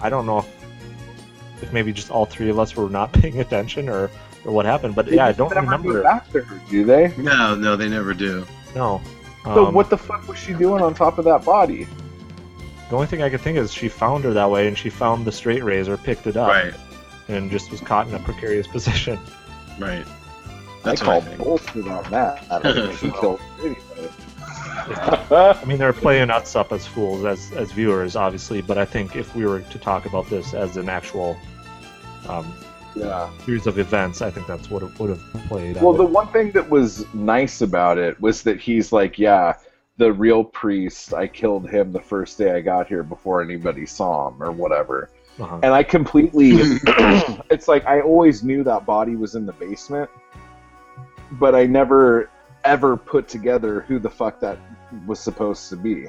I 0.00 0.08
don't 0.08 0.26
know 0.26 0.38
if, 0.38 1.62
if 1.62 1.72
maybe 1.72 1.92
just 1.92 2.10
all 2.10 2.26
three 2.26 2.48
of 2.50 2.58
us 2.58 2.76
were 2.76 2.88
not 2.88 3.12
paying 3.20 3.40
attention 3.40 3.88
or, 3.88 4.10
or 4.44 4.52
what 4.52 4.66
happened, 4.66 4.94
but 4.94 5.10
yeah, 5.10 5.26
I 5.26 5.32
don't 5.32 5.54
remember. 5.54 5.94
Go 5.94 6.02
back 6.04 6.30
to 6.32 6.42
her, 6.42 6.60
do 6.70 6.84
they? 6.84 7.12
no, 7.16 7.54
no, 7.54 7.74
they 7.76 7.88
never 7.88 8.14
do. 8.14 8.46
No. 8.74 9.00
So 9.44 9.66
Um, 9.66 9.74
what 9.74 9.90
the 9.90 9.98
fuck 9.98 10.26
was 10.28 10.38
she 10.38 10.52
doing 10.54 10.82
on 10.82 10.94
top 10.94 11.18
of 11.18 11.24
that 11.26 11.44
body? 11.44 11.86
The 12.90 12.94
only 12.96 13.06
thing 13.06 13.22
I 13.22 13.30
could 13.30 13.40
think 13.40 13.58
is 13.58 13.72
she 13.72 13.88
found 13.88 14.24
her 14.24 14.32
that 14.32 14.50
way, 14.50 14.68
and 14.68 14.76
she 14.76 14.90
found 14.90 15.24
the 15.26 15.32
straight 15.32 15.64
razor, 15.64 15.96
picked 15.96 16.26
it 16.26 16.36
up, 16.36 16.48
Right, 16.48 16.74
and 17.28 17.50
just 17.50 17.70
was 17.70 17.80
caught 17.80 18.06
in 18.08 18.14
a 18.14 18.18
precarious 18.18 18.66
position. 18.76 19.18
right. 19.78 20.04
That's 20.82 21.00
I 21.02 21.06
what 21.06 21.16
I 21.16 21.20
call 21.20 21.28
think. 21.28 21.42
bullshit 21.74 21.88
on 21.88 22.10
that. 22.10 22.44
I 22.50 22.58
don't 22.60 22.74
think 22.88 22.98
she 22.98 23.10
killed 23.20 23.40
anybody. 23.60 24.10
I 24.86 25.64
mean, 25.66 25.78
they're 25.78 25.94
playing 25.94 26.28
us 26.30 26.54
up 26.56 26.72
as 26.72 26.86
fools, 26.86 27.24
as 27.24 27.50
as 27.52 27.72
viewers, 27.72 28.16
obviously. 28.16 28.60
But 28.60 28.76
I 28.76 28.84
think 28.84 29.16
if 29.16 29.34
we 29.34 29.46
were 29.46 29.60
to 29.60 29.78
talk 29.78 30.04
about 30.04 30.28
this 30.28 30.52
as 30.52 30.76
an 30.76 30.90
actual 30.90 31.38
um, 32.28 32.52
yeah. 32.94 33.30
series 33.44 33.66
of 33.66 33.78
events, 33.78 34.22
I 34.22 34.30
think 34.30 34.46
that's 34.46 34.70
what 34.70 34.82
it 34.82 34.98
would 34.98 35.10
have 35.10 35.22
played. 35.48 35.76
Well, 35.76 35.92
out. 35.92 35.98
the 35.98 36.04
one 36.04 36.28
thing 36.28 36.50
that 36.52 36.68
was 36.68 37.12
nice 37.14 37.60
about 37.60 37.98
it 37.98 38.20
was 38.20 38.42
that 38.42 38.60
he's 38.60 38.92
like, 38.92 39.18
yeah, 39.18 39.54
the 39.96 40.12
real 40.12 40.44
priest, 40.44 41.14
I 41.14 41.26
killed 41.26 41.68
him 41.68 41.92
the 41.92 42.00
first 42.00 42.38
day 42.38 42.52
I 42.52 42.60
got 42.60 42.86
here 42.86 43.02
before 43.02 43.42
anybody 43.42 43.86
saw 43.86 44.28
him 44.28 44.42
or 44.42 44.50
whatever. 44.50 45.10
Uh-huh. 45.38 45.60
And 45.62 45.72
I 45.72 45.82
completely, 45.82 46.52
it's 47.50 47.68
like 47.68 47.84
I 47.86 48.00
always 48.00 48.42
knew 48.42 48.62
that 48.64 48.86
body 48.86 49.16
was 49.16 49.34
in 49.34 49.46
the 49.46 49.52
basement, 49.52 50.08
but 51.32 51.54
I 51.54 51.66
never 51.66 52.30
ever 52.64 52.96
put 52.96 53.28
together 53.28 53.80
who 53.82 53.98
the 53.98 54.08
fuck 54.08 54.40
that 54.40 54.58
was 55.06 55.20
supposed 55.20 55.68
to 55.68 55.76
be. 55.76 56.06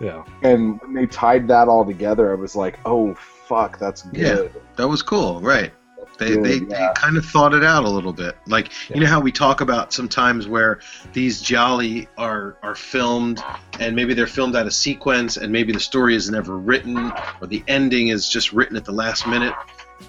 yeah. 0.00 0.24
And 0.42 0.80
when 0.80 0.94
they 0.94 1.06
tied 1.06 1.46
that 1.48 1.68
all 1.68 1.84
together, 1.84 2.32
I 2.32 2.34
was 2.34 2.56
like, 2.56 2.78
oh 2.84 3.14
fuck, 3.14 3.78
that's 3.78 4.02
good. 4.02 4.50
Yeah, 4.54 4.60
That 4.76 4.88
was 4.88 5.02
cool, 5.02 5.40
right? 5.40 5.72
They, 6.18 6.36
they, 6.36 6.54
yeah. 6.56 6.64
they 6.68 6.88
kind 6.94 7.16
of 7.16 7.24
thought 7.24 7.54
it 7.54 7.64
out 7.64 7.84
a 7.84 7.88
little 7.88 8.12
bit. 8.12 8.36
Like 8.46 8.70
you 8.94 9.00
know 9.00 9.06
how 9.06 9.20
we 9.20 9.32
talk 9.32 9.60
about 9.60 9.92
sometimes 9.92 10.46
where 10.46 10.80
these 11.12 11.42
gialli 11.42 12.08
are 12.16 12.56
are 12.62 12.74
filmed 12.74 13.42
and 13.80 13.96
maybe 13.96 14.14
they're 14.14 14.26
filmed 14.26 14.56
out 14.56 14.66
of 14.66 14.74
sequence 14.74 15.36
and 15.36 15.52
maybe 15.52 15.72
the 15.72 15.80
story 15.80 16.14
is 16.14 16.30
never 16.30 16.56
written 16.56 17.12
or 17.40 17.46
the 17.46 17.64
ending 17.68 18.08
is 18.08 18.28
just 18.28 18.52
written 18.52 18.76
at 18.76 18.84
the 18.84 18.92
last 18.92 19.26
minute. 19.26 19.54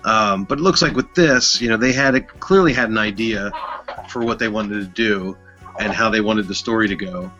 Um, 0.03 0.43
but 0.43 0.59
it 0.59 0.61
looks 0.61 0.81
like 0.81 0.95
with 0.95 1.13
this, 1.15 1.61
you 1.61 1.69
know, 1.69 1.77
they 1.77 1.93
had 1.93 2.15
a, 2.15 2.21
clearly 2.21 2.73
had 2.73 2.89
an 2.89 2.97
idea 2.97 3.51
for 4.09 4.23
what 4.23 4.39
they 4.39 4.47
wanted 4.47 4.79
to 4.79 4.85
do 4.85 5.37
and 5.79 5.93
how 5.93 6.09
they 6.09 6.21
wanted 6.21 6.47
the 6.47 6.55
story 6.55 6.87
to 6.87 6.95
go. 6.95 7.31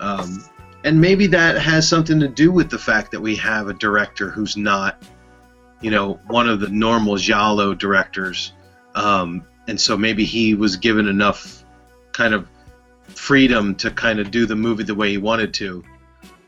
Um, 0.00 0.44
and 0.84 1.00
maybe 1.00 1.26
that 1.28 1.58
has 1.58 1.88
something 1.88 2.18
to 2.20 2.28
do 2.28 2.50
with 2.52 2.70
the 2.70 2.78
fact 2.78 3.10
that 3.12 3.20
we 3.20 3.36
have 3.36 3.68
a 3.68 3.74
director 3.74 4.30
who's 4.30 4.56
not 4.56 5.02
you 5.80 5.90
know, 5.90 6.20
one 6.26 6.48
of 6.48 6.60
the 6.60 6.68
normal 6.68 7.16
Giallo 7.16 7.74
directors. 7.74 8.52
Um, 8.94 9.44
and 9.66 9.80
so 9.80 9.96
maybe 9.96 10.24
he 10.24 10.54
was 10.54 10.76
given 10.76 11.06
enough 11.06 11.64
kind 12.12 12.34
of 12.34 12.48
freedom 13.08 13.74
to 13.76 13.90
kind 13.90 14.18
of 14.18 14.30
do 14.30 14.46
the 14.46 14.56
movie 14.56 14.84
the 14.84 14.94
way 14.94 15.10
he 15.10 15.18
wanted 15.18 15.54
to 15.54 15.84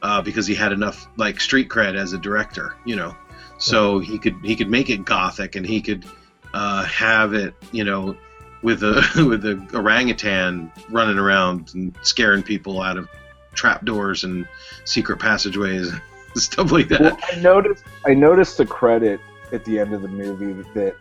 uh, 0.03 0.23
because 0.23 0.47
he 0.47 0.55
had 0.55 0.73
enough 0.73 1.07
like 1.17 1.41
street 1.41 1.69
cred 1.69 1.97
as 1.97 2.13
a 2.13 2.19
director, 2.19 2.75
you 2.85 2.97
know. 2.97 3.17
So 3.59 4.01
he 4.01 4.19
could 4.19 4.37
he 4.43 4.57
could 4.57 4.69
make 4.69 4.91
it 4.91 5.05
gothic 5.05 5.55
and 5.55 5.65
he 5.65 5.81
could 5.81 6.05
uh, 6.53 6.85
have 6.85 7.35
it, 7.35 7.55
you 7.71 7.85
know, 7.85 8.17
with 8.63 8.83
a 8.83 9.03
with 9.29 9.45
a 9.45 9.65
orangutan 9.73 10.73
running 10.91 11.19
around 11.19 11.73
and 11.75 11.97
scaring 12.03 12.43
people 12.43 12.83
out 12.83 12.97
of 12.97 13.09
trapdoors 13.55 14.25
and 14.25 14.49
secret 14.85 15.19
passageways 15.19 15.93
stuff 16.41 16.73
like 16.73 16.89
that. 16.89 17.01
Well, 17.01 17.19
I 17.33 17.37
noticed 17.37 17.85
I 18.07 18.15
noticed 18.15 18.61
a 18.61 18.67
credit 18.67 19.21
at 19.53 19.65
the 19.65 19.79
end 19.79 19.93
of 19.95 20.03
the 20.03 20.09
movie 20.09 20.53
that 20.75 20.97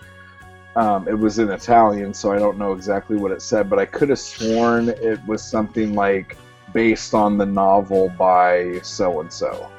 um, 0.75 1.07
it 1.07 1.17
was 1.17 1.39
in 1.39 1.49
Italian, 1.49 2.13
so 2.13 2.31
I 2.31 2.39
don't 2.39 2.57
know 2.57 2.73
exactly 2.73 3.17
what 3.17 3.31
it 3.31 3.41
said, 3.41 3.69
but 3.69 3.79
I 3.79 3.85
could 3.85 4.09
have 4.09 4.19
sworn 4.19 4.89
it 4.89 5.19
was 5.25 5.43
something 5.43 5.93
like 5.95 6.37
based 6.73 7.13
on 7.13 7.37
the 7.37 7.45
novel 7.45 8.09
by 8.17 8.79
so 8.81 9.19
and 9.19 9.31
so. 9.31 9.69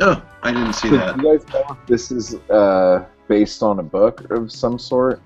Oh, 0.00 0.22
I 0.42 0.52
didn't 0.52 0.74
see 0.74 0.88
So 0.88 0.96
that. 0.96 1.16
you 1.16 1.22
guys 1.38 1.48
know 1.48 1.64
if 1.70 1.86
this 1.86 2.10
is 2.12 2.34
uh, 2.48 3.04
based 3.26 3.62
on 3.62 3.80
a 3.80 3.82
book 3.82 4.30
of 4.30 4.52
some 4.52 4.78
sort. 4.78 5.20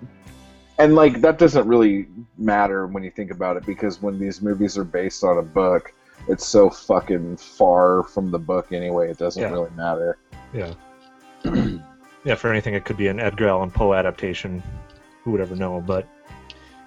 And 0.78 0.94
like 0.94 1.20
that 1.20 1.38
doesn't 1.38 1.68
really 1.68 2.08
matter 2.36 2.86
when 2.86 3.04
you 3.04 3.10
think 3.10 3.30
about 3.30 3.56
it 3.56 3.64
because 3.66 4.02
when 4.02 4.18
these 4.18 4.42
movies 4.42 4.76
are 4.76 4.84
based 4.84 5.22
on 5.22 5.38
a 5.38 5.42
book, 5.42 5.92
it's 6.28 6.46
so 6.46 6.70
fucking 6.70 7.36
far 7.36 8.02
from 8.04 8.30
the 8.30 8.38
book 8.38 8.72
anyway. 8.72 9.10
It 9.10 9.18
doesn't 9.18 9.42
Yeah. 9.42 9.50
really 9.50 9.70
matter. 9.76 10.18
Yeah. 10.52 10.72
yeah, 12.24 12.34
for 12.34 12.50
anything, 12.50 12.74
it 12.74 12.84
could 12.84 12.96
be 12.96 13.08
an 13.08 13.20
Edgar 13.20 13.48
Allan 13.48 13.70
Poe 13.70 13.94
adaptation. 13.94 14.62
Who 15.22 15.32
would 15.32 15.40
ever 15.40 15.56
know? 15.56 15.80
But 15.80 16.06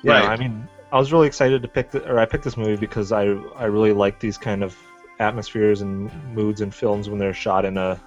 yeah, 0.04 0.14
Right. 0.20 0.30
I 0.30 0.38
mean, 0.38 0.68
I 0.92 0.98
was 1.00 1.12
really 1.12 1.28
excited 1.28 1.62
to 1.62 1.68
pick, 1.68 1.92
the, 1.92 2.08
or 2.10 2.20
I 2.20 2.26
picked 2.26 2.44
this 2.44 2.56
movie 2.58 2.76
because 2.78 3.12
I 3.12 3.24
I 3.58 3.66
really 3.66 3.94
like 3.94 4.20
these 4.20 4.38
kind 4.38 4.64
of 4.64 4.76
atmospheres 5.20 5.82
and 5.82 6.12
moods 6.34 6.62
and 6.62 6.74
films 6.74 7.10
when 7.10 7.18
they're 7.20 7.34
shot 7.34 7.66
in 7.66 7.78
a 7.78 8.00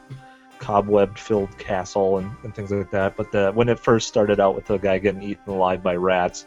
cobweb-filled 0.60 1.56
castle 1.58 2.18
and, 2.18 2.30
and 2.44 2.54
things 2.54 2.70
like 2.70 2.90
that. 2.90 3.16
But 3.16 3.32
the, 3.32 3.50
when 3.52 3.68
it 3.68 3.78
first 3.78 4.08
started 4.08 4.38
out 4.40 4.54
with 4.54 4.66
the 4.66 4.76
guy 4.78 4.98
getting 4.98 5.22
eaten 5.22 5.52
alive 5.52 5.82
by 5.82 5.96
rats, 5.96 6.46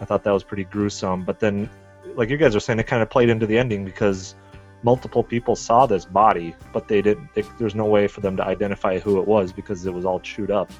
I 0.00 0.04
thought 0.04 0.24
that 0.24 0.32
was 0.32 0.42
pretty 0.42 0.64
gruesome. 0.64 1.24
But 1.24 1.40
then, 1.40 1.68
like 2.16 2.30
you 2.30 2.36
guys 2.36 2.54
are 2.56 2.60
saying, 2.60 2.78
it 2.78 2.86
kind 2.86 3.02
of 3.02 3.10
played 3.10 3.28
into 3.28 3.46
the 3.46 3.58
ending 3.58 3.84
because 3.84 4.34
multiple 4.82 5.22
people 5.22 5.56
saw 5.56 5.86
this 5.86 6.04
body, 6.04 6.54
but 6.72 6.88
they 6.88 7.02
didn't. 7.02 7.28
There's 7.58 7.74
no 7.74 7.86
way 7.86 8.06
for 8.06 8.20
them 8.20 8.36
to 8.36 8.44
identify 8.44 8.98
who 8.98 9.20
it 9.20 9.26
was 9.26 9.52
because 9.52 9.84
it 9.86 9.92
was 9.92 10.04
all 10.04 10.20
chewed 10.20 10.50
up, 10.50 10.70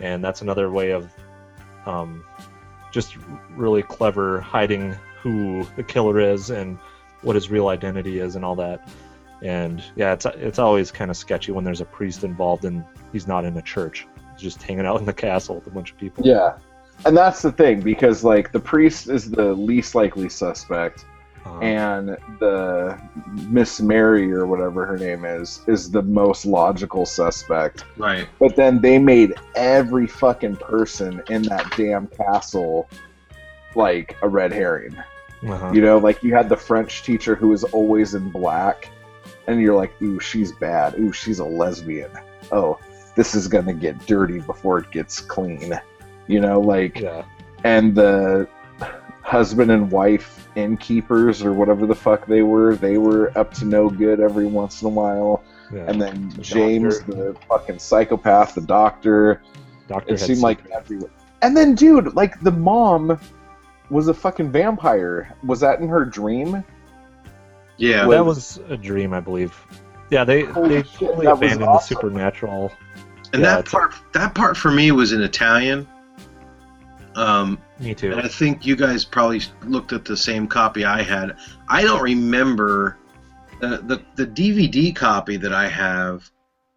and 0.00 0.24
that's 0.24 0.42
another 0.42 0.70
way 0.70 0.90
of 0.90 1.12
um, 1.86 2.24
just 2.92 3.16
really 3.50 3.82
clever 3.82 4.40
hiding 4.40 4.92
who 5.20 5.66
the 5.76 5.82
killer 5.82 6.20
is 6.20 6.50
and 6.50 6.78
what 7.22 7.34
his 7.34 7.50
real 7.50 7.68
identity 7.68 8.20
is 8.20 8.36
and 8.36 8.44
all 8.44 8.56
that. 8.56 8.88
And 9.42 9.82
yeah, 9.96 10.12
it's 10.12 10.26
it's 10.26 10.58
always 10.58 10.90
kind 10.90 11.10
of 11.10 11.16
sketchy 11.16 11.52
when 11.52 11.64
there's 11.64 11.80
a 11.80 11.84
priest 11.84 12.24
involved 12.24 12.64
and 12.64 12.84
he's 13.12 13.26
not 13.26 13.44
in 13.44 13.56
a 13.56 13.62
church. 13.62 14.06
He's 14.32 14.42
just 14.42 14.62
hanging 14.62 14.86
out 14.86 15.00
in 15.00 15.06
the 15.06 15.12
castle 15.12 15.56
with 15.56 15.66
a 15.66 15.70
bunch 15.70 15.92
of 15.92 15.98
people. 15.98 16.26
Yeah. 16.26 16.56
And 17.04 17.16
that's 17.16 17.42
the 17.42 17.52
thing 17.52 17.80
because 17.80 18.24
like 18.24 18.52
the 18.52 18.60
priest 18.60 19.08
is 19.08 19.30
the 19.30 19.52
least 19.54 19.94
likely 19.94 20.28
suspect 20.28 21.04
Um, 21.44 21.62
and 21.62 22.08
the 22.40 22.98
Miss 23.48 23.80
Mary 23.80 24.32
or 24.32 24.46
whatever 24.46 24.84
her 24.86 24.96
name 24.96 25.24
is 25.24 25.60
is 25.68 25.90
the 25.90 26.02
most 26.02 26.46
logical 26.46 27.06
suspect. 27.06 27.84
Right. 27.96 28.26
But 28.40 28.56
then 28.56 28.80
they 28.80 28.98
made 28.98 29.34
every 29.54 30.06
fucking 30.08 30.56
person 30.56 31.22
in 31.28 31.42
that 31.42 31.72
damn 31.76 32.08
castle 32.08 32.88
like 33.76 34.16
a 34.22 34.28
red 34.28 34.52
herring. 34.52 34.96
uh-huh. 35.46 35.70
You 35.72 35.82
know, 35.82 35.98
like 35.98 36.22
you 36.24 36.34
had 36.34 36.48
the 36.48 36.56
French 36.56 37.02
teacher 37.04 37.36
who 37.36 37.48
was 37.48 37.62
always 37.62 38.14
in 38.14 38.30
black, 38.30 38.88
and 39.46 39.60
you're 39.60 39.76
like, 39.76 39.92
ooh, 40.02 40.18
she's 40.18 40.50
bad. 40.52 40.98
Ooh, 40.98 41.12
she's 41.12 41.38
a 41.38 41.44
lesbian. 41.44 42.10
Oh, 42.50 42.78
this 43.14 43.34
is 43.34 43.46
gonna 43.46 43.74
get 43.74 44.04
dirty 44.06 44.40
before 44.40 44.78
it 44.78 44.90
gets 44.90 45.20
clean. 45.20 45.78
You 46.26 46.40
know, 46.40 46.60
like, 46.60 47.00
yeah. 47.00 47.24
and 47.64 47.94
the 47.94 48.48
husband 49.22 49.70
and 49.70 49.90
wife 49.90 50.48
innkeepers 50.56 51.42
or 51.42 51.52
whatever 51.52 51.86
the 51.86 51.94
fuck 51.94 52.26
they 52.26 52.42
were, 52.42 52.76
they 52.76 52.98
were 52.98 53.36
up 53.36 53.52
to 53.54 53.64
no 53.64 53.88
good 53.90 54.20
every 54.20 54.46
once 54.46 54.82
in 54.82 54.86
a 54.86 54.90
while. 54.90 55.42
yeah. 55.72 55.84
And 55.88 56.00
then 56.00 56.30
The 56.30 56.42
James, 56.42 56.98
doctor. 56.98 57.12
the 57.32 57.38
fucking 57.48 57.78
psychopath, 57.78 58.54
the 58.54 58.60
doctor, 58.62 59.42
Doctor 59.88 60.14
it 60.14 60.18
seemed 60.18 60.40
like 60.40 60.68
everywhere. 60.70 61.10
And 61.42 61.56
then, 61.56 61.74
dude, 61.74 62.14
like 62.14 62.40
the 62.40 62.50
mom 62.50 63.20
was 63.90 64.08
a 64.08 64.14
fucking 64.14 64.50
vampire. 64.50 65.32
Was 65.44 65.60
that 65.60 65.78
in 65.80 65.88
her 65.88 66.04
dream? 66.04 66.64
Yeah. 67.76 68.08
that 68.08 68.24
was 68.24 68.58
a 68.68 68.76
dream, 68.76 69.12
I 69.12 69.20
believe. 69.20 69.54
Yeah, 70.10 70.24
they 70.24 70.42
Holy 70.42 70.68
they 70.68 70.82
shit, 70.82 70.98
totally 71.00 71.26
that 71.26 71.38
was 71.38 71.52
abandoned 71.52 71.74
the 71.74 71.78
supernatural. 71.80 72.72
and 73.32 73.42
yeah, 73.42 73.56
that 73.56 73.66
part 73.66 73.94
that 74.12 74.34
part 74.34 74.56
for 74.56 74.70
me 74.70 74.92
was 74.92 75.12
in 75.12 75.20
Italian. 75.20 75.86
Um, 77.16 77.58
Me 77.80 77.94
too. 77.94 78.12
and 78.12 78.20
I 78.20 78.28
think 78.28 78.66
you 78.66 78.76
guys 78.76 79.04
probably 79.04 79.40
looked 79.64 79.92
at 79.92 80.04
the 80.04 80.16
same 80.16 80.46
copy 80.46 80.84
I 80.84 81.02
had. 81.02 81.36
I 81.68 81.82
don't 81.82 82.02
remember 82.02 82.98
uh, 83.62 83.78
the 83.78 84.02
the 84.16 84.26
DVD 84.26 84.94
copy 84.94 85.36
that 85.38 85.52
I 85.52 85.66
have. 85.66 86.30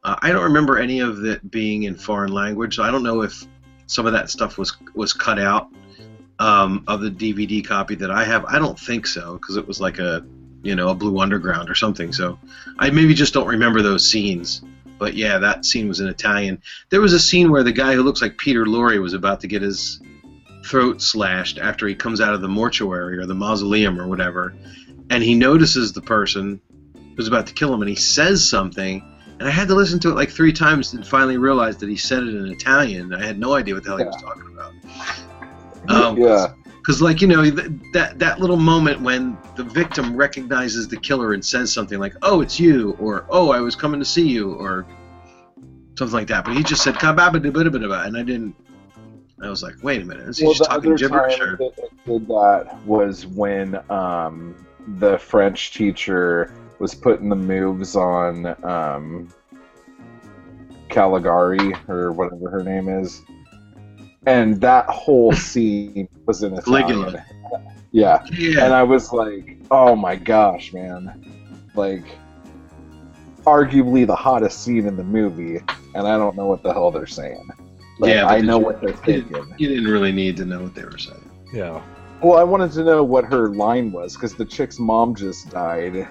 Uh, 0.04 0.16
I 0.22 0.32
don't 0.32 0.44
remember 0.44 0.78
any 0.78 1.02
of 1.02 1.26
it 1.26 1.52
being 1.52 1.84
in 1.84 1.96
foreign 1.96 2.32
language. 2.32 2.78
So 2.78 2.84
I 2.84 2.92
don't 2.92 3.04
know 3.04 3.22
if 3.22 3.46
some 3.88 4.06
of 4.06 4.14
that 4.14 4.30
stuff 4.30 4.58
was 4.58 4.76
was 4.96 5.12
cut 5.12 5.40
out 5.40 5.68
um, 6.40 6.86
of 6.88 7.02
the 7.02 7.12
DVD 7.12 7.66
copy 7.66 7.96
that 7.96 8.10
I 8.10 8.24
have. 8.24 8.46
I 8.46 8.60
don't 8.60 8.80
think 8.80 9.08
so 9.08 9.34
because 9.34 9.58
it 9.58 9.68
was 9.68 9.82
like 9.82 10.00
a 10.00 10.26
you 10.64 10.76
know 10.76 10.90
a 10.90 10.96
Blue 10.96 11.20
Underground 11.20 11.70
or 11.70 11.76
something. 11.76 12.14
So 12.14 12.40
I 12.80 12.90
maybe 12.90 13.14
just 13.14 13.34
don't 13.34 13.48
remember 13.48 13.82
those 13.82 14.10
scenes. 14.10 14.62
But 14.98 15.16
yeah, 15.16 15.38
that 15.38 15.66
scene 15.66 15.88
was 15.88 16.02
in 16.02 16.08
Italian. 16.08 16.62
There 16.90 17.00
was 17.00 17.14
a 17.14 17.20
scene 17.20 17.52
where 17.52 17.64
the 17.64 17.72
guy 17.72 17.94
who 17.94 18.04
looks 18.04 18.22
like 18.22 18.38
Peter 18.38 18.66
Lorre 18.66 19.02
was 19.02 19.14
about 19.14 19.40
to 19.42 19.48
get 19.48 19.62
his 19.62 20.02
throat 20.66 21.02
slashed 21.02 21.58
after 21.58 21.88
he 21.88 21.96
comes 21.96 22.22
out 22.22 22.34
of 22.34 22.42
the 22.42 22.48
mortuary 22.48 23.18
or 23.18 23.26
the 23.26 23.36
mausoleum 23.36 24.00
or 24.00 24.08
whatever, 24.08 24.54
and 25.10 25.24
he 25.24 25.36
notices 25.36 25.94
the 25.94 26.02
person 26.02 26.62
who's 27.16 27.28
about 27.28 27.48
to 27.48 27.54
kill 27.54 27.74
him, 27.74 27.82
and 27.82 27.90
he 27.90 27.96
says 27.96 28.48
something. 28.48 29.04
And 29.40 29.48
I 29.48 29.52
had 29.52 29.68
to 29.70 29.76
listen 29.76 30.00
to 30.02 30.10
it 30.10 30.16
like 30.16 30.30
three 30.30 30.54
times 30.54 30.94
and 30.94 31.06
finally 31.06 31.38
realized 31.38 31.80
that 31.80 31.90
he 31.90 31.96
said 31.96 32.24
it 32.24 32.36
in 32.36 32.48
Italian. 32.48 33.14
I 33.14 33.26
had 33.26 33.40
no 33.40 33.54
idea 33.54 33.74
what 33.74 33.84
the 33.84 33.90
hell 33.90 33.98
he 33.98 34.06
was 34.06 34.22
talking 34.22 34.54
about. 34.54 34.74
Um, 35.88 36.18
yeah. 36.18 36.54
because 36.78 37.02
like 37.02 37.22
you 37.22 37.28
know 37.28 37.44
th- 37.44 37.72
that 37.94 38.20
that 38.20 38.40
little 38.40 38.58
moment 38.58 39.02
when 39.02 39.38
the 39.56 39.64
victim 39.64 40.16
recognizes 40.16 40.88
the 40.88 40.98
killer 40.98 41.34
and 41.34 41.44
says 41.44 41.74
something 41.74 42.00
like 42.00 42.14
oh 42.22 42.42
it's 42.42 42.60
you 42.60 42.98
or 43.00 43.26
oh 43.30 43.50
i 43.50 43.60
was 43.60 43.76
coming 43.76 44.00
to 44.00 44.06
see 44.06 44.28
you 44.28 44.54
or 44.54 44.86
something 45.98 46.14
like 46.14 46.28
that 46.28 46.44
but 46.46 46.56
he 46.56 46.62
just 46.62 46.84
said 46.84 46.96
and 47.02 48.18
i 48.18 48.24
didn't 48.24 48.56
i 49.42 49.50
was 49.50 49.64
like 49.64 49.76
wait 49.82 50.02
a 50.02 50.06
minute 50.06 50.28
is 50.28 50.38
he 50.38 50.46
Well, 50.46 50.54
just 50.54 50.70
the 50.70 50.76
talking 50.76 50.92
other 50.92 50.98
gibberish 50.98 51.40
or 51.40 51.58
that 51.58 51.90
did 52.06 52.28
that 52.28 52.78
was 52.86 53.26
when 53.26 53.80
um, 53.92 54.56
the 54.98 55.18
French 55.18 55.74
teacher 55.74 56.54
was 56.80 56.96
putting 56.96 57.30
the 57.30 57.36
moves 57.36 57.96
on 57.96 58.46
um, 58.64 59.30
Caligari 60.90 61.74
or 61.88 62.12
whatever 62.12 62.50
her 62.50 62.64
name 62.64 62.90
is, 62.90 63.22
and 64.26 64.60
that 64.62 64.86
whole 64.88 65.32
scene 65.50 66.08
was 66.26 66.44
in 66.44 66.54
Italian. 66.54 66.88
Caligula. 66.88 67.26
Yeah, 67.92 68.24
and 68.32 68.74
I 68.74 68.84
was 68.84 69.12
like, 69.12 69.58
"Oh 69.72 69.96
my 69.96 70.16
gosh, 70.16 70.74
man!" 70.74 71.66
Like, 71.76 72.06
arguably 73.46 74.06
the 74.06 74.16
hottest 74.16 74.64
scene 74.64 74.86
in 74.86 74.96
the 74.96 75.04
movie, 75.04 75.60
and 75.96 76.08
I 76.08 76.18
don't 76.18 76.36
know 76.36 76.46
what 76.46 76.64
the 76.64 76.72
hell 76.72 76.92
they're 76.92 77.08
saying. 77.08 77.50
But 78.00 78.10
Yeah, 78.10 78.26
I 78.28 78.40
know 78.42 78.60
you- 78.60 78.66
what 78.66 78.82
they're 78.82 78.90
you 78.92 78.96
didn't, 79.06 79.30
thinking. 79.34 79.54
you 79.58 79.68
didn't 79.68 79.88
really 79.92 80.12
need 80.12 80.38
to 80.38 80.46
know 80.46 80.64
what 80.64 80.74
they 80.76 80.84
were 80.86 80.98
saying 80.98 81.30
Yeah. 81.54 81.82
Well, 82.22 82.38
I 82.38 82.44
wanted 82.44 82.72
to 82.74 82.84
know 82.84 83.04
what 83.04 83.26
her 83.26 83.50
line 83.50 83.92
was 83.92 84.14
because 84.16 84.36
the 84.36 84.46
chick's 84.46 84.78
mom 84.80 85.16
just 85.16 85.50
died, 85.50 86.08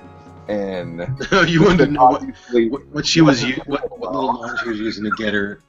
and 0.49 1.01
you 1.47 1.62
wanted 1.64 1.86
to 1.86 1.91
know 1.93 2.07
what, 2.07 2.22
what, 2.70 2.86
what 2.89 3.07
she 3.07 3.20
was 3.20 3.45
what, 3.66 3.91
what 3.99 4.12
little 4.12 4.41
line 4.41 4.57
she 4.62 4.68
was 4.70 4.78
using 4.78 5.05
to 5.05 5.11
get 5.11 5.34
her 5.34 5.61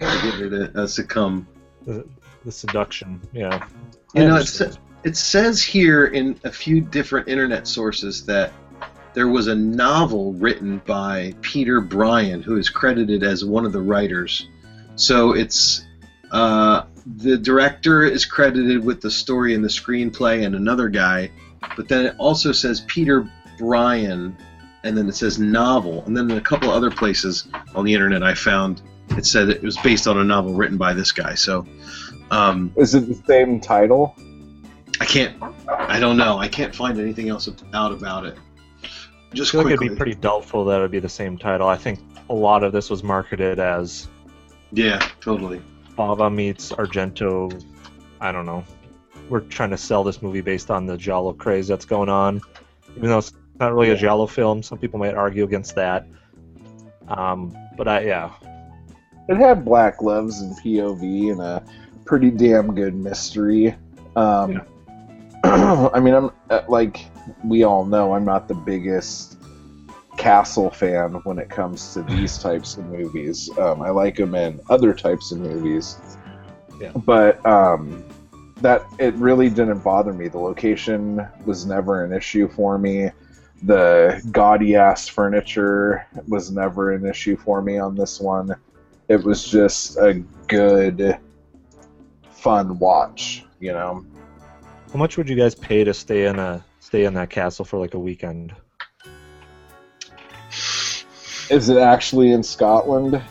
to 0.00 0.06
get 0.06 0.34
her 0.34 0.48
to 0.50 0.82
uh, 0.82 0.86
succumb 0.86 1.46
The, 1.86 2.06
the 2.44 2.52
seduction. 2.52 3.20
Yeah. 3.32 3.66
You 4.14 4.22
I 4.22 4.26
know, 4.26 4.34
understand. 4.36 4.78
it 5.04 5.16
says 5.16 5.62
here 5.62 6.06
in 6.06 6.38
a 6.44 6.50
few 6.52 6.80
different 6.80 7.28
internet 7.28 7.68
sources 7.68 8.24
that 8.26 8.52
there 9.14 9.28
was 9.28 9.46
a 9.48 9.54
novel 9.54 10.32
written 10.34 10.80
by 10.86 11.34
Peter 11.42 11.82
Bryan, 11.82 12.40
who 12.42 12.56
is 12.56 12.70
credited 12.70 13.22
as 13.22 13.44
one 13.44 13.66
of 13.66 13.72
the 13.72 13.80
writers. 13.82 14.48
So 14.96 15.32
it's 15.32 15.84
uh, 16.30 16.84
the 17.18 17.36
director 17.36 18.02
is 18.02 18.24
credited 18.24 18.84
with 18.84 19.00
the 19.00 19.10
story 19.10 19.54
and 19.54 19.64
the 19.64 19.68
screenplay, 19.68 20.44
and 20.44 20.54
another 20.54 20.88
guy. 20.88 21.30
But 21.76 21.88
then 21.88 22.06
it 22.06 22.14
also 22.18 22.52
says 22.52 22.80
Peter 22.82 23.28
Bryan, 23.58 24.36
and 24.84 24.96
then 24.96 25.08
it 25.08 25.14
says 25.14 25.38
novel, 25.38 26.04
and 26.04 26.16
then 26.16 26.30
in 26.30 26.36
a 26.36 26.40
couple 26.40 26.70
other 26.70 26.90
places 26.90 27.48
on 27.74 27.84
the 27.84 27.94
internet 27.94 28.22
I 28.22 28.34
found 28.34 28.82
it 29.16 29.26
said 29.26 29.48
it 29.48 29.62
was 29.62 29.76
based 29.78 30.06
on 30.06 30.18
a 30.18 30.24
novel 30.24 30.54
written 30.54 30.78
by 30.78 30.92
this 30.92 31.12
guy. 31.12 31.34
So. 31.34 31.66
Um, 32.30 32.72
is 32.76 32.94
it 32.94 33.06
the 33.06 33.22
same 33.26 33.60
title? 33.60 34.16
I 35.00 35.04
can't. 35.04 35.36
I 35.68 36.00
don't 36.00 36.16
know. 36.16 36.38
I 36.38 36.48
can't 36.48 36.74
find 36.74 36.98
anything 36.98 37.28
else 37.28 37.48
out 37.74 37.92
about 37.92 38.24
it. 38.24 38.38
I 38.84 39.34
Just 39.34 39.52
feel 39.52 39.62
like 39.62 39.74
it'd 39.74 39.80
be 39.80 39.94
pretty 39.94 40.14
doubtful 40.14 40.64
that 40.66 40.78
it 40.78 40.80
would 40.80 40.90
be 40.90 40.98
the 40.98 41.08
same 41.08 41.36
title. 41.36 41.68
I 41.68 41.76
think 41.76 41.98
a 42.30 42.34
lot 42.34 42.62
of 42.62 42.72
this 42.72 42.88
was 42.88 43.02
marketed 43.02 43.58
as 43.58 44.08
yeah, 44.72 45.06
totally. 45.20 45.60
Bava 45.96 46.32
meets 46.32 46.72
Argento. 46.72 47.62
I 48.20 48.32
don't 48.32 48.46
know. 48.46 48.64
We're 49.28 49.40
trying 49.40 49.70
to 49.70 49.78
sell 49.78 50.02
this 50.04 50.22
movie 50.22 50.40
based 50.40 50.70
on 50.70 50.86
the 50.86 50.96
Giallo 50.96 51.32
craze 51.32 51.68
that's 51.68 51.84
going 51.84 52.08
on. 52.08 52.40
Even 52.96 53.10
though 53.10 53.18
it's 53.18 53.32
not 53.60 53.72
really 53.72 53.90
a 53.90 53.96
Giallo 53.96 54.26
film, 54.26 54.62
some 54.62 54.78
people 54.78 54.98
might 54.98 55.14
argue 55.14 55.44
against 55.44 55.74
that. 55.76 56.06
Um, 57.08 57.56
but 57.76 57.88
I, 57.88 58.00
yeah, 58.04 58.32
It 59.28 59.36
had 59.36 59.64
black 59.64 59.98
gloves 59.98 60.40
and 60.40 60.56
POV 60.58 61.32
and 61.32 61.40
a 61.40 61.64
pretty 62.04 62.30
damn 62.30 62.74
good 62.74 62.94
mystery. 62.94 63.74
Um, 64.16 64.62
I 65.44 66.00
mean, 66.00 66.14
I'm 66.14 66.30
uh, 66.50 66.62
like 66.68 67.06
we 67.44 67.64
all 67.64 67.84
know, 67.84 68.14
I'm 68.14 68.24
not 68.24 68.48
the 68.48 68.54
biggest 68.54 69.36
castle 70.16 70.70
fan 70.70 71.14
when 71.24 71.38
it 71.38 71.48
comes 71.48 71.92
to 71.94 72.02
these 72.02 72.38
types 72.42 72.76
of 72.76 72.86
movies. 72.86 73.50
Um, 73.58 73.82
I 73.82 73.90
like 73.90 74.16
them 74.16 74.34
in 74.34 74.60
other 74.70 74.94
types 74.94 75.32
of 75.32 75.38
movies, 75.38 75.96
Yeah. 76.80 76.92
but 76.94 77.44
um, 77.46 78.04
that 78.60 78.84
it 78.98 79.14
really 79.14 79.48
didn't 79.50 79.80
bother 79.80 80.12
me. 80.12 80.28
The 80.28 80.38
location 80.38 81.26
was 81.44 81.66
never 81.66 82.04
an 82.04 82.12
issue 82.12 82.48
for 82.48 82.78
me. 82.78 83.10
The 83.64 84.20
gaudy 84.32 84.74
ass 84.76 85.08
furniture 85.08 86.06
was 86.26 86.50
never 86.50 86.92
an 86.92 87.06
issue 87.06 87.36
for 87.36 87.62
me 87.62 87.78
on 87.78 87.94
this 87.94 88.20
one. 88.20 88.54
It 89.08 89.22
was 89.22 89.44
just 89.44 89.96
a 89.98 90.14
good, 90.48 91.18
fun 92.30 92.78
watch. 92.78 93.44
You 93.60 93.72
know. 93.72 94.04
How 94.92 94.98
much 94.98 95.16
would 95.16 95.28
you 95.28 95.36
guys 95.36 95.54
pay 95.54 95.84
to 95.84 95.94
stay 95.94 96.26
in 96.26 96.38
a 96.38 96.64
stay 96.80 97.04
in 97.04 97.14
that 97.14 97.30
castle 97.30 97.64
for 97.64 97.78
like 97.78 97.94
a 97.94 97.98
weekend? 97.98 98.54
Is 101.52 101.68
it 101.68 101.76
actually 101.76 102.32
in 102.32 102.42
Scotland? 102.42 103.22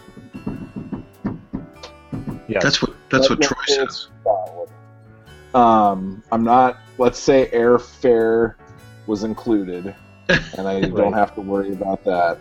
Yeah. 2.47 2.59
That's 2.59 2.79
what 2.79 2.93
that's 3.09 3.31
what 3.31 3.39
Let's 3.39 3.47
Troy 3.47 3.63
says. 3.65 4.07
Um, 5.55 6.23
I'm 6.31 6.43
not. 6.43 6.77
Let's 6.99 7.17
say 7.17 7.49
airfare 7.51 8.55
was 9.07 9.23
included, 9.23 9.95
and 10.29 10.67
I 10.67 10.81
don't 10.81 11.13
have 11.13 11.33
to 11.33 11.41
worry 11.41 11.73
about 11.73 12.03
that. 12.03 12.37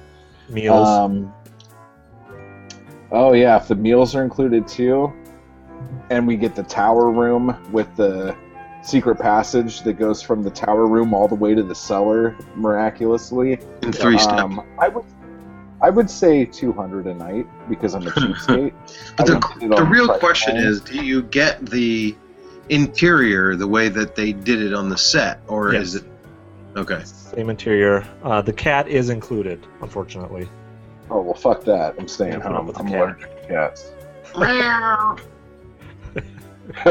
Meals. 0.51 0.87
Um, 0.87 1.33
oh 3.11 3.33
yeah, 3.33 3.57
if 3.57 3.69
the 3.69 3.75
meals 3.75 4.15
are 4.15 4.23
included 4.23 4.69
too, 4.69 5.11
and 6.11 6.27
we 6.27 6.37
get 6.37 6.55
the 6.55 6.65
tower 6.65 7.11
room 7.11 7.57
with 7.73 7.89
the 7.97 8.37
secret 8.83 9.17
passage 9.17 9.81
that 9.83 9.95
goes 9.95 10.21
from 10.21 10.43
the 10.43 10.51
tower 10.51 10.87
room 10.87 11.15
all 11.15 11.27
the 11.27 11.35
way 11.35 11.55
to 11.55 11.63
the 11.63 11.75
cellar 11.75 12.37
miraculously. 12.55 13.59
In 13.83 13.93
three 13.93 14.19
step. 14.19 14.41
Um, 14.41 14.67
I 14.79 14.89
would, 14.89 15.05
I 15.83 15.91
would 15.91 16.11
say 16.11 16.45
200 16.45 17.07
a 17.07 17.15
night 17.15 17.47
because 17.69 17.95
I'm 17.95 18.07
a 18.07 18.11
cheapskate. 18.11 18.73
But 19.17 19.21
I 19.21 19.25
the, 19.25 19.33
would 19.35 19.43
put 19.43 19.63
it 19.63 19.77
the 19.77 19.85
real 19.85 20.09
question 20.19 20.57
line. 20.57 20.65
is, 20.65 20.81
do 20.83 21.03
you 21.05 21.23
get 21.23 21.65
the 21.67 22.15
interior 22.69 23.57
the 23.57 23.67
way 23.67 23.89
that 23.89 24.15
they 24.15 24.33
did 24.33 24.61
it 24.63 24.73
on 24.75 24.89
the 24.89 24.99
set, 24.99 25.41
or 25.49 25.73
Yes. 25.73 25.83
is 25.83 25.95
it 25.97 26.05
okay? 26.77 27.03
Same 27.05 27.51
interior. 27.51 28.07
Uh, 28.23 28.41
the 28.43 28.53
cat 28.53 28.87
is 28.89 29.09
included, 29.11 29.67
unfortunately. 29.81 30.49
Oh 31.11 31.21
well, 31.23 31.35
fuck 31.35 31.65
that. 31.65 31.95
I'm 31.99 32.07
staying 32.09 32.35
Yeah, 32.35 32.39
put 32.41 32.53
home. 32.53 32.67
with 32.67 32.77
the 32.77 32.83
I'm 32.83 32.89
cat. 32.89 33.01
allergic 33.01 33.43
to 33.43 33.49
cats. 33.49 33.93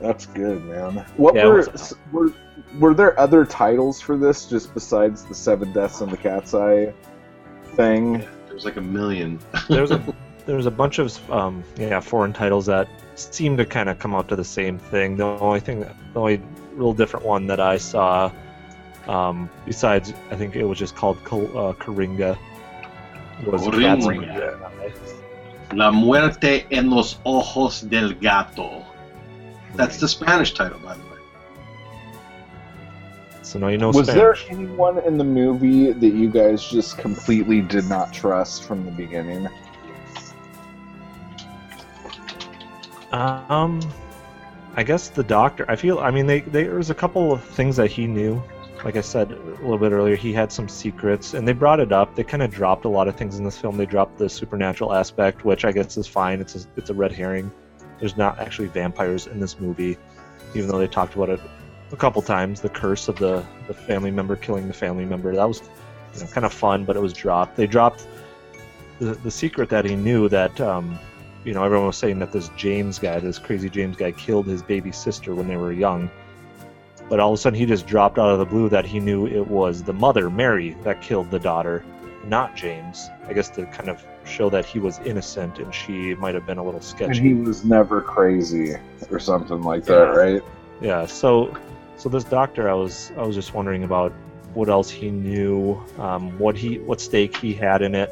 That's 0.00 0.26
good, 0.26 0.64
man. 0.64 1.04
What 1.16 1.34
Yeah, 1.34 1.46
were, 1.46 1.56
what's- 1.58 1.94
were 2.12 2.32
were 2.78 2.94
there 2.94 3.18
other 3.18 3.44
titles 3.44 4.00
for 4.00 4.16
this 4.16 4.46
just 4.46 4.74
besides 4.74 5.24
the 5.24 5.34
Seven 5.34 5.72
Deaths 5.72 6.00
in 6.00 6.08
the 6.08 6.16
Cat's 6.16 6.54
Eye 6.54 6.92
thing? 7.74 8.24
There's 8.48 8.64
like 8.64 8.76
a 8.76 8.80
million. 8.82 9.38
There's 9.68 9.90
a 9.90 10.02
there's 10.46 10.64
a 10.64 10.70
bunch 10.70 10.98
of 10.98 11.30
um, 11.30 11.62
yeah 11.76 12.00
foreign 12.00 12.32
titles 12.32 12.64
that 12.66 12.88
seem 13.16 13.58
to 13.58 13.66
kind 13.66 13.90
of 13.90 13.98
come 13.98 14.14
out 14.14 14.28
to 14.28 14.36
the 14.36 14.44
same 14.44 14.78
thing. 14.78 15.16
The 15.18 15.24
only 15.24 15.60
thing, 15.60 15.80
the 15.80 15.94
only 16.16 16.40
real 16.72 16.94
different 16.94 17.26
one 17.26 17.46
that 17.48 17.60
I 17.60 17.76
saw, 17.76 18.32
um, 19.06 19.50
besides 19.66 20.14
I 20.30 20.36
think 20.36 20.56
it 20.56 20.64
was 20.64 20.78
just 20.78 20.96
called 20.96 21.22
Kal- 21.24 21.58
uh, 21.58 21.74
Corringa, 21.74 22.38
was 23.44 23.62
Cats 23.62 24.06
in 24.06 24.20
the 24.20 24.26
Corringa. 24.26 24.92
La 25.74 25.90
muerte 25.90 26.66
en 26.70 26.88
los 26.88 27.18
ojos 27.26 27.82
del 27.82 28.14
gato. 28.14 28.86
That's 29.74 29.98
the 29.98 30.08
Spanish 30.08 30.54
title, 30.54 30.78
by 30.78 30.96
the 30.96 31.02
way. 31.02 31.17
So 33.48 33.58
now 33.58 33.68
you 33.68 33.78
know 33.78 33.88
Was 33.88 34.08
Spanish. 34.08 34.44
there 34.44 34.58
anyone 34.58 34.98
in 34.98 35.16
the 35.16 35.24
movie 35.24 35.90
that 35.90 36.12
you 36.12 36.28
guys 36.28 36.68
just 36.68 36.98
completely 36.98 37.62
did 37.62 37.88
not 37.88 38.12
trust 38.12 38.64
from 38.64 38.84
the 38.84 38.90
beginning? 38.90 39.48
Um, 43.10 43.80
I 44.76 44.82
guess 44.82 45.08
the 45.08 45.22
doctor. 45.22 45.64
I 45.66 45.76
feel. 45.76 45.98
I 45.98 46.10
mean, 46.10 46.26
they, 46.26 46.40
they 46.40 46.64
there 46.64 46.74
was 46.74 46.90
a 46.90 46.94
couple 46.94 47.32
of 47.32 47.42
things 47.42 47.76
that 47.76 47.90
he 47.90 48.06
knew. 48.06 48.42
Like 48.84 48.96
I 48.96 49.00
said 49.00 49.32
a 49.32 49.36
little 49.62 49.78
bit 49.78 49.92
earlier, 49.92 50.14
he 50.14 50.34
had 50.34 50.52
some 50.52 50.68
secrets, 50.68 51.32
and 51.32 51.48
they 51.48 51.54
brought 51.54 51.80
it 51.80 51.90
up. 51.90 52.14
They 52.14 52.24
kind 52.24 52.42
of 52.42 52.50
dropped 52.50 52.84
a 52.84 52.90
lot 52.90 53.08
of 53.08 53.16
things 53.16 53.38
in 53.38 53.44
this 53.44 53.56
film. 53.56 53.78
They 53.78 53.86
dropped 53.86 54.18
the 54.18 54.28
supernatural 54.28 54.92
aspect, 54.92 55.46
which 55.46 55.64
I 55.64 55.72
guess 55.72 55.96
is 55.96 56.06
fine. 56.06 56.40
It's 56.42 56.54
a, 56.54 56.68
it's 56.76 56.90
a 56.90 56.94
red 56.94 57.12
herring. 57.12 57.50
There's 57.98 58.18
not 58.18 58.38
actually 58.40 58.68
vampires 58.68 59.26
in 59.26 59.40
this 59.40 59.58
movie, 59.58 59.96
even 60.54 60.68
though 60.68 60.78
they 60.78 60.86
talked 60.86 61.14
about 61.14 61.30
it 61.30 61.40
a 61.92 61.96
couple 61.96 62.22
times. 62.22 62.60
The 62.60 62.68
curse 62.68 63.08
of 63.08 63.16
the 63.18 63.44
the 63.66 63.74
family 63.74 64.10
member 64.10 64.36
killing 64.36 64.68
the 64.68 64.74
family 64.74 65.04
member. 65.04 65.34
That 65.34 65.46
was 65.48 65.62
you 66.14 66.20
know, 66.20 66.26
kind 66.26 66.46
of 66.46 66.52
fun, 66.52 66.84
but 66.84 66.96
it 66.96 67.00
was 67.00 67.12
dropped. 67.12 67.56
They 67.56 67.66
dropped 67.66 68.06
the 68.98 69.14
the 69.14 69.30
secret 69.30 69.68
that 69.70 69.84
he 69.84 69.96
knew 69.96 70.28
that 70.28 70.60
um, 70.60 70.98
you 71.44 71.54
know, 71.54 71.64
everyone 71.64 71.86
was 71.86 71.96
saying 71.96 72.18
that 72.18 72.32
this 72.32 72.50
James 72.56 72.98
guy, 72.98 73.18
this 73.20 73.38
crazy 73.38 73.70
James 73.70 73.96
guy, 73.96 74.10
killed 74.12 74.46
his 74.46 74.62
baby 74.62 74.92
sister 74.92 75.34
when 75.34 75.48
they 75.48 75.56
were 75.56 75.72
young. 75.72 76.10
But 77.08 77.20
all 77.20 77.32
of 77.32 77.38
a 77.38 77.40
sudden, 77.40 77.58
he 77.58 77.64
just 77.64 77.86
dropped 77.86 78.18
out 78.18 78.28
of 78.28 78.38
the 78.38 78.44
blue 78.44 78.68
that 78.68 78.84
he 78.84 79.00
knew 79.00 79.26
it 79.26 79.46
was 79.46 79.82
the 79.82 79.94
mother, 79.94 80.28
Mary, 80.28 80.76
that 80.82 81.00
killed 81.00 81.30
the 81.30 81.38
daughter, 81.38 81.82
not 82.26 82.54
James. 82.54 83.08
I 83.26 83.32
guess 83.32 83.48
to 83.50 83.64
kind 83.66 83.88
of 83.88 84.04
show 84.26 84.50
that 84.50 84.66
he 84.66 84.78
was 84.78 84.98
innocent 85.06 85.58
and 85.58 85.74
she 85.74 86.14
might 86.16 86.34
have 86.34 86.44
been 86.44 86.58
a 86.58 86.62
little 86.62 86.80
And 86.80 86.84
sketchy. 86.84 87.20
he 87.20 87.32
was 87.34 87.64
never 87.64 88.02
crazy 88.02 88.74
or 89.10 89.18
something 89.18 89.62
like 89.62 89.84
that, 89.84 89.94
Yeah. 90.12 90.20
right? 90.20 90.42
Yeah. 90.82 91.06
So, 91.06 91.56
so 91.98 92.08
this 92.08 92.24
doctor, 92.24 92.70
I 92.70 92.74
was, 92.74 93.12
I 93.16 93.22
was 93.22 93.34
just 93.34 93.54
wondering 93.54 93.82
about 93.84 94.12
what 94.54 94.68
else 94.68 94.88
he 94.88 95.10
knew, 95.10 95.82
um, 95.98 96.38
what 96.38 96.56
he, 96.56 96.78
what 96.78 97.00
stake 97.00 97.36
he 97.36 97.52
had 97.52 97.82
in 97.82 97.94
it. 97.94 98.10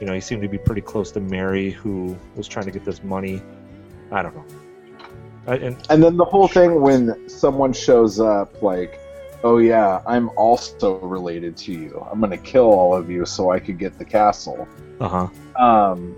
You 0.00 0.06
know, 0.06 0.12
he 0.12 0.20
seemed 0.20 0.42
to 0.42 0.48
be 0.48 0.58
pretty 0.58 0.82
close 0.82 1.10
to 1.12 1.20
Mary, 1.20 1.70
who 1.70 2.16
was 2.36 2.46
trying 2.46 2.66
to 2.66 2.70
get 2.70 2.84
this 2.84 3.02
money. 3.02 3.42
I 4.10 4.22
don't 4.22 4.36
know. 4.36 4.44
I, 5.46 5.54
and 5.56 5.86
And 5.90 6.02
then 6.02 6.16
the 6.16 6.24
whole 6.24 6.46
thing 6.46 6.80
when 6.80 7.28
someone 7.28 7.72
shows 7.72 8.20
up, 8.20 8.62
like, 8.62 9.00
oh 9.44 9.58
yeah, 9.58 10.02
I'm 10.06 10.28
also 10.30 10.98
related 10.98 11.56
to 11.58 11.72
you. 11.72 12.06
I'm 12.10 12.20
gonna 12.20 12.36
kill 12.36 12.66
all 12.66 12.94
of 12.94 13.10
you 13.10 13.24
so 13.24 13.50
I 13.50 13.58
could 13.58 13.78
get 13.78 13.98
the 13.98 14.04
castle. 14.04 14.68
uh 15.00 15.08
huh. 15.08 15.62
Um, 15.64 16.16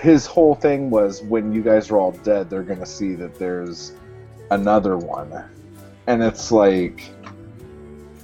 his 0.00 0.26
whole 0.26 0.54
thing 0.54 0.90
was 0.90 1.22
when 1.22 1.52
you 1.52 1.62
guys 1.62 1.90
are 1.90 1.98
all 1.98 2.12
dead, 2.12 2.50
they're 2.50 2.62
gonna 2.62 2.86
see 2.86 3.14
that 3.14 3.38
there's 3.38 3.92
another 4.50 4.96
one, 4.96 5.44
and 6.06 6.22
it's 6.22 6.50
like, 6.52 7.10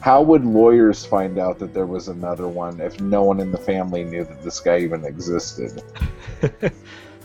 how 0.01 0.21
would 0.23 0.45
lawyers 0.45 1.05
find 1.05 1.39
out 1.39 1.59
that 1.59 1.73
there 1.73 1.87
was 1.87 2.09
another 2.09 2.47
one 2.49 2.81
if 2.81 3.01
no 3.01 3.25
one 3.25 3.41
in 3.41 3.51
the 3.51 3.59
family 3.59 4.05
knew 4.05 4.25
that 4.25 4.43
this 4.43 4.61
guy 4.61 4.79
even 4.79 5.05
existed? 5.05 5.83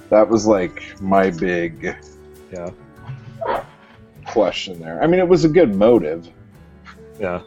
that 0.10 0.28
was 0.30 0.48
like 0.48 1.00
my 1.02 1.30
big 1.30 1.96
Yeah. 2.52 2.70
question 4.28 4.80
there. 4.80 5.02
I 5.04 5.08
mean, 5.08 5.20
it 5.20 5.28
was 5.28 5.44
a 5.46 5.50
good 5.50 5.76
motive. 5.76 6.30
Yeah. 7.20 7.42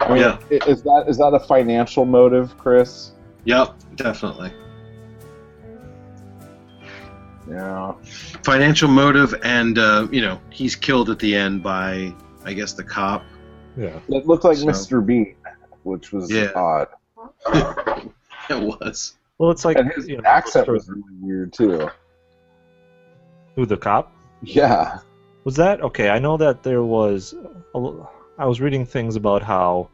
I 0.00 0.08
mean, 0.08 0.18
Yeah. 0.18 0.38
is 0.50 0.82
that 0.82 1.04
is 1.08 1.16
that 1.18 1.32
a 1.34 1.40
financial 1.40 2.04
motive, 2.04 2.56
Chris? 2.58 3.12
Yep, 3.44 3.74
definitely. 3.96 4.52
Yeah. 7.48 7.92
Financial 8.42 8.88
motive, 8.88 9.34
and 9.44 9.78
uh, 9.78 10.08
you 10.10 10.20
know, 10.22 10.40
he's 10.50 10.74
killed 10.76 11.10
at 11.10 11.18
the 11.18 11.34
end 11.34 11.62
by, 11.62 12.14
I 12.44 12.52
guess, 12.54 12.72
the 12.72 12.84
cop. 12.84 13.22
Yeah. 13.76 13.98
It 14.08 14.26
looked 14.26 14.44
like 14.44 14.56
So- 14.58 14.66
Mr. 14.66 15.04
Bean, 15.04 15.36
which 15.82 16.12
was 16.12 16.30
Yeah. 16.30 16.50
odd. 16.54 16.88
It 18.50 18.60
was. 18.60 19.14
Well, 19.38 19.50
it's 19.50 19.64
like 19.64 19.78
and 19.78 19.90
his 19.92 20.06
you 20.06 20.18
know, 20.18 20.22
accent 20.26 20.68
was 20.68 20.86
really 20.88 21.02
weird 21.20 21.52
too. 21.54 21.88
who 23.56 23.64
the 23.64 23.76
cop 23.76 24.12
Yeah. 24.42 24.98
was 25.44 25.56
that? 25.56 25.80
Okay, 25.80 26.10
I 26.10 26.18
know 26.18 26.36
that 26.36 26.62
there 26.62 26.82
was. 26.82 27.32
A, 27.74 27.78
l- 27.78 28.10
I 28.38 28.44
was 28.46 28.60
reading 28.60 28.84
things 28.84 29.16
about 29.16 29.42
how 29.42 29.88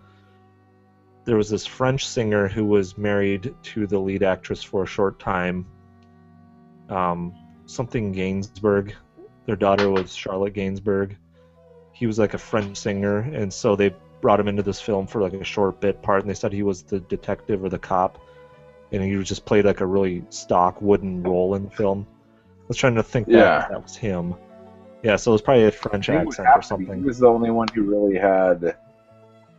there 1.27 1.37
was 1.37 1.49
this 1.49 1.65
French 1.67 2.07
singer 2.09 2.49
who 2.49 2.65
was 2.65 2.99
married 2.99 3.55
to 3.63 3.87
the 3.87 3.99
lead 3.99 4.23
actress 4.25 4.63
for 4.65 4.83
a 4.83 4.87
short 4.87 5.19
time. 5.21 5.65
Um, 6.91 7.35
something 7.67 8.13
Gainsbourg. 8.13 8.93
Their 9.47 9.57
daughter 9.57 9.89
was 9.91 10.15
Charlotte 10.15 10.55
Gainsbourg. 10.55 11.17
He 11.93 12.07
was 12.07 12.19
like 12.19 12.35
a 12.35 12.39
French 12.39 12.77
singer, 12.77 13.19
and 13.19 13.53
so 13.53 13.77
they 13.77 13.95
brought 14.21 14.39
him 14.41 14.49
into 14.49 14.63
this 14.63 14.81
film 14.81 15.07
for 15.07 15.21
like 15.23 15.33
a 15.33 15.45
short 15.45 15.81
bit 15.81 16.03
part, 16.03 16.21
and 16.23 16.29
they 16.31 16.35
said 16.35 16.53
he 16.53 16.63
was 16.63 16.83
the 16.83 17.01
detective 17.01 17.65
or 17.65 17.69
the 17.69 17.79
cop, 17.79 18.19
and 18.93 19.03
he 19.03 19.23
just 19.23 19.45
played 19.45 19.65
like 19.65 19.81
a 19.81 19.87
really 19.87 20.25
stock 20.31 20.81
wooden 20.83 21.23
role 21.23 21.55
in 21.55 21.65
the 21.65 21.71
film. 21.71 22.07
I 22.41 22.65
was 22.69 22.77
trying 22.77 22.95
to 22.97 23.03
think 23.03 23.27
that 23.29 23.33
Yeah. 23.35 23.67
that 23.71 23.83
was 23.83 23.97
him. 23.97 24.35
Yeah, 25.03 25.17
so 25.17 25.31
it 25.31 25.35
was 25.35 25.43
probably 25.43 25.65
a 25.65 25.71
French 25.71 26.09
accent 26.11 26.49
or 26.55 26.63
something. 26.63 26.99
He 27.01 27.05
was 27.05 27.19
the 27.19 27.27
only 27.29 27.51
one 27.51 27.69
who 27.75 27.83
really 27.85 28.19
had 28.19 28.77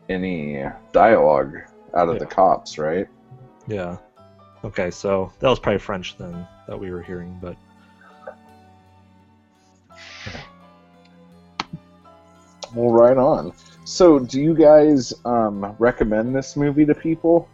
any 0.10 0.64
dialogue 0.92 1.58
out 1.96 2.08
of 2.10 2.16
Yeah. 2.16 2.20
the 2.20 2.26
cops, 2.26 2.78
right? 2.78 3.08
Yeah. 3.68 3.98
Okay, 4.64 4.92
so 4.92 5.32
that 5.40 5.50
was 5.50 5.60
probably 5.60 5.80
French 5.80 6.18
then 6.18 6.48
that 6.72 6.78
we 6.78 6.90
were 6.90 7.02
hearing, 7.02 7.38
but 7.42 7.58
Well, 12.74 12.92
right 12.92 13.18
on. 13.18 13.52
So, 13.84 14.20
do 14.20 14.40
you 14.40 14.56
guys 14.56 15.14
um, 15.26 15.76
recommend 15.78 16.34
this 16.34 16.56
movie 16.56 16.86
to 16.86 16.96
people? 16.96 17.50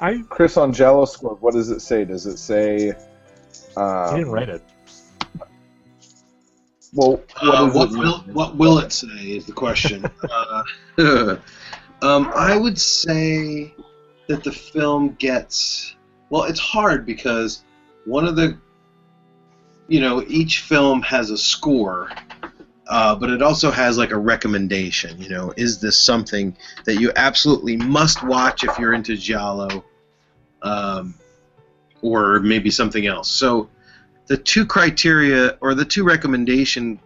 I 0.00 0.22
Chris 0.28 0.56
on 0.56 0.72
Giallo 0.72 1.04
Score, 1.04 1.34
what 1.40 1.54
does 1.54 1.70
it 1.70 1.80
say? 1.80 2.04
Does 2.04 2.26
it 2.26 2.36
say? 2.38 2.90
Um, 2.90 2.96
I 3.76 4.16
didn't 4.18 4.30
write 4.30 4.48
it. 4.48 4.62
Well, 6.94 7.20
what, 7.40 7.54
Uh, 7.54 7.70
what 7.70 7.90
it 7.90 7.98
will 7.98 8.18
what 8.32 8.56
will 8.56 8.78
it 8.78 8.92
say 8.92 9.06
is 9.08 9.46
the 9.46 9.52
question. 9.52 10.04
uh, 10.30 10.62
um, 12.02 12.30
I 12.36 12.56
would 12.56 12.78
say 12.78 13.74
that 14.28 14.44
the 14.44 14.52
film 14.52 15.16
gets 15.18 15.96
well. 16.32 16.44
It's 16.44 16.58
hard 16.58 17.06
because 17.06 17.62
one 18.06 18.26
of 18.26 18.34
the 18.34 18.58
you 19.86 20.00
know 20.00 20.24
each 20.26 20.60
film 20.60 21.02
has 21.02 21.30
a 21.30 21.36
score, 21.36 22.10
uh, 22.88 23.14
but 23.14 23.30
it 23.30 23.42
also 23.42 23.70
has 23.70 23.98
like 23.98 24.10
a 24.10 24.18
recommendation. 24.18 25.20
You 25.20 25.28
know, 25.28 25.52
is 25.56 25.80
this 25.80 25.96
something 25.96 26.56
that 26.86 26.96
you 26.96 27.12
absolutely 27.14 27.76
must 27.76 28.24
watch 28.24 28.64
if 28.64 28.76
you're 28.78 28.94
into 28.94 29.16
giallo, 29.16 29.84
um, 30.62 31.14
or 32.00 32.40
maybe 32.40 32.70
something 32.70 33.06
else? 33.06 33.30
So 33.30 33.68
the 34.26 34.38
two 34.38 34.64
criteria 34.64 35.58
or 35.60 35.74
the 35.74 35.84
two 35.84 36.02
recommendation 36.02 36.98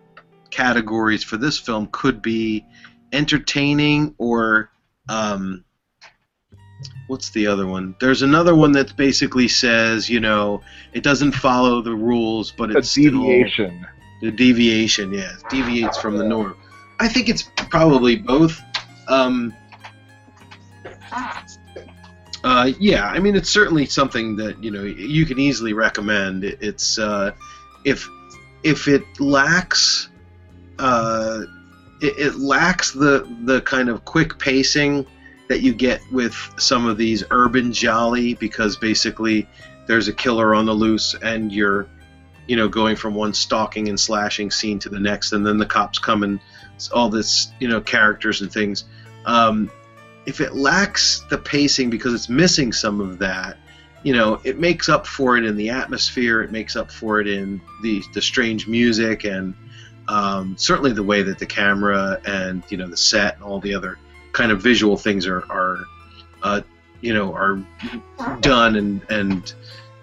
categories 0.51 1.25
for 1.25 1.37
this 1.37 1.59
film 1.59 1.89
could 1.91 2.23
be 2.23 2.65
entertaining 3.13 4.15
or 4.19 4.71
um, 5.09 5.65
what's 7.07 7.31
the 7.31 7.47
other 7.47 7.67
one? 7.67 7.95
There's 8.01 8.23
another 8.23 8.55
one 8.55 8.73
that 8.73 8.97
basically 8.97 9.49
says, 9.49 10.09
you 10.09 10.21
know, 10.21 10.63
it 10.93 11.03
doesn't 11.03 11.33
follow 11.33 11.81
the 11.81 11.95
rules, 11.95 12.51
but 12.51 12.71
it's 12.71 12.91
still- 12.91 13.23
deviation. 13.23 13.87
the 14.23 14.31
deviation, 14.31 15.13
yeah, 15.13 15.33
it 15.33 15.49
deviates 15.51 15.99
from 15.99 16.17
the 16.17 16.25
norm. 16.25 16.57
I 16.99 17.09
think 17.09 17.29
it's 17.29 17.51
probably 17.57 18.17
both. 18.17 18.61
Um, 19.09 19.55
uh, 22.45 22.73
yeah, 22.79 23.07
I 23.07 23.19
mean, 23.19 23.37
it's 23.37 23.51
certainly 23.51 23.87
something 23.87 24.37
that 24.37 24.63
you 24.63 24.71
know 24.71 24.83
you 24.83 25.27
can 25.27 25.39
easily 25.39 25.73
recommend. 25.73 26.45
It's 26.45 26.99
uh, 26.99 27.33
if 27.85 28.09
if 28.63 28.89
it 28.89 29.03
lacks 29.21 30.09
uh, 30.79 31.43
it, 32.01 32.19
it 32.19 32.35
lacks 32.37 32.93
the 32.93 33.27
the 33.45 33.61
kind 33.63 33.89
of 33.89 34.05
quick 34.05 34.39
pacing 34.39 35.07
that 35.49 35.61
you 35.61 35.73
get 35.73 36.01
with 36.11 36.35
some 36.59 36.87
of 36.87 36.97
these 36.97 37.25
urban 37.31 37.73
gialli 37.73 38.35
because 38.35 38.77
basically 38.77 39.47
there's 39.87 40.09
a 40.09 40.13
killer 40.13 40.55
on 40.55 40.67
the 40.67 40.73
loose 40.73 41.15
and 41.23 41.53
you're 41.53 41.87
you 42.47 42.57
know 42.57 42.69
going 42.69 42.97
from 42.97 43.15
one 43.15 43.33
stalking 43.33 43.89
and 43.89 43.99
slashing 43.99 44.51
scene 44.51 44.79
to 44.79 44.89
the 44.89 45.01
next 45.01 45.33
and 45.33 45.47
then 45.47 45.59
the 45.59 45.67
cops 45.67 45.99
come 45.99 46.23
and 46.23 46.41
all 46.93 47.09
this 47.09 47.49
you 47.61 47.69
know 47.69 47.81
characters 47.81 48.41
and 48.41 48.53
things. 48.53 48.85
Um, 49.25 49.71
if 50.27 50.41
it 50.41 50.55
lacks 50.55 51.25
the 51.31 51.39
pacing 51.39 51.89
because 51.89 52.13
it's 52.13 52.29
missing 52.29 52.73
some 52.73 53.01
of 53.01 53.19
that 53.19 53.57
you 54.03 54.13
know 54.13 54.41
it 54.45 54.59
makes 54.59 54.89
up 54.89 55.07
for 55.07 55.37
it 55.37 55.45
in 55.45 55.57
the 55.57 55.71
atmosphere 55.71 56.43
it 56.43 56.51
makes 56.51 56.77
up 56.77 56.91
for 56.91 57.21
it 57.21 57.27
in 57.27 57.61
the 57.83 58.03
the 58.13 58.21
strange 58.21 58.67
music 58.67 59.25
and 59.25 59.55
um, 60.09 60.57
certainly 60.57 60.93
the 60.93 61.03
way 61.03 61.23
that 61.23 61.39
the 61.39 61.47
camera 61.47 62.21
and 62.27 62.63
you 62.69 62.77
know 62.77 62.87
the 62.87 62.97
set 62.97 63.35
and 63.35 63.43
all 63.43 63.61
the 63.61 63.75
other 63.75 63.99
kind 64.37 64.53
of 64.53 64.61
visual 64.61 64.99
things 64.99 65.27
are 65.27 65.45
are 65.51 65.79
uh, 66.43 66.61
you 67.01 67.15
know 67.15 67.33
are 67.33 67.59
done 68.41 68.77
and 68.77 69.01
and 69.09 69.55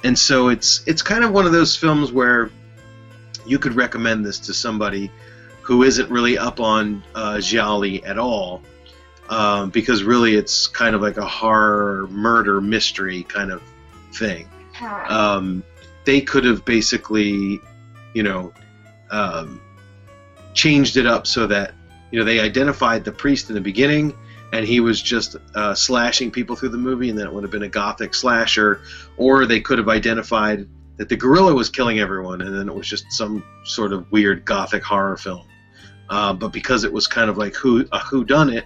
and 0.04 0.18
so 0.18 0.50
it's 0.50 0.82
it's 0.88 1.04
kind 1.04 1.24
of 1.24 1.32
one 1.32 1.46
of 1.46 1.52
those 1.52 1.76
films 1.76 2.12
where 2.12 2.50
you 3.46 3.60
could 3.60 3.76
recommend 3.76 4.26
this 4.26 4.40
to 4.40 4.54
somebody 4.54 5.12
who 5.62 5.84
isn't 5.84 6.10
really 6.10 6.36
up 6.36 6.60
on 6.60 7.04
uh, 7.14 7.40
gialli 7.40 8.04
at 8.06 8.18
all 8.18 8.62
um, 9.30 9.70
because 9.70 10.04
really 10.04 10.36
it's 10.36 10.66
kind 10.66 10.96
of 10.96 11.02
like 11.02 11.18
a 11.18 11.26
horror 11.26 12.08
murder 12.08 12.60
mystery 12.60 13.24
kind 13.24 13.52
of 13.52 13.62
thing. 14.14 14.50
Um, 15.08 15.64
they 16.06 16.22
could 16.22 16.44
have 16.44 16.66
basically 16.66 17.62
you 18.16 18.24
know 18.24 18.52
um, 19.12 19.62
changed 20.56 20.98
it 20.98 21.06
up 21.06 21.28
so 21.28 21.46
that 21.46 21.76
you 22.10 22.18
know 22.18 22.26
they 22.26 22.40
identified 22.40 23.06
the 23.06 23.12
priest 23.12 23.50
in 23.50 23.56
the 23.56 23.62
beginning 23.62 24.16
and 24.54 24.68
he 24.68 24.80
was 24.80 25.02
just 25.02 25.36
uh, 25.56 25.74
slashing 25.74 26.30
people 26.30 26.56
through 26.56 26.70
the 26.70 26.78
movie 26.78 27.10
and 27.10 27.18
then 27.18 27.26
it 27.26 27.34
would 27.34 27.44
have 27.44 27.52
been 27.52 27.64
a 27.64 27.70
gothic 27.70 28.14
slasher 28.14 28.82
or 29.18 29.48
they 29.48 29.60
could 29.60 29.80
have 29.80 29.90
identified 29.90 30.70
that 30.98 31.10
the 31.10 31.16
gorilla 31.16 31.54
was 31.54 31.70
killing 31.70 32.00
everyone 32.00 32.40
and 32.42 32.56
then 32.56 32.70
it 32.70 32.76
was 32.76 32.88
just 32.88 33.12
some 33.12 33.44
sort 33.66 33.92
of 33.92 34.10
weird 34.12 34.46
gothic 34.46 34.84
horror 34.84 35.18
film. 35.18 35.48
Uh, 36.10 36.32
but 36.34 36.50
because 36.50 36.84
it 36.84 36.94
was 36.94 37.08
kind 37.08 37.32
of 37.32 37.38
like 37.38 37.56
who 37.56 37.86
a 37.92 38.00
who 38.00 38.24
done 38.24 38.54
it 38.54 38.66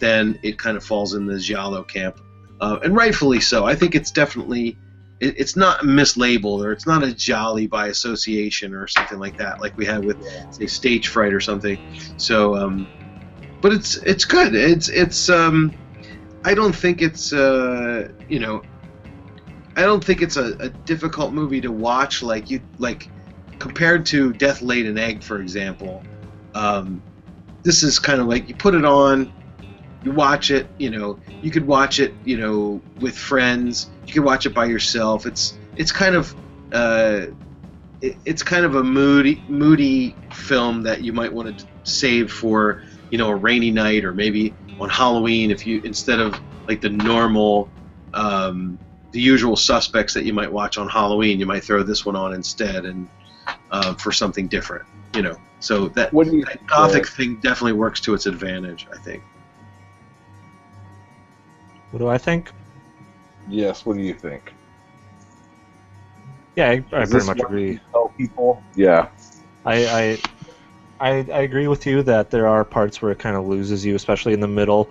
then 0.00 0.38
it 0.42 0.58
kind 0.58 0.76
of 0.76 0.84
falls 0.84 1.14
in 1.14 1.24
the 1.24 1.38
giallo 1.38 1.82
camp 1.82 2.20
uh, 2.60 2.78
and 2.84 2.94
rightfully 2.94 3.40
so. 3.40 3.64
I 3.64 3.74
think 3.74 3.94
it's 3.94 4.10
definitely 4.10 4.76
it, 5.20 5.34
it's 5.38 5.56
not 5.56 5.80
mislabeled 5.80 6.62
or 6.62 6.72
it's 6.72 6.86
not 6.86 7.02
a 7.02 7.14
gialli 7.14 7.66
by 7.66 7.86
association 7.86 8.74
or 8.74 8.86
something 8.86 9.18
like 9.18 9.38
that 9.38 9.62
like 9.62 9.78
we 9.78 9.86
had 9.86 10.04
with 10.04 10.18
say 10.50 10.66
stage 10.66 11.08
fright 11.08 11.32
or 11.32 11.40
something. 11.40 11.78
So 12.18 12.54
um, 12.54 12.86
but 13.62 13.72
it's 13.72 13.96
it's 13.96 14.24
good. 14.24 14.54
It's 14.54 14.88
it's 14.88 15.30
um, 15.30 15.72
i 16.44 16.54
don't 16.54 16.74
think 16.74 17.02
it's 17.02 17.32
uh, 17.32 18.08
you 18.28 18.40
know 18.40 18.64
i 19.76 19.82
don't 19.82 20.04
think 20.04 20.20
it's 20.20 20.36
a, 20.36 20.54
a 20.58 20.68
difficult 20.68 21.32
movie 21.32 21.60
to 21.60 21.70
watch 21.70 22.22
like 22.22 22.50
you 22.50 22.60
like 22.78 23.08
compared 23.58 24.04
to 24.04 24.32
death 24.32 24.60
laid 24.60 24.86
an 24.86 24.98
egg 24.98 25.22
for 25.22 25.40
example 25.40 26.02
um, 26.54 27.00
this 27.62 27.82
is 27.82 27.98
kind 27.98 28.20
of 28.20 28.26
like 28.26 28.48
you 28.48 28.54
put 28.56 28.74
it 28.74 28.84
on 28.84 29.32
you 30.02 30.10
watch 30.10 30.50
it 30.50 30.68
you 30.78 30.90
know 30.90 31.18
you 31.40 31.50
could 31.50 31.66
watch 31.66 32.00
it 32.00 32.12
you 32.24 32.36
know 32.36 32.82
with 32.98 33.16
friends 33.16 33.88
you 34.06 34.12
could 34.12 34.24
watch 34.24 34.46
it 34.46 34.54
by 34.54 34.64
yourself. 34.66 35.26
It's 35.26 35.58
it's 35.76 35.92
kind 35.92 36.14
of 36.14 36.34
uh, 36.72 37.26
it, 38.00 38.16
it's 38.24 38.42
kind 38.42 38.64
of 38.64 38.74
a 38.76 38.84
moody 38.84 39.42
moody 39.48 40.16
film 40.32 40.82
that 40.82 41.02
you 41.02 41.12
might 41.12 41.32
want 41.32 41.58
to 41.58 41.66
save 41.84 42.30
for 42.32 42.82
you 43.12 43.18
know 43.18 43.28
a 43.28 43.36
rainy 43.36 43.70
night 43.70 44.04
or 44.04 44.12
maybe 44.12 44.54
on 44.80 44.88
Halloween 44.88 45.52
if 45.52 45.64
you 45.66 45.80
instead 45.84 46.18
of 46.18 46.34
like 46.66 46.80
the 46.80 46.88
normal 46.88 47.68
um, 48.14 48.78
the 49.12 49.20
usual 49.20 49.54
suspects 49.54 50.14
that 50.14 50.24
you 50.24 50.32
might 50.32 50.50
watch 50.50 50.78
on 50.78 50.88
Halloween 50.88 51.38
you 51.38 51.46
might 51.46 51.62
throw 51.62 51.84
this 51.84 52.04
one 52.04 52.16
on 52.16 52.32
instead 52.34 52.86
and 52.86 53.08
uh, 53.70 53.94
for 53.94 54.10
something 54.10 54.48
different 54.48 54.84
you 55.14 55.22
know 55.22 55.36
so 55.60 55.88
that, 55.90 56.12
What 56.12 56.26
do 56.26 56.36
you 56.36 56.44
that 56.46 56.66
gothic 56.66 57.06
thing 57.06 57.36
definitely 57.36 57.74
works 57.74 58.00
to 58.00 58.14
its 58.14 58.26
advantage 58.26 58.88
I 58.92 58.98
think 58.98 59.22
What 61.90 61.98
do 61.98 62.08
I 62.08 62.16
think? 62.16 62.50
yes. 63.48 63.84
What 63.84 63.96
do 63.98 64.02
you 64.02 64.14
think? 64.14 64.54
Yeah, 66.56 66.70
I, 66.70 66.84
I 66.92 67.04
pretty 67.04 67.26
much 67.26 67.40
agree. 67.40 67.72
you 67.72 67.80
Tell 67.92 68.08
people. 68.16 68.62
Yeah. 68.74 69.08
I, 69.66 69.86
I 69.86 70.18
I 71.02 71.26
I 71.32 71.40
agree 71.40 71.66
with 71.66 71.84
you 71.84 72.02
that 72.04 72.30
there 72.30 72.46
are 72.46 72.64
parts 72.64 73.02
where 73.02 73.10
it 73.10 73.18
kind 73.18 73.36
of 73.36 73.46
loses 73.46 73.84
you, 73.84 73.96
especially 73.96 74.32
in 74.32 74.40
the 74.40 74.48
middle. 74.48 74.88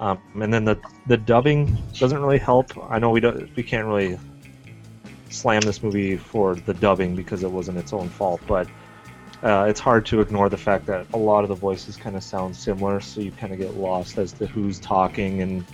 Um, 0.00 0.20
and 0.34 0.52
then 0.52 0.64
the 0.64 0.78
the 1.06 1.16
dubbing 1.16 1.78
doesn't 1.98 2.20
really 2.20 2.38
help. 2.38 2.76
I 2.90 2.98
know 2.98 3.10
we 3.10 3.20
don't 3.20 3.48
we 3.56 3.62
can't 3.62 3.86
really 3.86 4.18
slam 5.30 5.60
this 5.62 5.82
movie 5.82 6.16
for 6.16 6.56
the 6.56 6.74
dubbing 6.74 7.14
because 7.14 7.44
it 7.44 7.50
wasn't 7.50 7.78
its 7.78 7.92
own 7.92 8.08
fault, 8.08 8.40
but 8.46 8.66
uh, 9.44 9.66
it's 9.68 9.80
hard 9.80 10.04
to 10.06 10.20
ignore 10.20 10.48
the 10.48 10.56
fact 10.56 10.84
that 10.86 11.06
a 11.14 11.16
lot 11.16 11.44
of 11.44 11.48
the 11.48 11.54
voices 11.54 11.96
kind 11.96 12.16
of 12.16 12.24
sound 12.24 12.54
similar, 12.54 13.00
so 13.00 13.20
you 13.20 13.30
kind 13.30 13.52
of 13.52 13.58
get 13.58 13.74
lost 13.76 14.18
as 14.18 14.32
to 14.32 14.46
who's 14.46 14.78
talking, 14.80 15.42
and 15.42 15.64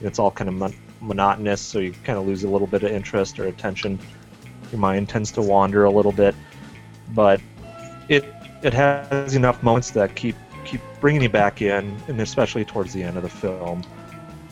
it's 0.00 0.18
all 0.18 0.30
kind 0.30 0.48
of 0.48 0.54
mon- 0.54 0.74
monotonous, 1.00 1.60
so 1.60 1.78
you 1.78 1.92
kind 2.04 2.18
of 2.18 2.26
lose 2.26 2.44
a 2.44 2.48
little 2.48 2.66
bit 2.66 2.82
of 2.82 2.90
interest 2.90 3.38
or 3.38 3.46
attention. 3.46 3.98
Your 4.72 4.80
mind 4.80 5.08
tends 5.08 5.30
to 5.32 5.42
wander 5.42 5.84
a 5.84 5.90
little 5.90 6.12
bit, 6.12 6.34
but 7.14 7.40
it 8.08 8.24
it 8.66 8.74
has 8.74 9.36
enough 9.36 9.62
moments 9.62 9.92
that 9.92 10.16
keep 10.16 10.34
keep 10.64 10.80
bringing 11.00 11.22
you 11.22 11.28
back 11.28 11.62
in, 11.62 11.96
and 12.08 12.20
especially 12.20 12.64
towards 12.64 12.92
the 12.92 13.02
end 13.02 13.16
of 13.16 13.22
the 13.22 13.28
film. 13.28 13.84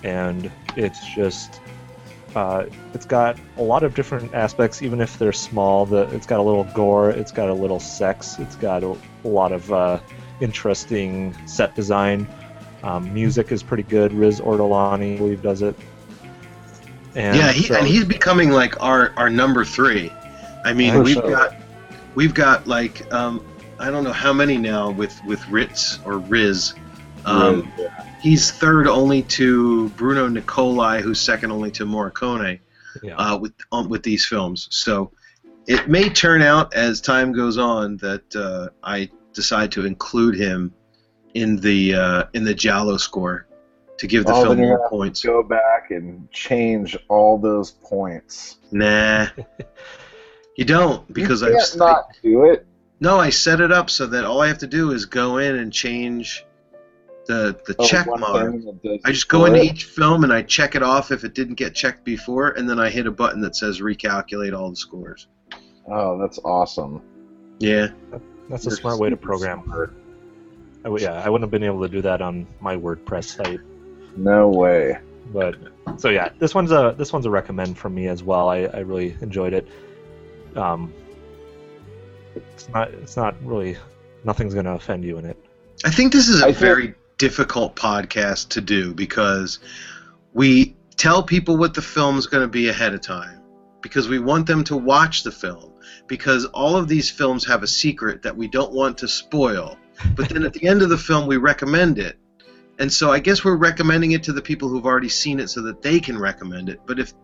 And 0.05 0.51
it's 0.77 1.05
just 1.15 1.61
uh, 2.37 2.67
it's 2.93 3.07
got 3.07 3.39
a 3.57 3.63
lot 3.63 3.83
of 3.83 3.95
different 3.95 4.33
aspects, 4.33 4.83
even 4.83 5.01
if 5.01 5.19
they're 5.19 5.33
small. 5.33 5.85
The 5.85 6.03
it's 6.15 6.27
got 6.27 6.39
a 6.39 6.43
little 6.43 6.65
gore, 6.75 7.11
it's 7.11 7.33
got 7.33 7.49
a 7.49 7.55
little 7.55 7.81
sex, 7.81 8.39
it's 8.39 8.55
got 8.55 8.85
a, 8.85 8.97
a 9.25 9.29
lot 9.29 9.51
of 9.51 9.73
uh, 9.73 9.99
interesting 10.41 11.37
set 11.47 11.75
design. 11.75 12.29
Um, 12.85 13.13
music 13.13 13.51
is 13.51 13.63
pretty 13.63 13.83
good. 13.83 14.13
Riz 14.13 14.41
Ortolani, 14.41 15.15
I 15.15 15.17
believe, 15.17 15.43
does 15.43 15.63
it. 15.63 15.75
And 17.17 17.37
yeah, 17.37 17.51
he, 17.51 17.65
so- 17.65 17.77
and 17.77 17.87
he's 17.87 18.05
becoming 18.05 18.51
like 18.51 18.81
our, 18.81 19.13
our 19.17 19.31
number 19.31 19.65
three. 19.65 20.13
I 20.65 20.73
mean, 20.73 21.03
we've 21.03 21.15
sure. 21.15 21.31
got 21.31 21.57
we've 22.15 22.35
got 22.35 22.67
like 22.67 23.13
um, 23.13 23.45
I 23.85 23.91
don't 23.91 24.03
know 24.03 24.15
how 24.15 24.33
many 24.33 24.57
now 24.57 24.91
with 24.91 25.23
with 25.27 25.47
Ritz 25.51 25.99
or 26.07 26.17
Riz. 26.17 26.73
Um, 27.27 27.71
He's 28.19 28.51
third 28.51 28.87
only 28.87 29.21
to 29.25 29.91
Bruno 29.91 30.27
Nicolai, 30.27 31.03
who's 31.03 31.21
second 31.21 31.51
only 31.53 31.71
to 31.73 31.85
Morricone 31.85 32.61
yeah. 33.03 33.17
uh, 33.17 33.37
with 33.37 33.53
um, 33.73 33.91
with 33.91 34.03
these 34.03 34.25
films. 34.25 34.69
So 34.71 35.13
it 35.67 35.87
may 35.87 36.09
turn 36.09 36.41
out 36.41 36.73
as 36.73 37.03
time 37.03 37.33
goes 37.33 37.59
on 37.59 37.99
that 37.99 38.35
uh, 38.35 38.71
I 38.83 39.11
decide 39.35 39.71
to 39.73 39.85
include 39.85 40.35
him 40.35 40.73
in 41.35 41.57
the 41.57 41.95
uh, 41.95 42.25
in 42.33 42.43
the 42.43 42.55
Giallo 42.55 42.97
score 42.97 43.47
to 43.99 44.07
give 44.07 44.25
the 44.25 44.33
Oh, 44.33 44.45
film 44.45 44.61
more 44.61 44.89
points. 44.89 45.23
Go 45.23 45.43
back 45.43 45.91
and 45.91 46.31
change 46.33 46.97
all 47.11 47.37
those 47.37 47.73
points. 47.73 48.57
Nah, 48.73 49.27
you 50.57 50.65
don't 50.65 51.13
because 51.13 51.43
you 51.43 51.49
I've 51.49 51.55
can't 51.57 51.77
not 51.77 52.05
do 52.23 52.47
it. 52.47 52.67
No, 53.01 53.19
I 53.19 53.31
set 53.31 53.61
it 53.61 53.73
up 53.73 53.91
so 53.91 54.07
that 54.07 54.25
all 54.25 54.41
I 54.41 54.49
have 54.49 54.59
to 54.59 54.67
do 54.67 54.93
is 54.93 55.05
go 55.07 55.39
in 55.39 55.57
and 55.57 55.73
change 55.73 56.45
the 57.27 57.59
the 57.67 57.75
Oh, 57.79 57.87
check 57.87 58.07
mark. 58.07 58.51
thing 58.53 58.65
that 58.65 58.83
does 58.83 59.01
I 59.05 59.13
just 59.13 59.29
go 59.29 59.47
into 59.47 59.61
it. 59.61 59.65
each 59.65 59.85
film 59.85 60.25
and 60.25 60.33
I 60.33 60.43
check 60.43 60.75
it 60.75 60.83
off 60.83 61.11
if 61.11 61.25
it 61.25 61.35
didn't 61.35 61.55
get 61.55 61.75
checked 61.75 62.05
before, 62.05 62.51
and 62.51 62.69
then 62.69 62.79
I 62.79 62.91
hit 62.91 63.07
a 63.07 63.11
button 63.11 63.41
that 63.43 63.57
says 63.57 63.81
recalculate 63.81 64.57
all 64.57 64.71
the 64.71 64.77
scores. 64.77 65.27
Oh, 65.91 66.19
that's 66.19 66.39
awesome. 66.45 67.03
Yeah, 67.59 67.89
That's 68.51 68.67
a 68.67 68.71
You're 68.71 68.77
smart 68.77 68.99
way 68.99 69.11
to 69.11 69.17
program. 69.17 69.63
smart. 69.65 69.95
I 70.81 70.89
w- 70.89 71.03
yeah, 71.03 71.15
I 71.25 71.31
wouldn't 71.31 71.45
have 71.45 71.51
been 71.51 71.63
able 71.63 71.81
to 71.83 71.89
do 71.89 72.03
that 72.03 72.21
on 72.21 72.47
my 72.61 72.77
WordPress 72.77 73.25
site. 73.37 73.61
No 74.17 74.49
way. 74.49 74.99
But 75.33 75.57
so 75.97 76.11
yeah, 76.11 76.29
this 76.39 76.55
one's 76.55 76.73
a 76.73 76.95
this 76.99 77.11
one's 77.13 77.25
a 77.27 77.31
recommend 77.31 77.79
from 77.79 77.95
me 77.95 78.09
as 78.09 78.23
well. 78.23 78.49
I, 78.51 78.65
I 78.65 78.81
really 78.81 79.17
enjoyed 79.23 79.55
it. 79.55 79.67
Um, 80.57 80.93
it's 82.37 82.69
not 82.71 82.91
it's 82.91 83.17
not 83.17 83.35
really 83.43 83.77
nothing's 84.25 84.55
gonna 84.55 84.75
offend 84.75 85.05
you 85.05 85.19
in 85.19 85.25
it. 85.25 85.37
I 85.85 85.91
think 85.91 86.13
this 86.13 86.29
is 86.29 86.41
a 86.41 86.47
think- 86.47 86.59
very 86.59 86.95
difficult 87.19 87.77
podcast 87.77 88.49
to 88.51 88.61
do 88.61 88.93
because 88.95 89.61
we 90.33 90.77
tell 90.97 91.23
people 91.23 91.57
what 91.57 91.75
the 91.75 91.83
film's 91.83 92.27
going 92.27 92.43
to 92.43 92.49
be 92.49 92.69
ahead 92.69 92.95
of 92.95 93.01
time 93.01 93.41
because 93.83 94.09
we 94.09 94.19
want 94.19 94.47
them 94.47 94.65
to 94.65 94.77
watch 94.77 95.23
the 95.23 95.31
film 95.31 95.73
because 96.07 96.45
all 96.47 96.77
of 96.77 96.89
these 96.89 97.11
films 97.11 97.45
have 97.47 97.63
a 97.63 97.67
secret 97.67 98.23
that 98.23 98.37
we 98.37 98.49
don't 98.49 98.73
want 98.73 98.99
to 98.99 99.09
spoil. 99.09 99.79
But 100.17 100.29
then 100.29 100.45
at 100.45 100.53
the 100.53 100.67
end 100.67 100.83
of 100.83 100.89
the 100.89 100.99
film, 100.99 101.27
we 101.27 101.37
recommend 101.37 101.99
it. 101.99 102.19
And 102.79 102.93
so 102.93 103.13
I 103.13 103.21
guess 103.21 103.45
we're 103.45 103.57
recommending 103.57 104.13
it 104.13 104.25
to 104.25 104.33
the 104.33 104.43
people 104.43 104.69
who've 104.69 104.87
already 104.87 105.09
seen 105.09 105.39
it 105.39 105.49
so 105.49 105.63
that 105.63 105.83
they 105.83 106.01
can 106.01 106.19
recommend 106.19 106.69
it. 106.69 106.81
But 106.85 106.99
if 106.99 107.15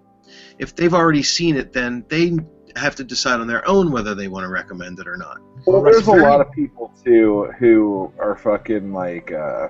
if 0.58 0.76
they've 0.76 0.94
already 0.94 1.24
seen 1.24 1.56
it, 1.56 1.72
then 1.72 2.04
they 2.08 2.38
have 2.77 2.97
to 2.97 3.05
decide 3.05 3.41
on 3.41 3.47
their 3.47 3.66
own 3.68 3.91
whether 3.91 4.14
they 4.14 4.29
want 4.29 4.45
to 4.45 4.49
recommend 4.49 4.99
it 4.99 5.07
or 5.07 5.16
not. 5.16 5.41
Well, 5.66 5.83
there's 5.83 6.07
a 6.07 6.12
lot 6.12 6.41
of 6.41 6.51
people 6.53 6.93
too 7.05 7.53
who 7.59 8.12
are 8.18 8.37
fucking 8.37 8.93
like 8.93 9.33
uh, 9.33 9.68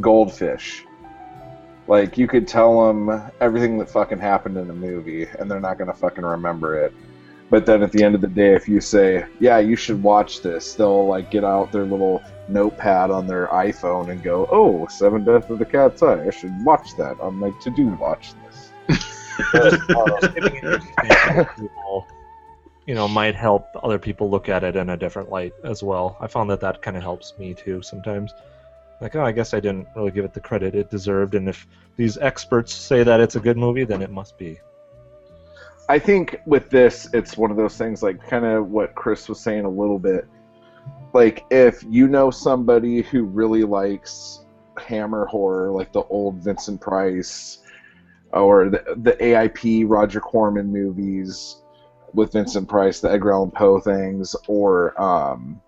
goldfish. 0.00 0.84
Like 1.86 2.16
you 2.16 2.28
could 2.28 2.46
tell 2.46 2.86
them 2.86 3.30
everything 3.40 3.78
that 3.78 3.90
fucking 3.90 4.18
happened 4.18 4.56
in 4.56 4.68
the 4.68 4.74
movie, 4.74 5.26
and 5.38 5.50
they're 5.50 5.60
not 5.60 5.78
gonna 5.78 5.94
fucking 5.94 6.24
remember 6.24 6.78
it. 6.78 6.92
But 7.50 7.66
then 7.66 7.82
at 7.82 7.90
the 7.90 8.04
end 8.04 8.14
of 8.14 8.20
the 8.20 8.28
day, 8.28 8.54
if 8.54 8.68
you 8.68 8.80
say, 8.80 9.26
"Yeah, 9.40 9.58
you 9.58 9.74
should 9.74 10.00
watch 10.00 10.40
this," 10.40 10.74
they'll 10.74 11.06
like 11.06 11.32
get 11.32 11.44
out 11.44 11.72
their 11.72 11.84
little 11.84 12.22
notepad 12.48 13.10
on 13.10 13.26
their 13.26 13.48
iPhone 13.48 14.10
and 14.10 14.22
go, 14.22 14.46
"Oh, 14.52 14.86
Seven 14.86 15.24
Deaths 15.24 15.50
of 15.50 15.58
the 15.58 15.64
Cat's 15.64 16.02
Eye. 16.02 16.26
I 16.26 16.30
should 16.30 16.64
watch 16.64 16.96
that 16.96 17.18
on 17.20 17.34
my 17.34 17.50
to-do 17.62 17.88
watch 18.00 18.34
people, 19.52 20.06
uh, 21.04 22.00
you 22.86 22.94
know, 22.94 23.06
might 23.06 23.34
help 23.34 23.66
other 23.82 23.98
people 23.98 24.30
look 24.30 24.48
at 24.48 24.64
it 24.64 24.76
in 24.76 24.90
a 24.90 24.96
different 24.96 25.30
light 25.30 25.52
as 25.64 25.82
well. 25.82 26.16
I 26.20 26.26
found 26.26 26.50
that 26.50 26.60
that 26.60 26.82
kind 26.82 26.96
of 26.96 27.02
helps 27.02 27.38
me 27.38 27.54
too 27.54 27.82
sometimes. 27.82 28.32
Like, 29.00 29.16
oh, 29.16 29.22
I 29.22 29.32
guess 29.32 29.54
I 29.54 29.60
didn't 29.60 29.88
really 29.96 30.10
give 30.10 30.24
it 30.24 30.34
the 30.34 30.40
credit 30.40 30.74
it 30.74 30.90
deserved, 30.90 31.34
and 31.34 31.48
if 31.48 31.66
these 31.96 32.18
experts 32.18 32.74
say 32.74 33.02
that 33.02 33.20
it's 33.20 33.36
a 33.36 33.40
good 33.40 33.56
movie, 33.56 33.84
then 33.84 34.02
it 34.02 34.10
must 34.10 34.36
be. 34.36 34.58
I 35.88 35.98
think 35.98 36.40
with 36.46 36.70
this, 36.70 37.08
it's 37.12 37.36
one 37.36 37.50
of 37.50 37.56
those 37.56 37.76
things 37.76 38.02
like 38.02 38.24
kind 38.28 38.44
of 38.44 38.70
what 38.70 38.94
Chris 38.94 39.28
was 39.28 39.40
saying 39.40 39.64
a 39.64 39.70
little 39.70 39.98
bit. 39.98 40.26
Like, 41.12 41.44
if 41.50 41.82
you 41.88 42.06
know 42.06 42.30
somebody 42.30 43.02
who 43.02 43.24
really 43.24 43.64
likes 43.64 44.44
Hammer 44.78 45.24
horror, 45.26 45.70
like 45.70 45.92
the 45.92 46.02
old 46.02 46.36
Vincent 46.36 46.80
Price 46.80 47.58
or 48.32 48.70
the, 48.70 48.84
the 48.96 49.12
AIP 49.12 49.84
Roger 49.86 50.20
Corman 50.20 50.72
movies 50.72 51.62
with 52.12 52.32
Vincent 52.32 52.68
Price, 52.68 53.00
the 53.00 53.10
Edgar 53.10 53.32
Allan 53.32 53.50
Poe 53.50 53.80
things, 53.80 54.34
or 54.48 55.00
um, 55.00 55.60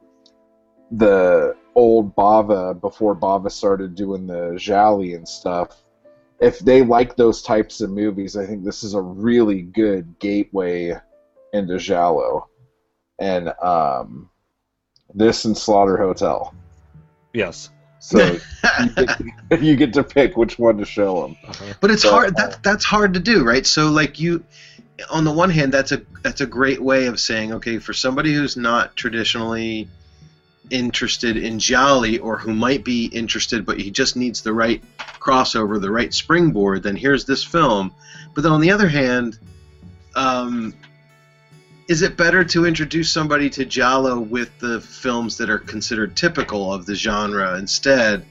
the 0.90 1.56
old 1.74 2.14
Bava 2.14 2.80
before 2.80 3.14
Bava 3.16 3.50
started 3.50 3.94
doing 3.94 4.26
the 4.26 4.54
Gialli 4.58 5.14
and 5.14 5.26
stuff 5.26 5.82
if 6.42 6.58
they 6.58 6.82
like 6.82 7.14
those 7.14 7.40
types 7.40 7.80
of 7.80 7.90
movies, 7.90 8.36
I 8.36 8.44
think 8.44 8.64
this 8.64 8.82
is 8.82 8.94
a 8.94 9.00
really 9.00 9.62
good 9.62 10.18
gateway 10.18 10.96
into 11.52 11.78
Giallo. 11.78 12.48
And 13.20 13.52
um, 13.62 14.28
this 15.14 15.44
and 15.44 15.56
Slaughter 15.56 15.96
Hotel. 15.96 16.52
Yes. 17.32 17.70
So 18.04 18.18
you, 18.80 18.94
get, 18.96 19.62
you 19.62 19.76
get 19.76 19.92
to 19.94 20.02
pick 20.02 20.36
which 20.36 20.58
one 20.58 20.76
to 20.78 20.84
show 20.84 21.22
them. 21.22 21.36
Uh-huh. 21.46 21.74
But 21.80 21.92
it's 21.92 22.02
So- 22.02 22.10
hard. 22.10 22.36
That 22.36 22.60
that's 22.62 22.84
hard 22.84 23.14
to 23.14 23.20
do, 23.20 23.44
right? 23.44 23.64
So 23.64 23.90
like 23.90 24.18
you, 24.18 24.44
on 25.08 25.24
the 25.24 25.30
one 25.32 25.50
hand, 25.50 25.72
that's 25.72 25.92
a 25.92 26.02
that's 26.22 26.40
a 26.40 26.46
great 26.46 26.82
way 26.82 27.06
of 27.06 27.20
saying, 27.20 27.52
okay, 27.54 27.78
for 27.78 27.92
somebody 27.92 28.32
who's 28.34 28.56
not 28.56 28.96
traditionally 28.96 29.88
interested 30.70 31.36
in 31.36 31.60
Gialli 31.60 32.18
or 32.18 32.36
who 32.38 32.52
might 32.52 32.84
be 32.84 33.06
interested, 33.06 33.64
but 33.64 33.78
he 33.78 33.90
just 33.90 34.16
needs 34.16 34.42
the 34.42 34.52
right 34.52 34.82
crossover, 35.20 35.80
the 35.80 35.90
right 35.90 36.12
springboard, 36.12 36.82
then 36.82 36.96
here's 36.96 37.24
this 37.24 37.44
film. 37.44 37.94
But 38.34 38.42
then 38.42 38.52
on 38.52 38.60
the 38.60 38.70
other 38.72 38.88
hand, 38.88 39.38
um, 40.16 40.74
is 41.88 42.02
it 42.02 42.16
better 42.16 42.44
to 42.44 42.64
introduce 42.64 43.10
somebody 43.10 43.50
to 43.50 43.64
Giallo 43.64 44.20
with 44.20 44.56
the 44.58 44.80
films 44.80 45.36
that 45.38 45.50
are 45.50 45.58
considered 45.58 46.16
typical 46.16 46.72
of 46.72 46.86
the 46.86 46.94
genre 46.94 47.56
instead? 47.58 48.24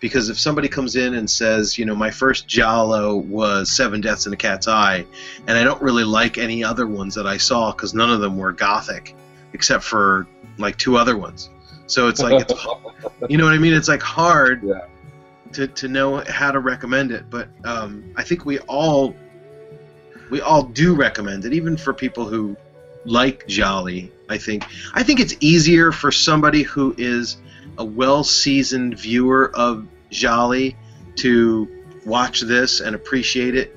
Because 0.00 0.28
if 0.28 0.38
somebody 0.38 0.68
comes 0.68 0.94
in 0.94 1.14
and 1.14 1.28
says, 1.28 1.76
you 1.76 1.84
know, 1.84 1.94
my 1.94 2.10
first 2.10 2.46
Giallo 2.46 3.16
was 3.16 3.70
Seven 3.70 4.00
Deaths 4.00 4.26
in 4.26 4.32
a 4.32 4.36
Cat's 4.36 4.68
Eye, 4.68 5.04
and 5.46 5.58
I 5.58 5.64
don't 5.64 5.80
really 5.82 6.04
like 6.04 6.38
any 6.38 6.62
other 6.62 6.86
ones 6.86 7.14
that 7.16 7.26
I 7.26 7.36
saw 7.36 7.72
because 7.72 7.94
none 7.94 8.10
of 8.10 8.20
them 8.20 8.36
were 8.36 8.52
gothic, 8.52 9.14
except 9.54 9.82
for 9.82 10.26
like 10.58 10.76
two 10.76 10.96
other 10.96 11.16
ones. 11.16 11.50
So 11.86 12.06
it's 12.08 12.20
like 12.20 12.42
it's, 12.48 12.66
you 13.28 13.38
know 13.38 13.44
what 13.44 13.54
I 13.54 13.58
mean? 13.58 13.72
It's 13.72 13.88
like 13.88 14.02
hard 14.02 14.62
Yeah. 14.62 14.82
to, 15.54 15.66
to 15.66 15.88
know 15.88 16.22
how 16.28 16.52
to 16.52 16.60
recommend 16.60 17.10
it, 17.10 17.24
but 17.30 17.48
um, 17.64 18.12
I 18.16 18.22
think 18.22 18.44
we 18.44 18.58
all 18.60 19.16
we 20.30 20.40
all 20.42 20.62
do 20.62 20.94
recommend 20.94 21.44
it, 21.46 21.54
even 21.54 21.76
for 21.76 21.94
people 21.94 22.26
who 22.26 22.56
like 23.08 23.46
Gialli. 23.46 24.12
I 24.28 24.38
think 24.38 24.64
I 24.94 25.02
think 25.02 25.20
it's 25.20 25.34
easier 25.40 25.90
for 25.92 26.12
somebody 26.12 26.62
who 26.62 26.94
is 26.98 27.38
a 27.78 27.84
well-seasoned 27.84 28.98
viewer 28.98 29.50
of 29.54 29.86
Gialli 30.10 30.76
to 31.16 31.68
watch 32.04 32.40
this 32.42 32.80
and 32.80 32.94
appreciate 32.94 33.54
it 33.54 33.74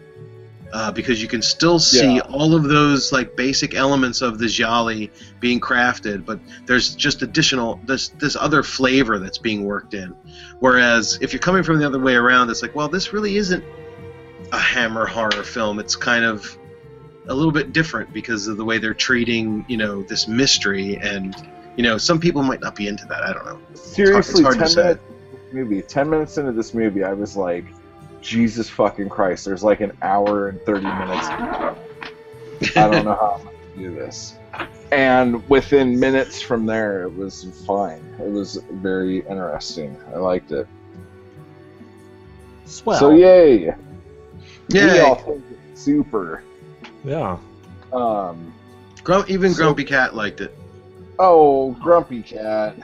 uh, 0.74 0.92
because 0.92 1.22
you 1.22 1.28
can 1.28 1.42
still 1.42 1.80
see 1.80 2.16
Yeah. 2.16 2.22
all 2.22 2.56
of 2.56 2.64
those 2.64 3.12
like 3.12 3.36
basic 3.36 3.76
elements 3.76 4.22
of 4.22 4.40
the 4.40 4.48
Gialli 4.48 5.12
being 5.40 5.60
crafted, 5.60 6.26
but 6.26 6.40
there's 6.66 6.96
just 6.96 7.22
additional 7.22 7.80
this 7.86 8.10
this 8.10 8.36
other 8.36 8.64
flavor 8.64 9.20
that's 9.20 9.38
being 9.38 9.64
worked 9.66 9.94
in. 9.94 10.16
Whereas 10.60 11.18
if 11.22 11.32
you're 11.34 11.40
coming 11.42 11.64
from 11.64 11.80
the 11.80 11.86
other 11.86 12.00
way 12.00 12.16
around, 12.16 12.50
it's 12.50 12.62
like, 12.62 12.76
well, 12.76 12.88
this 12.90 13.14
really 13.14 13.38
isn't 13.38 13.64
a 14.52 14.60
Hammer 14.60 15.06
horror 15.06 15.44
film. 15.44 15.80
It's 15.80 15.96
kind 15.96 16.26
of 16.26 16.58
a 17.28 17.34
little 17.34 17.52
bit 17.52 17.74
different 17.74 18.12
because 18.14 18.48
of 18.48 18.58
the 18.58 18.66
way 18.66 18.78
they're 18.78 18.94
treating, 18.94 19.66
you 19.68 19.78
know, 19.78 20.04
this 20.04 20.28
mystery 20.28 20.98
and 20.98 21.36
you 21.78 21.84
know, 21.84 21.98
some 21.98 22.20
people 22.20 22.44
might 22.44 22.60
not 22.60 22.76
be 22.76 22.88
into 22.88 23.06
that. 23.06 23.24
I 23.24 23.34
don't 23.34 23.46
know. 23.46 23.60
Seriously, 23.76 24.44
hard 24.44 24.56
to 24.56 24.60
10 24.62 24.70
say. 24.70 24.82
minutes 24.84 25.02
movie. 25.54 25.82
10 25.82 26.10
minutes 26.10 26.38
into 26.38 26.52
this 26.52 26.74
movie, 26.74 27.04
I 27.04 27.14
was 27.14 27.36
like, 27.36 27.66
Jesus 28.22 28.70
fucking 28.70 29.10
Christ, 29.10 29.46
there's 29.46 29.64
like 29.64 29.82
an 29.82 29.92
hour 30.02 30.50
and 30.50 30.62
30 30.62 30.84
minutes. 30.84 31.28
I 32.78 32.88
don't 32.90 33.06
know 33.06 33.16
how 33.16 33.40
I'm 33.40 33.44
going 33.46 33.56
to 33.76 33.80
do 33.80 33.96
this. 33.96 34.36
And 34.92 35.48
within 35.50 36.00
minutes 36.00 36.42
from 36.42 36.66
there, 36.66 37.04
it 37.04 37.16
was 37.16 37.64
fine. 37.66 38.04
It 38.20 38.30
was 38.30 38.58
very 38.72 39.20
interesting. 39.20 39.98
I 40.14 40.18
liked 40.18 40.52
it. 40.52 40.68
Swell. 42.66 43.00
So, 43.00 43.12
yay. 43.12 43.74
We 44.70 44.80
Yeah, 44.80 45.04
all 45.04 45.16
think 45.16 45.44
it's 45.72 45.82
super. 45.82 46.44
Yeah. 47.04 47.38
Um, 47.94 48.54
Grump, 49.04 49.30
even 49.30 49.54
So- 49.54 49.64
Grumpy 49.64 49.84
Cat 49.84 50.16
liked 50.16 50.42
it. 50.42 50.56
oh, 51.20 51.72
Grumpy 51.82 52.22
Cat. 52.22 52.76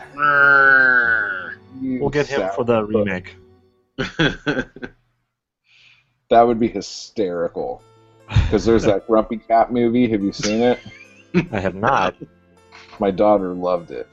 We'll 1.81 2.09
get 2.09 2.27
him 2.27 2.49
for 2.55 2.63
the 2.65 2.83
remake. 2.83 3.35
That 6.29 6.41
would 6.41 6.59
be 6.59 6.67
hysterical. 6.67 7.81
Because 8.27 8.65
there's 8.65 8.83
that 8.83 9.07
Grumpy 9.07 9.37
Cat 9.37 9.71
movie. 9.71 10.09
Have 10.09 10.21
you 10.21 10.33
seen 10.33 10.61
it? 10.61 10.79
I 11.53 11.59
have 11.61 11.75
not. 11.75 12.15
My 12.99 13.11
daughter 13.11 13.53
loved 13.53 13.91
it. 13.91 14.09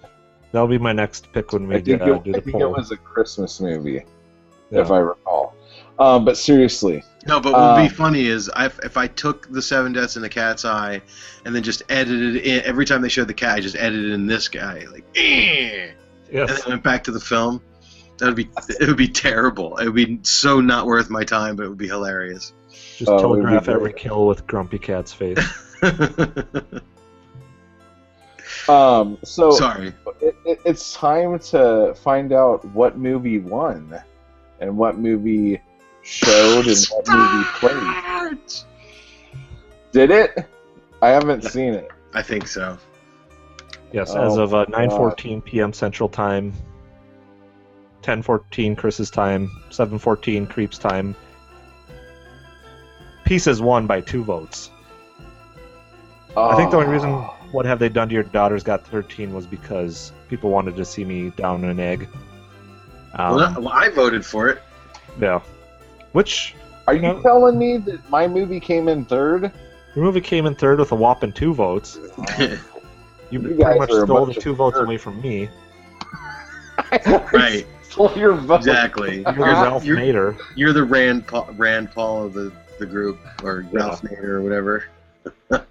That'll 0.53 0.69
be 0.69 0.79
my 0.79 0.93
next 0.93 1.33
pick 1.33 1.53
when 1.53 1.67
we 1.67 1.75
I 1.75 1.79
think, 1.81 1.99
get, 1.99 2.03
uh, 2.09 2.15
it, 2.15 2.23
do 2.25 2.31
I 2.31 2.33
the 2.35 2.41
think 2.43 2.57
it 2.57 2.61
poll. 2.61 2.73
was 2.75 2.93
a 2.93 2.97
Christmas 2.97 3.61
movie, 3.61 4.05
Yeah. 4.71 4.83
if 4.83 4.93
I 4.93 4.99
recall. 4.99 5.57
Um, 5.99 6.25
but 6.25 6.37
seriously, 6.37 7.05
No, 7.27 7.41
but 7.41 7.53
what 7.53 7.77
would 7.77 7.89
be 7.89 7.95
funny 7.95 8.27
is 8.27 8.51
I, 8.51 8.67
if 8.67 8.97
I 8.97 9.07
took 9.07 9.51
the 9.53 9.63
Seven 9.63 9.93
Deaths 9.93 10.17
in 10.17 10.23
the 10.23 10.29
Cat's 10.29 10.65
Eye 10.65 11.01
and 11.45 11.55
then 11.55 11.63
just 11.63 11.83
edited 11.89 12.37
in 12.37 12.65
every 12.65 12.85
time 12.85 13.01
they 13.01 13.09
showed 13.09 13.29
the 13.29 13.35
cat, 13.35 13.57
I 13.57 13.61
just 13.61 13.77
edited 13.77 14.11
in 14.11 14.27
this 14.27 14.49
guy 14.49 14.87
like, 14.91 15.05
eh, 15.15 15.91
and 16.33 16.49
then 16.49 16.59
went 16.67 16.83
back 16.83 17.05
to 17.05 17.13
the 17.13 17.21
film. 17.21 17.63
That 18.19 18.27
would 18.27 18.37
be 18.37 18.49
it 18.81 18.89
would 18.89 18.97
be 18.97 19.09
terrible. 19.09 19.77
It 19.77 19.87
would 19.87 19.95
be 19.95 20.19
so 20.23 20.61
not 20.61 20.87
worth 20.87 21.11
my 21.11 21.25
time, 21.25 21.55
but 21.57 21.67
it 21.67 21.69
would 21.69 21.79
be 21.79 21.89
hilarious. 21.89 22.53
Just 22.71 23.03
it 23.03 23.07
would 23.11 23.37
be 23.37 23.43
telegraph 23.43 23.69
every 23.69 23.93
kill 23.93 24.27
with 24.27 24.47
Grumpy 24.47 24.79
Cat's 24.79 25.13
face. 25.13 25.39
Um, 28.69 29.19
so 29.25 29.51
Sorry. 29.51 29.93
it, 30.23 30.37
it, 30.47 30.61
it's 30.65 30.95
time 30.95 31.39
to 31.39 31.95
find 32.03 32.33
out 32.33 32.65
what 32.67 32.97
movie 32.97 33.39
won, 33.39 33.99
and 34.61 34.77
what 34.77 34.99
movie 34.99 35.61
showed, 36.05 36.67
and 36.67 36.87
what 36.87 37.09
movie 37.09 37.45
played. 37.55 38.39
Did 39.93 40.11
it? 40.11 40.47
I 41.03 41.09
haven't 41.09 41.43
Yeah. 41.45 41.49
seen 41.51 41.75
it. 41.75 41.89
I 42.15 42.23
think 42.23 42.47
so. 42.47 42.79
Yes, 43.93 44.13
Oh, 44.15 44.27
as 44.27 44.37
of 44.37 44.55
uh, 44.55 44.65
God. 44.65 44.91
9:14 44.91 45.45
p.m. 45.45 45.73
Central 45.73 46.09
Time, 46.09 46.53
10:14 48.03 48.77
Chris's 48.77 49.11
time, 49.11 49.51
7:14 49.71 50.47
Creep's 50.49 50.79
time. 50.79 51.15
Pieces 53.25 53.63
won 53.63 53.87
by 53.87 54.01
two 54.01 54.23
votes. 54.25 54.71
I 56.37 56.57
think 56.57 56.71
the 56.73 56.77
only 56.79 56.89
reason 56.89 57.11
Oh. 57.11 57.33
"What 57.53 57.65
Have 57.65 57.79
They 57.79 57.89
Done 57.89 58.09
to 58.09 58.15
Your 58.15 58.25
Daughters" 58.25 58.63
got 58.65 58.85
13 58.87 59.33
was 59.33 59.47
because 59.47 60.13
people 60.29 60.51
wanted 60.51 60.77
to 60.77 60.85
see 60.85 61.05
me 61.05 61.31
down 61.31 61.65
an 61.65 61.79
egg. 61.79 62.09
Um, 63.15 63.37
well, 63.37 63.55
well, 63.61 63.69
I 63.69 63.89
voted 63.91 64.27
for 64.27 64.49
it. 64.49 64.61
yeah, 65.21 65.41
which 66.15 66.55
Are 66.89 66.95
you 66.95 67.03
No. 67.03 67.21
telling 67.23 67.59
me 67.59 67.77
that 67.79 68.09
my 68.11 68.27
movie 68.27 68.61
came 68.61 68.89
in 68.89 69.05
third? 69.05 69.53
the 69.95 70.01
movie 70.01 70.21
came 70.21 70.47
in 70.47 70.55
third 70.55 70.79
with 70.81 70.91
a 70.93 70.95
whopping 70.95 71.33
two 71.33 71.53
votes. 71.55 71.99
You, 73.31 73.41
You 73.41 73.41
pretty 73.65 73.79
much 73.81 73.91
stole 73.91 74.27
the 74.27 74.35
two 74.35 74.55
votes 74.55 74.77
nerds. 74.79 74.85
away 74.85 74.97
from 74.99 75.21
me. 75.21 75.49
right. 77.33 77.67
Stole 77.89 78.13
your 78.17 78.35
vote. 78.35 78.57
Exactly. 78.57 79.23
You're 79.23 79.35
You're, 79.35 79.45
Ralph 79.47 79.85
you're, 79.85 79.97
Nader. 79.97 80.39
you're 80.55 80.73
the 80.73 80.85
Rand 80.85 81.27
Paul, 81.27 81.49
Rand 81.57 81.91
Paul 81.93 82.25
of 82.27 82.35
the, 82.35 82.53
the 82.79 82.87
group, 82.87 83.19
or 83.43 83.65
Ralph 83.73 84.03
Nader, 84.03 84.25
or 84.25 84.43
whatever. 84.43 84.85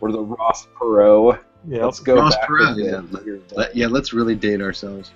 Or 0.00 0.10
the 0.12 0.20
Ross 0.20 0.66
Perot. 0.80 1.38
Yep. 1.68 1.82
Let's 1.82 2.00
go 2.00 2.16
Ross 2.16 2.34
back 2.36 2.48
Perot, 2.48 2.76
yeah. 2.76 3.02
get 3.16 3.24
your 3.26 3.36
vote. 3.38 3.52
Let, 3.56 3.76
yeah, 3.76 3.86
let's 3.86 4.12
really 4.12 4.34
date 4.34 4.60
ourselves. 4.60 5.12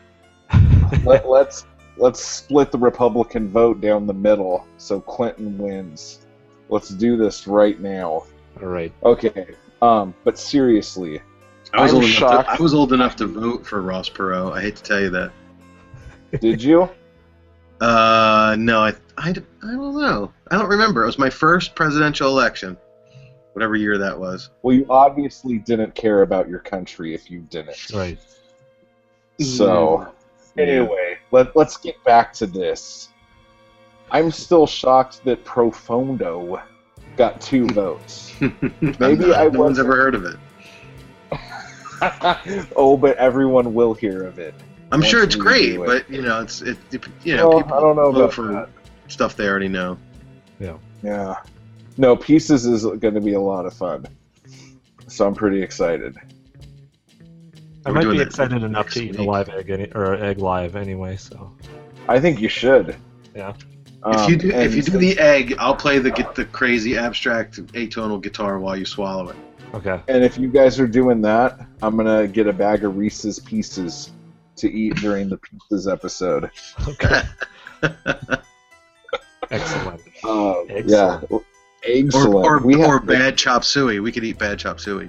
Let, 1.05 1.29
let's 1.29 1.67
let's 1.97 2.25
split 2.25 2.71
the 2.71 2.79
Republican 2.79 3.49
vote 3.49 3.81
down 3.81 4.07
the 4.07 4.15
middle 4.15 4.67
so 4.79 5.01
Clinton 5.01 5.57
wins. 5.59 6.27
Let's 6.69 6.89
do 6.89 7.17
this 7.17 7.47
right 7.47 7.81
now. 7.81 8.25
All 8.61 8.69
right. 8.69 8.93
Okay. 9.05 9.55
Um, 9.83 10.15
but 10.25 10.39
seriously, 10.39 11.21
I 11.73 11.83
was, 11.83 11.91
I'm 11.93 11.97
old 11.97 12.05
enough 12.05 12.17
shocked. 12.17 12.49
to, 12.49 12.55
I 12.59 12.63
was 12.63 12.75
old 12.75 12.93
enough 12.93 13.17
to 13.17 13.27
vote 13.27 13.67
for 13.67 13.83
Ross 13.83 14.09
Perot. 14.09 14.53
I 14.53 14.63
hate 14.63 14.77
to 14.77 14.83
tell 14.83 15.01
you 15.01 15.11
that. 15.11 15.31
did 16.41 16.63
you? 16.63 16.89
Uh, 17.81 18.57
no, 18.59 18.81
I, 18.81 18.95
I, 19.19 19.29
I 19.29 19.33
don't 19.33 19.97
know. 19.97 20.33
I 20.51 20.57
don't 20.57 20.69
remember. 20.69 21.03
It 21.03 21.07
was 21.07 21.19
my 21.19 21.29
first 21.31 21.75
presidential 21.75 22.29
election, 22.29 22.77
whatever 23.53 23.77
year 23.77 23.99
that 23.99 24.19
was. 24.19 24.51
Well, 24.63 24.75
you 24.75 24.87
obviously 24.89 25.59
didn't 25.59 25.95
care 25.95 26.23
about 26.23 26.49
your 26.49 26.61
country 26.61 27.15
if 27.15 27.31
you 27.31 27.41
didn't. 27.41 27.91
Right. 27.93 28.19
So, 29.41 30.11
Yeah. 30.57 30.63
anyway, 30.65 31.06
let, 31.31 31.55
let's 31.57 31.77
get 31.77 32.03
back 32.05 32.33
to 32.35 32.47
this. 32.47 33.09
I'm 34.11 34.31
still 34.31 34.67
shocked 34.67 35.25
that 35.25 35.45
Profondo 35.45 36.63
got 37.17 37.41
two 37.41 37.67
votes. 37.71 38.33
Maybe 38.41 39.35
I 39.35 39.49
no 39.49 39.61
one's 39.61 39.79
ever 39.79 39.97
heard 39.97 40.15
of 40.15 40.25
it. 40.25 40.37
oh, 42.77 42.97
but 42.97 43.17
everyone 43.17 43.75
will 43.75 43.95
hear 43.95 44.25
of 44.27 44.39
it. 44.39 44.55
I'm 44.93 45.03
sure 45.03 45.23
it's 45.25 45.35
great, 45.35 45.75
it. 45.75 45.85
but 45.85 46.09
you 46.09 46.23
know, 46.23 46.41
it's 46.43 46.63
it. 46.63 46.79
it- 46.93 47.05
You 47.25 47.37
know, 47.37 47.49
Well, 47.49 47.63
people 47.63 47.77
I 47.77 47.81
don't 47.81 47.97
know 47.97 48.13
vote 48.13 48.33
for 48.35 48.53
that. 48.53 48.69
stuff 49.09 49.35
they 49.37 49.49
already 49.49 49.69
know. 49.69 49.99
Yeah. 50.61 50.77
Yeah. 51.03 51.35
No, 51.99 52.15
Pieces 52.17 52.67
is 52.67 52.85
going 52.85 53.15
to 53.15 53.21
be 53.21 53.33
a 53.33 53.41
lot 53.41 53.67
of 53.67 53.73
fun. 53.75 54.07
So 55.09 55.27
I'm 55.27 55.35
pretty 55.35 55.63
excited. 55.63 56.17
I 57.87 57.91
We're 57.91 57.95
might 58.03 58.11
be 58.17 58.21
excited 58.21 58.63
enough 58.65 58.91
to 58.91 59.05
eat 59.05 59.17
a 59.17 59.23
live 59.23 59.49
egg 59.49 59.71
any, 59.71 59.91
or 59.95 60.15
egg 60.15 60.39
live 60.39 60.75
anyway. 60.77 61.17
So 61.17 61.53
I 62.09 62.19
think 62.21 62.41
you 62.41 62.49
should. 62.49 62.97
Yeah. 63.35 63.55
If 64.09 64.29
you 64.29 64.35
Um, 64.35 64.39
do, 64.39 64.51
if 64.51 64.75
you 64.75 64.83
do 64.83 64.99
the 64.99 65.19
egg, 65.19 65.55
I'll 65.59 65.75
play 65.77 65.99
the 66.01 66.11
get 66.11 66.35
the 66.35 66.45
crazy 66.47 66.97
abstract 66.99 67.65
atonal 67.75 68.21
guitar 68.21 68.59
while 68.59 68.77
you 68.77 68.85
swallow 68.85 69.29
it. 69.31 69.37
okay. 69.75 70.01
And 70.09 70.23
if 70.25 70.37
you 70.39 70.49
guys 70.49 70.79
are 70.81 70.87
doing 70.89 71.21
that, 71.23 71.61
I'm 71.83 71.97
gonna 71.97 72.27
get 72.27 72.47
a 72.49 72.53
bag 72.53 72.85
of 72.85 72.97
Reese's 72.97 73.39
Pieces 73.39 74.11
to 74.57 74.71
eat 74.73 74.97
during 74.97 75.29
the 75.29 75.37
Pieces 75.39 75.87
episode. 75.87 76.51
Okay. 76.89 77.23
Excellent. 79.51 80.01
Uh, 80.25 80.61
Excellent. 80.63 80.89
Yeah, 80.91 81.21
Or 81.31 81.43
excellent. 81.85 82.35
or, 82.45 82.59
we 82.59 82.75
or 82.85 82.99
bad 83.01 83.37
chop 83.39 83.63
suey. 83.65 84.01
We 84.01 84.11
could 84.11 84.25
eat 84.25 84.39
bad 84.39 84.59
chop 84.59 84.81
suey. 84.81 85.09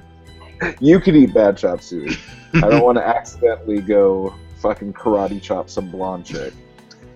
You 0.79 0.99
could 0.99 1.15
eat 1.15 1.33
bad 1.33 1.57
chop 1.57 1.81
suey. 1.81 2.15
I 2.55 2.61
don't 2.61 2.83
want 2.83 2.97
to 2.97 3.07
accidentally 3.17 3.81
go 3.81 4.33
fucking 4.59 4.93
karate 4.93 5.41
chop 5.41 5.69
some 5.69 5.89
blonde 5.91 6.25
chick. 6.25 6.53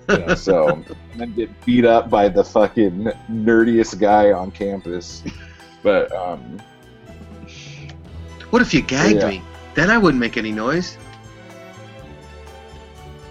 Yeah. 0.10 0.36
So 0.36 0.68
and 1.12 1.20
then 1.20 1.34
get 1.34 1.66
beat 1.66 1.86
up 1.86 2.10
by 2.10 2.28
the 2.30 2.44
fucking 2.44 3.06
nerdiest 3.32 4.00
guy 4.00 4.32
on 4.32 4.52
campus. 4.52 5.24
But 5.84 6.12
um, 6.12 6.60
What 8.52 8.62
if 8.62 8.74
you 8.74 8.82
gagged 8.82 9.22
Yeah. 9.22 9.30
me? 9.30 9.42
Then 9.74 9.90
I 9.90 9.98
wouldn't 9.98 10.20
make 10.20 10.38
any 10.38 10.52
noise. 10.52 10.98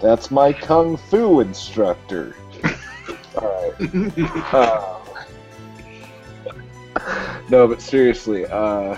that's 0.01 0.31
my 0.31 0.51
kung 0.51 0.97
fu 0.97 1.39
instructor. 1.41 2.35
All 3.39 3.73
right. 3.77 4.53
Uh, 4.53 4.97
no, 7.49 7.67
but 7.67 7.81
seriously, 7.81 8.45
uh, 8.47 8.97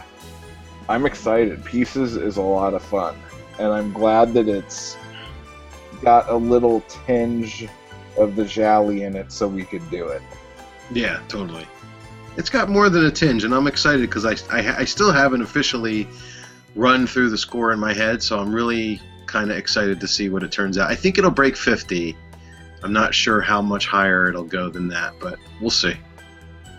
I'm 0.90 1.06
excited. 1.06 1.64
Pieces 1.64 2.16
is 2.16 2.38
a 2.38 2.42
lot 2.42 2.74
of 2.74 2.84
fun, 2.84 3.16
and 3.60 3.68
I'm 3.72 3.94
glad 3.94 4.34
that 4.34 4.48
it's 4.48 4.98
got 6.02 6.30
a 6.30 6.36
little 6.36 6.82
tinge 7.06 7.68
of 8.18 8.36
the 8.36 8.46
gialli 8.46 9.04
in 9.04 9.16
it, 9.16 9.32
so 9.32 9.48
we 9.48 9.64
could 9.64 9.90
do 9.90 10.08
it. 10.08 10.22
yeah, 10.92 11.20
totally. 11.28 11.66
It's 12.36 12.50
got 12.50 12.70
more 12.70 12.90
than 12.90 13.06
a 13.06 13.12
tinge, 13.12 13.44
and 13.44 13.54
I'm 13.54 13.68
excited 13.68 14.02
because 14.10 14.26
I, 14.26 14.36
I 14.52 14.78
I 14.80 14.86
still 14.86 15.12
haven't 15.12 15.42
officially 15.42 16.08
run 16.76 17.06
through 17.08 17.30
the 17.30 17.38
score 17.38 17.72
in 17.72 17.80
my 17.80 17.94
head, 17.94 18.22
so 18.24 18.40
I'm 18.40 18.54
really 18.54 19.00
kind 19.28 19.52
of 19.52 19.58
excited 19.58 20.00
to 20.00 20.08
see 20.08 20.30
what 20.30 20.44
it 20.44 20.52
turns 20.52 20.78
out. 20.78 20.90
I 20.92 20.96
think 20.96 21.18
it'll 21.18 21.32
break 21.32 21.56
50. 21.56 22.18
I'm 22.84 22.94
not 22.94 23.14
sure 23.16 23.40
how 23.40 23.62
much 23.62 23.88
higher 23.88 24.28
it'll 24.28 24.44
go 24.44 24.70
than 24.70 24.88
that, 24.90 25.14
but 25.20 25.40
we'll 25.62 25.70
see. 25.70 25.96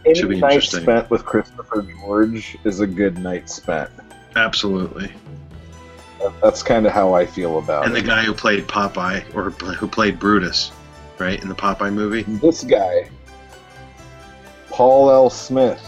Any 0.04 0.14
Should 0.14 0.28
be 0.28 0.40
night 0.40 0.52
interesting. 0.52 0.82
spent 0.82 1.10
with 1.10 1.24
Christopher 1.24 1.82
George 1.82 2.56
is 2.64 2.80
a 2.80 2.86
good 2.86 3.18
night 3.18 3.48
spent. 3.48 3.90
Absolutely. 4.36 5.10
That's 6.42 6.62
kind 6.62 6.86
of 6.86 6.92
how 6.92 7.14
I 7.14 7.26
feel 7.26 7.58
about 7.58 7.84
it. 7.84 7.86
And 7.86 7.96
the 7.96 8.02
guy 8.02 8.22
who 8.24 8.32
played 8.34 8.66
Popeye, 8.66 9.24
or 9.34 9.50
who 9.50 9.86
played 9.88 10.18
Brutus, 10.18 10.72
right, 11.18 11.40
in 11.42 11.48
the 11.48 11.54
Popeye 11.54 11.92
movie. 11.92 12.22
This 12.40 12.64
guy, 12.64 13.08
Paul 14.70 15.10
L. 15.10 15.30
Smith, 15.30 15.80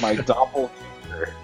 my 0.00 0.14
doppelganger. 0.26 1.34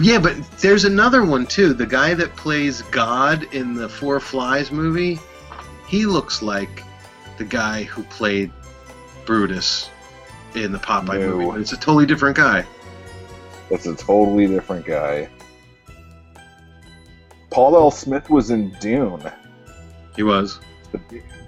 yeah, 0.00 0.18
but 0.18 0.36
there's 0.60 0.84
another 0.84 1.24
one 1.24 1.46
too. 1.46 1.72
The 1.74 1.86
guy 1.86 2.14
that 2.14 2.34
plays 2.36 2.82
God 2.82 3.44
in 3.54 3.74
the 3.74 3.88
Four 3.88 4.20
Flies 4.20 4.70
movie, 4.70 5.18
he 5.86 6.06
looks 6.06 6.42
like 6.42 6.82
the 7.38 7.44
guy 7.44 7.84
who 7.84 8.02
played 8.04 8.50
Brutus 9.24 9.88
in 10.54 10.72
the 10.72 10.78
Popeye 10.78 11.20
No. 11.20 11.36
movie. 11.36 11.46
But 11.46 11.60
it's 11.60 11.72
a 11.72 11.76
totally 11.76 12.06
different 12.06 12.36
guy. 12.36 12.64
It's 13.70 13.86
a 13.86 13.94
totally 13.94 14.46
different 14.46 14.84
guy. 14.86 15.28
Paul 17.50 17.76
L. 17.76 17.90
Smith 17.90 18.30
was 18.30 18.50
in 18.50 18.70
Dune, 18.80 19.22
He 20.16 20.22
was. 20.22 20.58
the, 20.92 21.00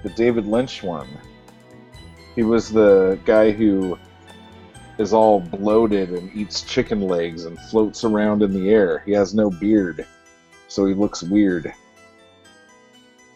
the 0.03 0.11
David 0.11 0.47
Lynch 0.47 0.83
one. 0.83 1.09
He 2.37 2.43
was 2.43 2.71
the 2.71 3.19
guy 3.25 3.51
who 3.51 3.99
is 4.99 5.13
all 5.13 5.41
bloated 5.41 6.11
and 6.11 6.31
eats 6.35 6.63
chicken 6.63 7.01
legs 7.03 7.45
and 7.45 7.59
floats 7.59 8.05
around 8.05 8.43
in 8.43 8.53
the 8.53 8.71
air. 8.71 9.03
He 9.05 9.13
has 9.13 9.35
no 9.35 9.51
beard, 9.51 10.07
so 10.69 10.87
he 10.87 10.95
looks 10.95 11.23
weird. 11.23 11.67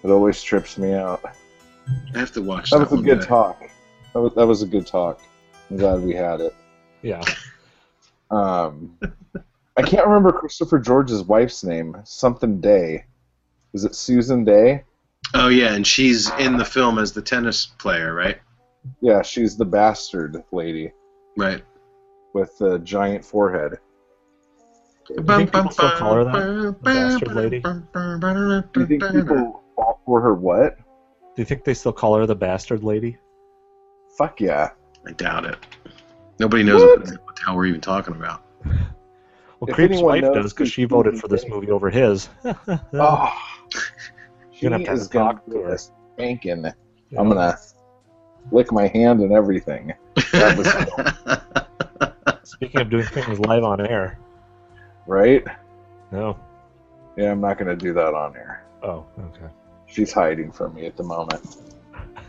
It 0.03 0.09
always 0.11 0.41
trips 0.43 0.79
me 0.79 0.95
out. 0.95 1.23
I 2.15 2.19
have 2.19 2.33
to 2.33 2.43
watch 2.43 2.71
That 2.71 2.79
that, 2.79 2.91
was 2.91 3.01
a 3.01 3.03
good 3.03 3.21
day. 3.21 3.27
talk. 3.27 3.61
That 4.15 4.21
was, 4.21 4.35
that 4.35 4.47
was 4.47 4.63
a 4.63 4.67
good 4.67 4.87
talk. 4.87 5.21
I'm 5.71 5.77
glad 5.77 6.03
we 6.03 6.15
had 6.15 6.41
it. 6.41 6.55
Yeah. 7.03 7.23
Um, 8.33 8.97
I 9.77 9.83
can't 9.83 10.07
remember 10.07 10.31
Christopher 10.31 10.79
George's 10.79 11.25
wife's 11.25 11.65
name. 11.65 11.97
Something 12.05 12.61
Day. 12.61 13.07
Is 13.75 13.85
it 13.85 13.97
Susan 13.97 14.45
Day? 14.45 14.85
Oh 15.35 15.49
yeah, 15.49 15.75
and 15.75 15.85
she's 15.85 16.31
in 16.39 16.57
the 16.57 16.65
film 16.65 17.01
as 17.01 17.13
the 17.13 17.23
tennis 17.23 17.67
player, 17.67 18.15
right? 18.15 18.39
Yeah, 19.01 19.23
she's 19.23 19.57
the 19.57 19.65
bastard 19.65 20.45
lady 20.53 20.93
Right. 21.37 21.65
with 22.33 22.57
the 22.59 22.79
giant 22.79 23.25
forehead. 23.25 23.79
Do 25.09 25.15
You 25.17 25.25
think 25.25 25.53
people 25.53 25.71
still 25.73 25.91
call 25.97 26.15
her 26.15 26.25
that? 26.25 26.33
The 26.33 26.73
bastard 26.83 27.35
lady? 27.35 27.59
Do 27.59 28.81
you 28.81 28.87
think 28.87 29.03
people 29.13 29.63
fall 29.75 30.01
for 30.07 30.21
her 30.21 30.35
what? 30.35 30.77
Do 30.77 31.43
you 31.43 31.45
think 31.45 31.65
they 31.65 31.75
still 31.75 31.93
call 31.93 32.15
her 32.15 32.27
the 32.27 32.37
bastard 32.37 32.85
lady? 32.85 33.19
Fuck 34.17 34.41
yeah. 34.41 34.71
I 35.07 35.13
doubt 35.13 35.45
it. 35.47 35.57
Nobody 36.39 36.63
knows 36.63 36.83
What? 36.83 36.99
what 37.25 37.37
the 37.37 37.43
hell 37.45 37.57
we're 37.57 37.67
even 37.67 37.81
talking 37.81 38.15
about. 38.15 38.43
Well, 38.65 39.69
If 39.69 39.75
Creep's 39.75 40.01
wife 40.01 40.23
knows 40.23 40.35
does 40.35 40.53
because 40.55 40.71
she 40.73 40.85
voted 40.85 41.19
for 41.19 41.29
this 41.29 41.47
movie 41.49 41.71
over 41.71 41.91
his. 41.91 42.29
Oh. 42.95 43.33
She 44.53 44.67
You're 44.67 44.71
gonna 44.71 44.85
have 44.87 44.97
to 44.97 45.01
is 45.03 45.09
gonna 45.09 45.33
talk 45.35 45.47
to 45.47 45.63
her. 45.63 45.75
a 45.75 45.79
spanking. 45.79 46.67
I'm 47.19 47.29
gonna 47.29 47.57
lick 48.51 48.73
my 48.73 48.87
hand 48.89 49.21
and 49.21 49.33
everything. 49.33 49.93
Speaking 52.45 52.81
of 52.81 52.91
doing 52.91 53.05
things 53.07 53.39
live 53.41 53.65
on 53.65 53.81
air, 53.87 54.19
right. 55.07 55.45
no. 56.13 56.39
Yeah, 57.17 57.31
I'm 57.33 57.41
not 57.41 57.59
gonna 57.59 57.77
do 57.77 57.93
that 57.95 58.15
on 58.15 58.37
air. 58.37 58.65
Oh, 58.83 59.05
okay. 59.19 59.47
She's 59.87 60.13
hiding 60.13 60.53
from 60.53 60.75
me 60.75 60.87
at 60.87 60.97
the 60.97 61.03
moment. 61.03 61.57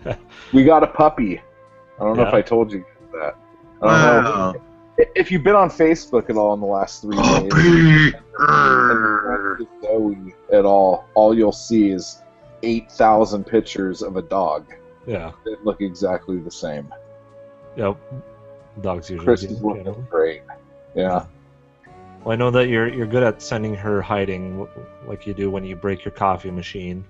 we 0.53 0.63
got 0.63 0.83
a 0.83 0.87
puppy. 0.87 1.41
I 2.01 2.03
don't 2.03 2.17
know 2.17 2.27
if 2.27 2.33
I 2.33 2.41
told 2.41 2.71
you 2.71 2.83
that. 3.13 3.35
I 3.83 4.13
don't 4.13 4.23
know. 4.23 4.61
If 5.15 5.31
you've 5.31 5.43
been 5.43 5.55
on 5.55 5.69
Facebook 5.69 6.29
at 6.29 6.35
all 6.35 6.53
in 6.53 6.59
the 6.59 6.65
last 6.65 7.01
three 7.03 7.15
Oh, 7.17 7.39
days, 7.49 8.13
Puppy. 8.13 8.13
and 8.39 9.67
Zoe 9.83 10.35
at 10.51 10.65
all, 10.65 11.05
all 11.13 11.35
you'll 11.37 11.51
see 11.51 11.91
is 11.91 12.21
eight 12.63 12.91
thousand 12.91 13.45
pictures 13.45 14.01
of 14.01 14.17
a 14.17 14.21
dog 14.21 14.65
Yeah. 15.07 15.31
that 15.45 15.63
look 15.63 15.81
exactly 15.81 16.37
the 16.39 16.51
same. 16.51 16.91
Yep. 17.77 17.97
Dogs 18.81 19.09
usually 19.09 19.25
Chris 19.25 19.41
do, 19.41 19.47
is 19.47 19.61
looking 19.63 19.83
generally. 19.85 20.05
great. 20.09 20.41
Yeah. 20.95 21.25
Well, 22.23 22.33
I 22.33 22.35
know 22.35 22.51
that 22.51 22.67
you're 22.67 22.87
you're 22.93 23.07
good 23.07 23.23
at 23.23 23.41
sending 23.41 23.73
her 23.75 24.01
hiding, 24.01 24.67
like 25.07 25.25
you 25.25 25.33
do 25.33 25.49
when 25.49 25.63
you 25.63 25.75
break 25.75 26.03
your 26.05 26.11
coffee 26.13 26.51
machine. 26.51 27.03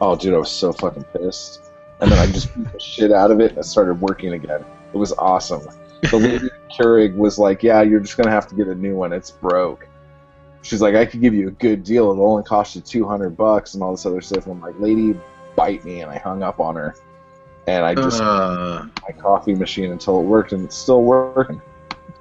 Oh, 0.00 0.14
dude, 0.16 0.34
I 0.34 0.38
was 0.38 0.50
so 0.50 0.72
fucking 0.72 1.04
pissed. 1.16 1.60
And 2.00 2.10
then 2.10 2.18
I 2.18 2.26
just 2.30 2.54
beat 2.54 2.72
the 2.72 2.80
shit 2.80 3.12
out 3.12 3.30
of 3.30 3.40
it 3.40 3.50
and 3.50 3.58
it 3.58 3.64
started 3.64 4.00
working 4.00 4.32
again. 4.34 4.64
It 4.92 4.96
was 4.96 5.12
awesome. 5.12 5.62
The 6.10 6.16
lady 6.16 6.48
Keurig 6.78 7.14
was 7.16 7.38
like, 7.38 7.62
Yeah, 7.62 7.82
you're 7.82 8.00
just 8.00 8.16
going 8.16 8.26
to 8.26 8.32
have 8.32 8.46
to 8.48 8.54
get 8.54 8.68
a 8.68 8.74
new 8.74 8.94
one. 8.96 9.12
It's 9.12 9.30
broke. 9.30 9.86
She's 10.62 10.80
like, 10.80 10.94
I 10.94 11.04
could 11.04 11.20
give 11.20 11.34
you 11.34 11.48
a 11.48 11.52
good 11.52 11.84
deal. 11.84 12.10
It'll 12.10 12.26
only 12.30 12.42
cost 12.44 12.74
you 12.74 12.80
200 12.80 13.36
bucks 13.36 13.74
and 13.74 13.82
all 13.82 13.92
this 13.92 14.06
other 14.06 14.20
stuff. 14.20 14.46
And 14.46 14.54
I'm 14.54 14.60
like, 14.60 14.78
Lady, 14.78 15.18
bite 15.56 15.84
me. 15.84 16.00
And 16.00 16.10
I 16.10 16.18
hung 16.18 16.42
up 16.42 16.58
on 16.58 16.74
her. 16.76 16.94
And 17.66 17.84
I 17.84 17.94
just 17.94 18.20
Uh, 18.20 18.84
my 19.02 19.12
coffee 19.12 19.54
machine 19.54 19.92
until 19.92 20.20
it 20.20 20.24
worked, 20.24 20.52
and 20.52 20.64
it's 20.64 20.76
still 20.76 21.02
working. 21.02 21.60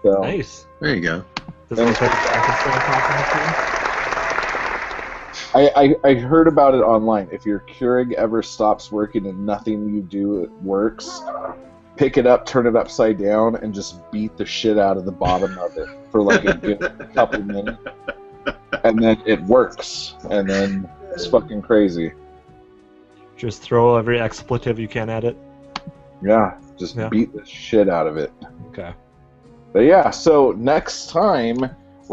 So 0.01 0.21
Nice. 0.21 0.67
there 0.79 0.95
you 0.95 1.01
go. 1.01 1.23
Does 1.69 1.79
it 1.79 1.85
look 1.85 2.01
like 2.01 2.11
a 2.11 2.17
coffee 2.17 3.39
machine? 3.39 3.72
I, 5.55 5.69
I, 5.75 5.95
I 6.09 6.13
heard 6.15 6.47
about 6.47 6.73
it 6.73 6.79
online. 6.79 7.29
If 7.31 7.45
your 7.45 7.59
Keurig 7.61 8.13
ever 8.13 8.41
stops 8.41 8.91
working 8.91 9.27
and 9.27 9.45
nothing 9.45 9.93
you 9.93 10.01
do 10.01 10.51
works, 10.63 11.21
pick 11.95 12.17
it 12.17 12.25
up, 12.25 12.45
turn 12.45 12.65
it 12.65 12.75
upside 12.75 13.19
down, 13.19 13.55
and 13.57 13.73
just 13.73 14.09
beat 14.11 14.35
the 14.35 14.45
shit 14.45 14.79
out 14.79 14.97
of 14.97 15.05
the 15.05 15.11
bottom 15.11 15.55
of 15.59 15.77
it 15.77 15.87
for 16.11 16.21
like 16.23 16.43
a 16.45 16.55
good 16.55 16.79
couple 17.13 17.43
minutes. 17.43 17.77
And 18.83 19.01
then 19.01 19.21
it 19.25 19.41
works. 19.43 20.15
And 20.31 20.49
then 20.49 20.89
it's 21.11 21.27
fucking 21.27 21.61
crazy. 21.61 22.13
Just 23.37 23.61
throw 23.61 23.95
every 23.95 24.19
expletive 24.19 24.79
you 24.79 24.87
can 24.87 25.09
at 25.09 25.23
it. 25.23 25.37
Yeah, 26.23 26.57
just 26.77 26.95
Yeah. 26.95 27.09
beat 27.09 27.33
the 27.33 27.45
shit 27.45 27.89
out 27.89 28.07
of 28.07 28.17
it. 28.17 28.31
Okay. 28.69 28.93
But 29.71 29.81
yeah, 29.81 30.09
so 30.09 30.51
next 30.57 31.09
time 31.09 31.59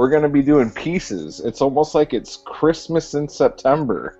we're 0.00 0.08
going 0.08 0.22
to 0.22 0.30
be 0.30 0.40
doing 0.40 0.70
pieces. 0.70 1.40
It's 1.40 1.60
almost 1.60 1.94
like 1.94 2.14
it's 2.14 2.38
Christmas 2.46 3.12
in 3.12 3.28
September. 3.28 4.18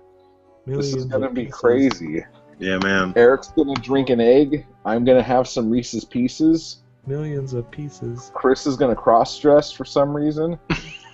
This 0.67 0.93
is 0.93 1.05
going 1.05 1.23
to 1.23 1.29
be 1.31 1.45
pieces. 1.45 1.59
crazy. 1.59 2.23
Yeah, 2.59 2.77
man. 2.77 3.13
Eric's 3.15 3.47
gonna 3.47 3.73
drink 3.73 4.11
an 4.11 4.21
egg. 4.21 4.67
I'm 4.85 5.03
gonna 5.03 5.23
have 5.23 5.47
some 5.47 5.71
Reese's 5.71 6.05
Pieces. 6.05 6.83
Millions 7.07 7.53
of 7.53 7.71
pieces. 7.71 8.29
Chris 8.35 8.67
is 8.67 8.75
gonna 8.75 8.95
cross 8.95 9.39
dress 9.39 9.71
for 9.71 9.83
some 9.83 10.15
reason, 10.15 10.59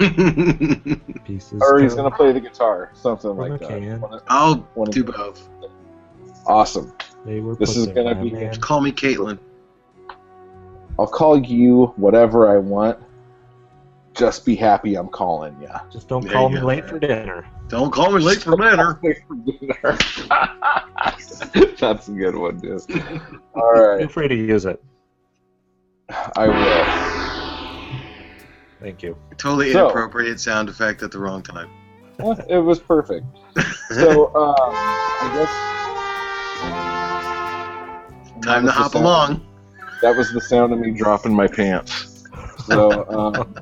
Pieces. 1.24 1.62
or 1.62 1.80
he's 1.80 1.94
gonna 1.96 2.12
play 2.12 2.34
the 2.34 2.42
guitar, 2.42 2.92
something 2.94 3.30
From 3.32 3.38
like 3.38 3.62
a 3.62 3.66
that. 3.66 3.70
can. 3.70 4.02
One 4.02 4.14
of- 4.16 4.24
I'll 4.28 4.56
one 4.74 4.90
of 4.90 4.94
do 4.94 5.06
both. 5.06 5.48
Awesome. 6.46 6.92
They 7.26 7.40
were 7.40 7.56
This 7.56 7.78
is 7.78 7.88
gonna 7.88 8.22
be- 8.22 8.32
man. 8.32 8.54
Call 8.60 8.82
me 8.82 8.92
Caitlin. 8.92 9.40
I'll 11.00 11.08
call 11.08 11.38
you 11.40 11.94
whatever 11.96 12.54
I 12.54 12.58
want. 12.58 13.00
Just 14.18 14.46
be 14.46 14.56
happy 14.56 14.96
I'm 14.96 15.10
calling 15.10 15.56
you. 15.62 15.70
Just 15.92 16.08
don't 16.08 16.24
There 16.24 16.34
call 16.34 16.50
me 16.50 16.60
go. 16.60 16.66
late 16.66 16.88
for 16.88 16.98
dinner. 17.00 17.46
Don't 17.68 17.92
call 17.92 18.12
me 18.12 18.20
late 18.22 18.42
for 18.42 18.56
dinner. 18.58 19.00
That's 21.80 22.08
a 22.08 22.12
good 22.12 22.36
one, 22.36 22.58
dude. 22.58 22.82
All 23.56 23.72
right, 23.74 24.00
Feel 24.00 24.10
free 24.10 24.28
to 24.28 24.36
use 24.36 24.66
it. 24.66 24.84
I 26.36 26.48
will. 26.48 26.86
Thank 28.80 29.04
you. 29.04 29.16
Totally 29.38 29.72
So- 29.74 29.86
inappropriate 29.86 30.40
sound 30.40 30.70
effect 30.70 31.04
at 31.04 31.12
the 31.12 31.20
wrong 31.20 31.44
time. 31.44 31.70
Well, 32.20 32.40
It 32.50 32.58
was 32.60 32.80
perfect. 32.80 33.26
So, 33.90 34.28
um, 34.36 34.56
I 34.60 35.32
guess. 35.34 35.50
Time 38.42 38.42
to 38.42 38.48
That 38.48 38.64
was 38.64 38.66
the 38.66 38.72
hop 38.72 38.92
sound- 38.94 39.06
along. 39.06 39.46
That 40.02 40.16
was 40.18 40.32
the 40.34 40.42
sound 40.42 40.74
of 40.74 40.80
me 40.80 40.92
dropping 40.92 41.34
my 41.34 41.48
pants. 41.48 42.24
So, 42.66 43.06
um, 43.10 43.56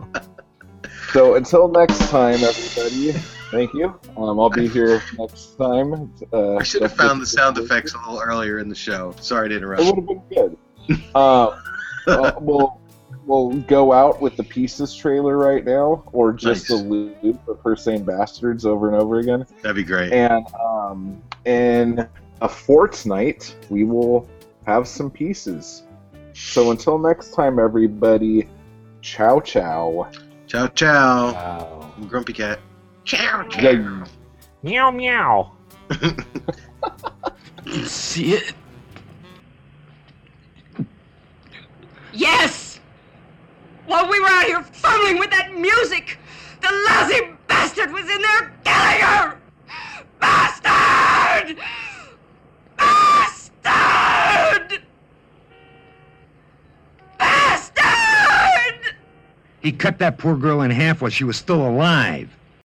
so 1.11 1.35
until 1.35 1.67
next 1.67 2.09
time, 2.09 2.43
everybody. 2.43 3.11
Thank 3.51 3.73
you. 3.73 3.97
Um, 4.17 4.39
I'll 4.39 4.49
be 4.49 4.67
here 4.67 5.01
next 5.17 5.57
time. 5.57 6.13
Uh, 6.33 6.55
I 6.55 6.63
should 6.63 6.81
have 6.81 6.93
found 6.95 7.21
the 7.21 7.25
sound 7.25 7.57
effects 7.57 7.93
a 7.93 7.97
little 7.97 8.19
earlier 8.19 8.59
in 8.59 8.69
the 8.69 8.75
show. 8.75 9.13
Sorry 9.21 9.49
to 9.49 9.55
interrupt. 9.55 9.83
It 9.83 9.95
would 9.95 10.09
have 10.09 10.29
been 10.29 10.57
good. 10.87 11.15
Um, 11.15 11.61
well, 12.07 12.37
we'll 12.41 12.81
we'll 13.25 13.51
go 13.61 13.91
out 13.93 14.21
with 14.21 14.35
the 14.35 14.43
pieces 14.43 14.95
trailer 14.95 15.37
right 15.37 15.63
now, 15.63 16.03
or 16.11 16.33
just 16.33 16.69
Nice. 16.69 16.81
the 16.81 16.87
loop 16.87 17.47
of 17.47 17.59
her 17.61 17.75
saying 17.75 18.03
bastards 18.03 18.65
over 18.65 18.91
and 18.91 19.01
over 19.01 19.19
again. 19.19 19.45
That'd 19.61 19.75
be 19.75 19.83
great. 19.83 20.11
And 20.11 20.45
um, 20.55 21.21
in 21.45 22.07
a 22.41 22.49
fortnight, 22.49 23.55
we 23.69 23.83
will 23.83 24.27
have 24.65 24.87
some 24.87 25.09
pieces. 25.09 25.83
So 26.33 26.71
until 26.71 26.99
next 26.99 27.33
time, 27.33 27.59
everybody, 27.59 28.47
ciao 29.01 29.39
ciao. 29.39 30.11
Ciao, 30.55 30.67
ciao. 30.67 31.33
Wow. 31.33 31.93
I'm 31.97 32.07
Grumpy 32.07 32.31
Cat. 32.31 32.59
Ciao, 33.03 33.45
Yeah. 33.59 34.05
Meow 34.63 34.89
meow. 34.89 35.51
You 37.65 37.83
see 37.85 38.35
it? 38.35 38.53
Yes! 42.13 42.79
While 43.85 44.09
we 44.09 44.17
were 44.17 44.27
out 44.27 44.45
here 44.45 44.63
fumbling 44.63 45.19
with 45.19 45.29
that 45.31 45.53
music, 45.53 46.19
the 46.61 46.69
lousy 46.87 47.35
bastard 47.47 47.91
was 47.91 48.09
in 48.09 48.21
there 48.21 48.53
killing 48.63 49.01
her! 49.01 49.37
Bastard! 50.21 51.57
Bastard! 52.77 53.61
Bastard! 54.71 54.84
He 59.65 59.71
cut 59.71 59.97
that 59.97 60.19
poor 60.19 60.37
girl 60.37 60.61
in 60.61 60.69
half 60.69 61.01
while 61.01 61.09
she 61.09 61.23
was 61.23 61.37
still 61.37 61.67
alive. 61.67 62.29